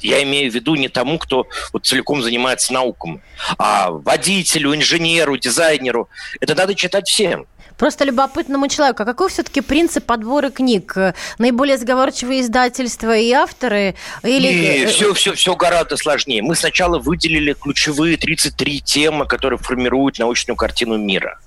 я 0.05 0.22
имею 0.22 0.50
в 0.50 0.55
виду 0.55 0.74
не 0.74 0.88
тому, 0.88 1.18
кто 1.18 1.46
вот 1.72 1.86
целиком 1.86 2.22
занимается 2.22 2.72
науками, 2.72 3.20
а 3.59 3.90
водителю, 3.90 4.74
инженеру, 4.74 5.36
дизайнеру. 5.36 6.09
Это 6.40 6.55
надо 6.55 6.74
читать 6.74 7.09
всем. 7.09 7.46
Просто 7.76 8.05
любопытному 8.05 8.68
человеку, 8.68 9.03
а 9.03 9.07
какой 9.07 9.28
все-таки 9.28 9.61
принцип 9.61 10.05
подбора 10.05 10.50
книг? 10.50 10.94
Наиболее 11.38 11.78
сговорчивые 11.78 12.42
издательства 12.42 13.16
и 13.16 13.32
авторы? 13.32 13.96
Или... 14.22 14.53
Не, 14.53 14.86
все, 14.86 15.12
все, 15.14 15.34
все 15.34 15.57
гораздо 15.57 15.96
сложнее. 15.96 16.42
Мы 16.42 16.55
сначала 16.55 16.98
выделили 16.98 17.55
ключевые 17.55 18.16
33 18.16 18.80
темы, 18.82 19.26
которые 19.26 19.59
формируют 19.59 20.18
научную 20.18 20.57
картину 20.57 20.96
мира. 20.96 21.40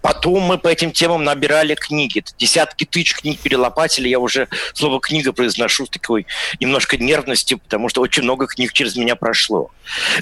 Потом 0.00 0.42
мы 0.42 0.58
по 0.58 0.68
этим 0.68 0.92
темам 0.92 1.24
набирали 1.24 1.74
книги. 1.74 2.24
Десятки 2.38 2.84
тысяч 2.84 3.14
книг 3.14 3.40
перелопатили. 3.40 4.08
Я 4.08 4.18
уже 4.18 4.48
слово 4.74 5.00
«книга» 5.00 5.32
произношу 5.32 5.86
с 5.86 5.90
такой 5.90 6.26
немножко 6.60 6.96
нервностью, 6.96 7.58
потому 7.58 7.88
что 7.88 8.00
очень 8.00 8.22
много 8.22 8.46
книг 8.46 8.72
через 8.72 8.96
меня 8.96 9.16
прошло. 9.16 9.70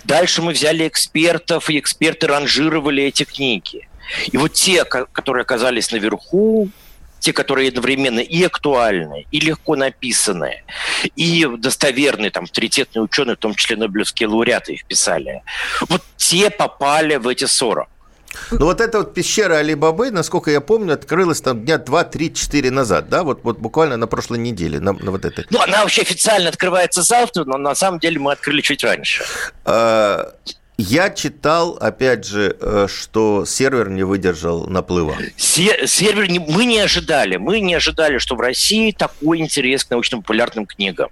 Дальше 0.04 0.42
мы 0.42 0.52
взяли 0.52 0.86
экспертов, 0.88 1.70
и 1.70 1.78
эксперты 1.78 2.26
ранжировали 2.26 3.02
эти 3.04 3.24
книги. 3.24 3.88
И 4.32 4.36
вот 4.36 4.52
те, 4.52 4.84
которые 4.84 5.42
оказались 5.42 5.90
наверху, 5.90 6.70
те, 7.18 7.32
которые 7.32 7.68
одновременно 7.68 8.20
и 8.20 8.42
актуальны, 8.44 9.26
и 9.30 9.40
легко 9.40 9.74
написаны, 9.74 10.62
и 11.16 11.46
достоверные, 11.58 12.30
там, 12.30 12.44
авторитетные 12.44 13.02
ученые, 13.02 13.36
в 13.36 13.38
том 13.38 13.54
числе 13.54 13.76
Нобелевские 13.76 14.28
лауреаты 14.28 14.74
их 14.74 14.84
писали, 14.84 15.42
вот 15.88 16.02
те 16.16 16.50
попали 16.50 17.16
в 17.16 17.26
эти 17.26 17.44
40. 17.44 17.88
Ну 18.50 18.66
вот 18.66 18.80
эта 18.80 18.98
вот 18.98 19.14
пещера 19.14 19.54
Али-Бабы, 19.56 20.10
насколько 20.10 20.50
я 20.50 20.60
помню, 20.60 20.94
открылась 20.94 21.40
там 21.40 21.64
дня 21.64 21.76
2-3-4 21.76 22.70
назад, 22.70 23.08
да, 23.08 23.22
вот, 23.22 23.40
вот 23.42 23.58
буквально 23.58 23.96
на 23.96 24.06
прошлой 24.06 24.38
неделе, 24.38 24.80
на, 24.80 24.92
на 24.92 25.10
вот 25.10 25.24
этой. 25.24 25.46
Ну, 25.50 25.60
она 25.60 25.82
вообще 25.82 26.02
официально 26.02 26.48
открывается 26.48 27.02
завтра, 27.02 27.44
но 27.44 27.56
на 27.58 27.74
самом 27.74 27.98
деле 27.98 28.18
мы 28.18 28.32
открыли 28.32 28.60
чуть 28.60 28.84
раньше. 28.84 29.24
А, 29.64 30.32
я 30.78 31.08
читал, 31.08 31.78
опять 31.80 32.26
же, 32.26 32.54
э, 32.60 32.86
что 32.88 33.46
сервер 33.46 33.88
не 33.88 34.02
выдержал 34.02 34.66
наплыва. 34.66 35.16
сервер 35.36 36.28
не, 36.28 36.38
мы 36.38 36.66
не 36.66 36.80
ожидали. 36.80 37.36
Мы 37.36 37.60
не 37.60 37.74
ожидали, 37.74 38.18
что 38.18 38.36
в 38.36 38.40
России 38.40 38.92
такой 38.92 39.38
интерес 39.38 39.84
к 39.84 39.90
научно-популярным 39.90 40.66
книгам. 40.66 41.08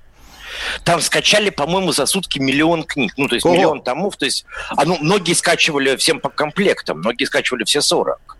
Там 0.85 1.01
скачали, 1.01 1.51
по-моему, 1.51 1.93
за 1.93 2.07
сутки 2.07 2.39
миллион 2.39 2.85
книг. 2.85 3.15
Ну, 3.17 3.29
то 3.29 3.35
есть 3.35 3.47
Ого. 3.47 3.55
миллион 3.55 3.83
томов. 3.83 4.17
То 4.17 4.25
есть, 4.25 4.45
а, 4.71 4.85
ну, 4.85 4.99
многие 5.01 5.35
скачивали 5.35 5.97
всем 5.97 6.21
по 6.21 6.29
комплектам, 6.29 6.99
многие 6.99 7.25
скачивали 7.25 7.65
все 7.65 7.81
40. 7.81 8.35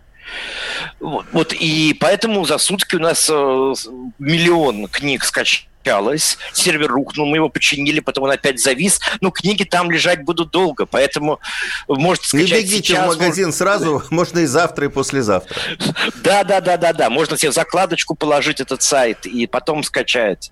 Вот, 0.99 1.25
вот 1.31 1.53
и 1.53 1.95
поэтому 1.99 2.45
за 2.45 2.57
сутки 2.57 2.95
у 2.95 2.99
нас 2.99 3.29
э, 3.29 3.33
миллион 4.19 4.87
книг 4.87 5.23
скачалось, 5.23 6.37
сервер 6.53 6.87
рухнул, 6.87 7.27
мы 7.27 7.37
его 7.37 7.49
починили, 7.49 7.99
потом 7.99 8.25
он 8.25 8.31
опять 8.31 8.59
завис. 8.59 8.99
Но 9.21 9.31
книги 9.31 9.63
там 9.63 9.91
лежать 9.91 10.23
будут 10.23 10.51
долго, 10.51 10.85
поэтому 10.85 11.39
может 11.87 12.23
скачать 12.23 12.49
Не 12.49 12.57
бегите 12.57 12.77
сейчас, 12.77 13.05
в 13.05 13.19
магазин 13.19 13.45
может... 13.45 13.57
сразу, 13.57 14.03
можно 14.09 14.39
и 14.39 14.45
завтра, 14.45 14.85
и 14.85 14.89
послезавтра. 14.89 15.57
Да, 16.23 16.43
да, 16.43 16.61
да, 16.61 16.77
да, 16.77 16.93
да. 16.93 17.09
Можно 17.09 17.37
себе 17.37 17.51
закладочку 17.51 18.15
положить 18.15 18.59
этот 18.59 18.81
сайт 18.81 19.25
и 19.25 19.47
потом 19.47 19.83
скачать. 19.83 20.51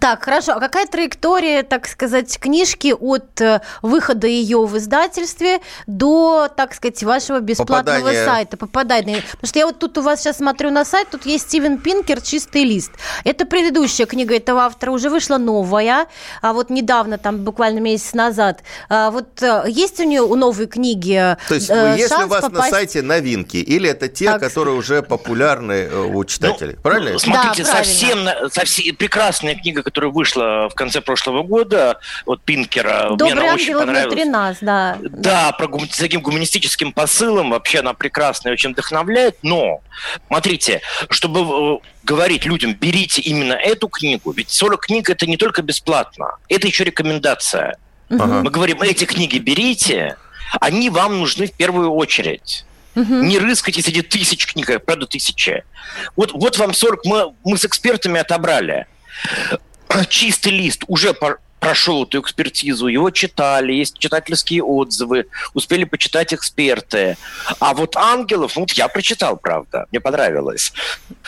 Так, 0.00 0.24
хорошо. 0.24 0.52
А 0.52 0.60
какая 0.60 0.86
траектория, 0.86 1.62
так 1.62 1.86
сказать, 1.86 2.38
книжки 2.38 2.94
от 2.98 3.40
э, 3.40 3.60
выхода 3.82 4.26
ее 4.26 4.64
в 4.64 4.76
издательстве 4.78 5.60
до, 5.86 6.48
так 6.54 6.74
сказать, 6.74 7.02
вашего 7.02 7.40
бесплатного 7.40 7.98
Попадание. 7.98 8.24
сайта? 8.24 8.56
Попадания. 8.56 9.22
Потому 9.32 9.48
что 9.48 9.58
я 9.58 9.66
вот 9.66 9.78
тут 9.78 9.98
у 9.98 10.02
вас 10.02 10.20
сейчас 10.20 10.38
смотрю 10.38 10.70
на 10.70 10.84
сайт, 10.84 11.08
тут 11.10 11.26
есть 11.26 11.48
Стивен 11.48 11.78
Пинкер 11.78 12.20
«Чистый 12.20 12.64
лист». 12.64 12.92
Это 13.24 13.46
предыдущая 13.46 14.06
книга 14.06 14.36
этого 14.36 14.62
автора, 14.62 14.90
уже 14.90 15.10
вышла 15.10 15.38
новая, 15.38 16.06
а 16.42 16.52
вот 16.52 16.70
недавно, 16.70 17.18
там 17.18 17.38
буквально 17.38 17.80
месяц 17.80 18.14
назад. 18.14 18.62
А 18.88 19.10
вот 19.10 19.42
э, 19.42 19.64
есть 19.68 19.98
у 20.00 20.04
нее 20.04 20.22
у 20.22 20.34
новой 20.34 20.66
книги 20.66 21.36
То 21.48 21.54
есть, 21.54 21.70
э, 21.70 21.96
если 21.98 22.24
у 22.24 22.28
вас 22.28 22.42
попасть... 22.42 22.70
на 22.70 22.78
сайте 22.78 23.02
новинки, 23.02 23.56
или 23.56 23.88
это 23.88 24.08
те, 24.08 24.26
так. 24.26 24.40
которые 24.40 24.76
уже 24.76 25.02
популярны 25.02 25.88
у 25.88 26.24
читателей, 26.24 26.74
ну, 26.74 26.82
правильно? 26.82 27.18
Смотрите, 27.18 27.64
да, 27.64 27.72
совсем, 27.78 28.18
совсем 28.50 28.96
прекрасная 28.96 29.54
книга, 29.64 29.82
которая 29.82 30.10
вышла 30.10 30.68
в 30.68 30.74
конце 30.74 31.00
прошлого 31.00 31.42
года 31.42 31.98
от 32.26 32.42
Пинкера. 32.42 33.08
Добрый 33.16 33.34
мне 33.34 33.50
ангел 33.50 33.80
внутри 33.80 34.24
нас, 34.24 34.58
да. 34.60 34.98
Да, 35.00 35.52
про 35.52 35.66
гум... 35.68 35.88
с 35.88 35.96
таким 35.96 36.20
гуманистическим 36.20 36.92
посылом. 36.92 37.50
Вообще 37.50 37.78
она 37.78 37.94
прекрасная, 37.94 38.52
очень 38.52 38.72
вдохновляет. 38.72 39.38
Но, 39.42 39.80
смотрите, 40.28 40.82
чтобы 41.08 41.40
э, 41.40 41.78
говорить 42.02 42.44
людям, 42.44 42.74
берите 42.74 43.22
именно 43.22 43.54
эту 43.54 43.88
книгу, 43.88 44.32
ведь 44.32 44.50
40 44.50 44.80
книг 44.80 45.08
это 45.08 45.26
не 45.26 45.38
только 45.38 45.62
бесплатно, 45.62 46.36
это 46.50 46.66
еще 46.66 46.84
рекомендация. 46.84 47.78
Ага. 48.10 48.42
Мы 48.42 48.50
говорим, 48.50 48.82
эти 48.82 49.06
книги 49.06 49.38
берите, 49.38 50.16
они 50.60 50.90
вам 50.90 51.20
нужны 51.20 51.46
в 51.46 51.52
первую 51.52 51.90
очередь. 51.92 52.66
Угу. 52.96 53.14
Не 53.14 53.38
рыскайте 53.38 53.80
среди 53.80 54.02
тысяч 54.02 54.46
книг, 54.46 54.68
а 54.70 54.78
правда 54.78 55.06
тысячи. 55.06 55.64
Вот, 56.16 56.32
вот 56.32 56.58
вам 56.58 56.74
40 56.74 57.04
мы, 57.06 57.34
мы 57.44 57.56
с 57.56 57.64
экспертами 57.64 58.20
отобрали 58.20 58.86
чистый 60.08 60.52
лист. 60.52 60.82
Уже 60.88 61.14
прошел 61.64 62.04
эту 62.04 62.20
экспертизу, 62.20 62.86
его 62.86 63.10
читали, 63.10 63.72
есть 63.72 63.98
читательские 63.98 64.62
отзывы, 64.62 65.26
успели 65.54 65.84
почитать 65.84 66.34
эксперты. 66.34 67.16
А 67.58 67.74
вот 67.74 67.96
«Ангелов», 67.96 68.56
ну, 68.56 68.62
вот 68.62 68.72
я 68.72 68.88
прочитал, 68.88 69.36
правда, 69.36 69.86
мне 69.90 70.00
понравилось. 70.00 70.72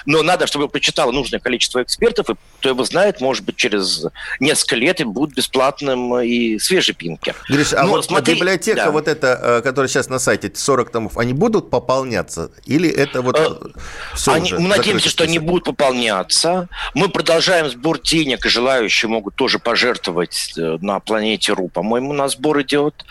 Но 0.04 0.22
надо, 0.22 0.46
чтобы 0.46 0.68
прочитало 0.68 1.10
нужное 1.10 1.40
количество 1.40 1.82
экспертов, 1.82 2.30
и 2.30 2.34
кто 2.58 2.68
его 2.68 2.84
знает, 2.84 3.20
может 3.20 3.44
быть, 3.44 3.56
через 3.56 4.04
несколько 4.40 4.76
лет 4.76 5.00
и 5.00 5.04
будет 5.04 5.34
бесплатным 5.34 6.20
и 6.20 6.58
свежий 6.58 6.94
пинкер. 6.94 7.34
Гриш, 7.48 7.72
а 7.72 7.86
вот 7.86 8.04
смотри, 8.04 8.34
библиотека 8.34 8.84
да. 8.84 8.90
вот 8.90 9.08
эта, 9.08 9.40
э, 9.42 9.62
которая 9.62 9.88
сейчас 9.88 10.08
на 10.08 10.18
сайте, 10.18 10.52
40 10.54 10.90
томов, 10.90 11.18
они 11.18 11.32
будут 11.32 11.70
пополняться? 11.70 12.50
Или 12.64 12.88
это 12.88 13.22
вот 13.22 13.38
э, 13.38 13.80
все 14.14 14.32
они, 14.32 14.52
Мы 14.52 14.68
надеемся, 14.68 15.08
что 15.08 15.24
они 15.24 15.38
будут 15.38 15.64
пополняться. 15.64 16.68
Мы 16.94 17.08
продолжаем 17.08 17.68
сбор 17.70 18.00
денег, 18.00 18.44
и 18.46 18.48
желающие 18.48 19.08
могут 19.08 19.34
тоже 19.34 19.58
пожертвовать 19.58 20.25
делать 20.26 20.52
э, 20.56 20.78
на 20.84 21.00
планете 21.00 21.52
Ру, 21.52 21.68
по-моему, 21.68 22.12
на 22.12 22.28
сбор 22.28 22.62
идет. 22.62 23.04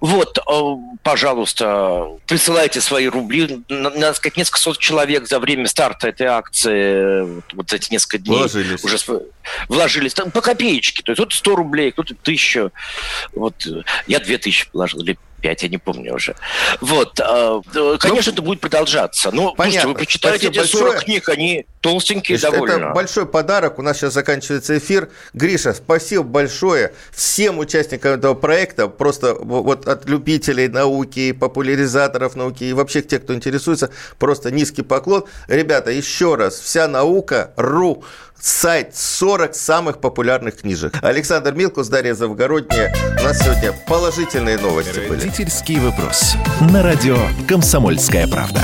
Вот, 0.00 0.38
э, 0.38 0.96
пожалуйста, 1.02 2.08
присылайте 2.26 2.80
свои 2.80 3.06
рубли. 3.08 3.62
Надо 3.68 4.14
сказать, 4.14 4.36
несколько 4.36 4.58
сот 4.58 4.78
человек 4.78 5.28
за 5.28 5.38
время 5.38 5.66
старта 5.66 6.08
этой 6.08 6.26
акции, 6.26 7.22
вот, 7.22 7.44
вот 7.52 7.72
эти 7.72 7.92
несколько 7.92 8.18
дней 8.18 8.38
вложились. 8.38 8.84
уже 8.84 8.98
вложились. 9.68 10.14
Там 10.14 10.30
по 10.30 10.40
копеечке. 10.40 11.02
То 11.02 11.12
есть 11.12 11.20
вот 11.20 11.32
100 11.32 11.56
рублей, 11.56 11.92
кто-то 11.92 12.14
тысячу. 12.14 12.72
Вот 13.32 13.66
я 14.06 14.20
две 14.20 14.38
тысячи 14.38 14.70
положил, 14.70 15.00
или 15.00 15.18
5, 15.40 15.62
я 15.62 15.68
не 15.68 15.78
помню 15.78 16.14
уже. 16.14 16.36
Вот, 16.80 17.20
а, 17.20 17.60
э, 17.74 17.96
конечно, 17.98 18.30
ну, 18.30 18.34
это 18.34 18.42
будет 18.42 18.60
продолжаться. 18.60 19.30
Но 19.32 19.54
понятно. 19.54 19.90
вы 19.90 19.94
прочитаете 19.94 20.48
эти 20.48 20.62
40 20.62 20.70
большое. 20.70 21.00
книг, 21.00 21.28
они 21.28 21.66
толстенькие 21.80 22.38
Значит, 22.38 22.58
довольно. 22.58 22.84
Это 22.84 22.94
большой 22.94 23.26
подарок. 23.26 23.78
У 23.78 23.82
нас 23.82 23.96
сейчас 23.96 24.14
заканчивается 24.14 24.78
эфир. 24.78 25.10
Гриша, 25.32 25.72
спасибо 25.72 26.22
большое 26.22 26.92
всем 27.12 27.58
участникам 27.58 28.12
этого 28.12 28.34
проекта. 28.34 28.88
Просто 28.88 29.34
вот 29.34 29.88
от 29.88 30.08
любителей 30.08 30.68
науки, 30.68 31.32
популяризаторов 31.32 32.36
науки 32.36 32.64
и 32.64 32.72
вообще 32.72 33.02
тех, 33.02 33.22
кто 33.22 33.34
интересуется, 33.34 33.90
просто 34.18 34.50
низкий 34.50 34.82
поклон. 34.82 35.24
Ребята, 35.48 35.90
еще 35.90 36.34
раз, 36.34 36.58
вся 36.58 36.86
наука 36.86 37.52
ру 37.56 38.04
сайт 38.40 38.96
40 38.96 39.54
самых 39.54 40.00
популярных 40.00 40.56
книжек. 40.56 40.94
Александр 41.02 41.54
Милкус, 41.54 41.88
Дарья 41.88 42.14
Завгородняя. 42.14 42.94
У 43.20 43.22
нас 43.22 43.38
сегодня 43.38 43.72
положительные 43.86 44.58
новости 44.58 45.00
были. 45.00 45.20
Родительский 45.20 45.78
вопрос. 45.78 46.34
На 46.72 46.82
радио 46.82 47.18
«Комсомольская 47.46 48.26
правда». 48.26 48.60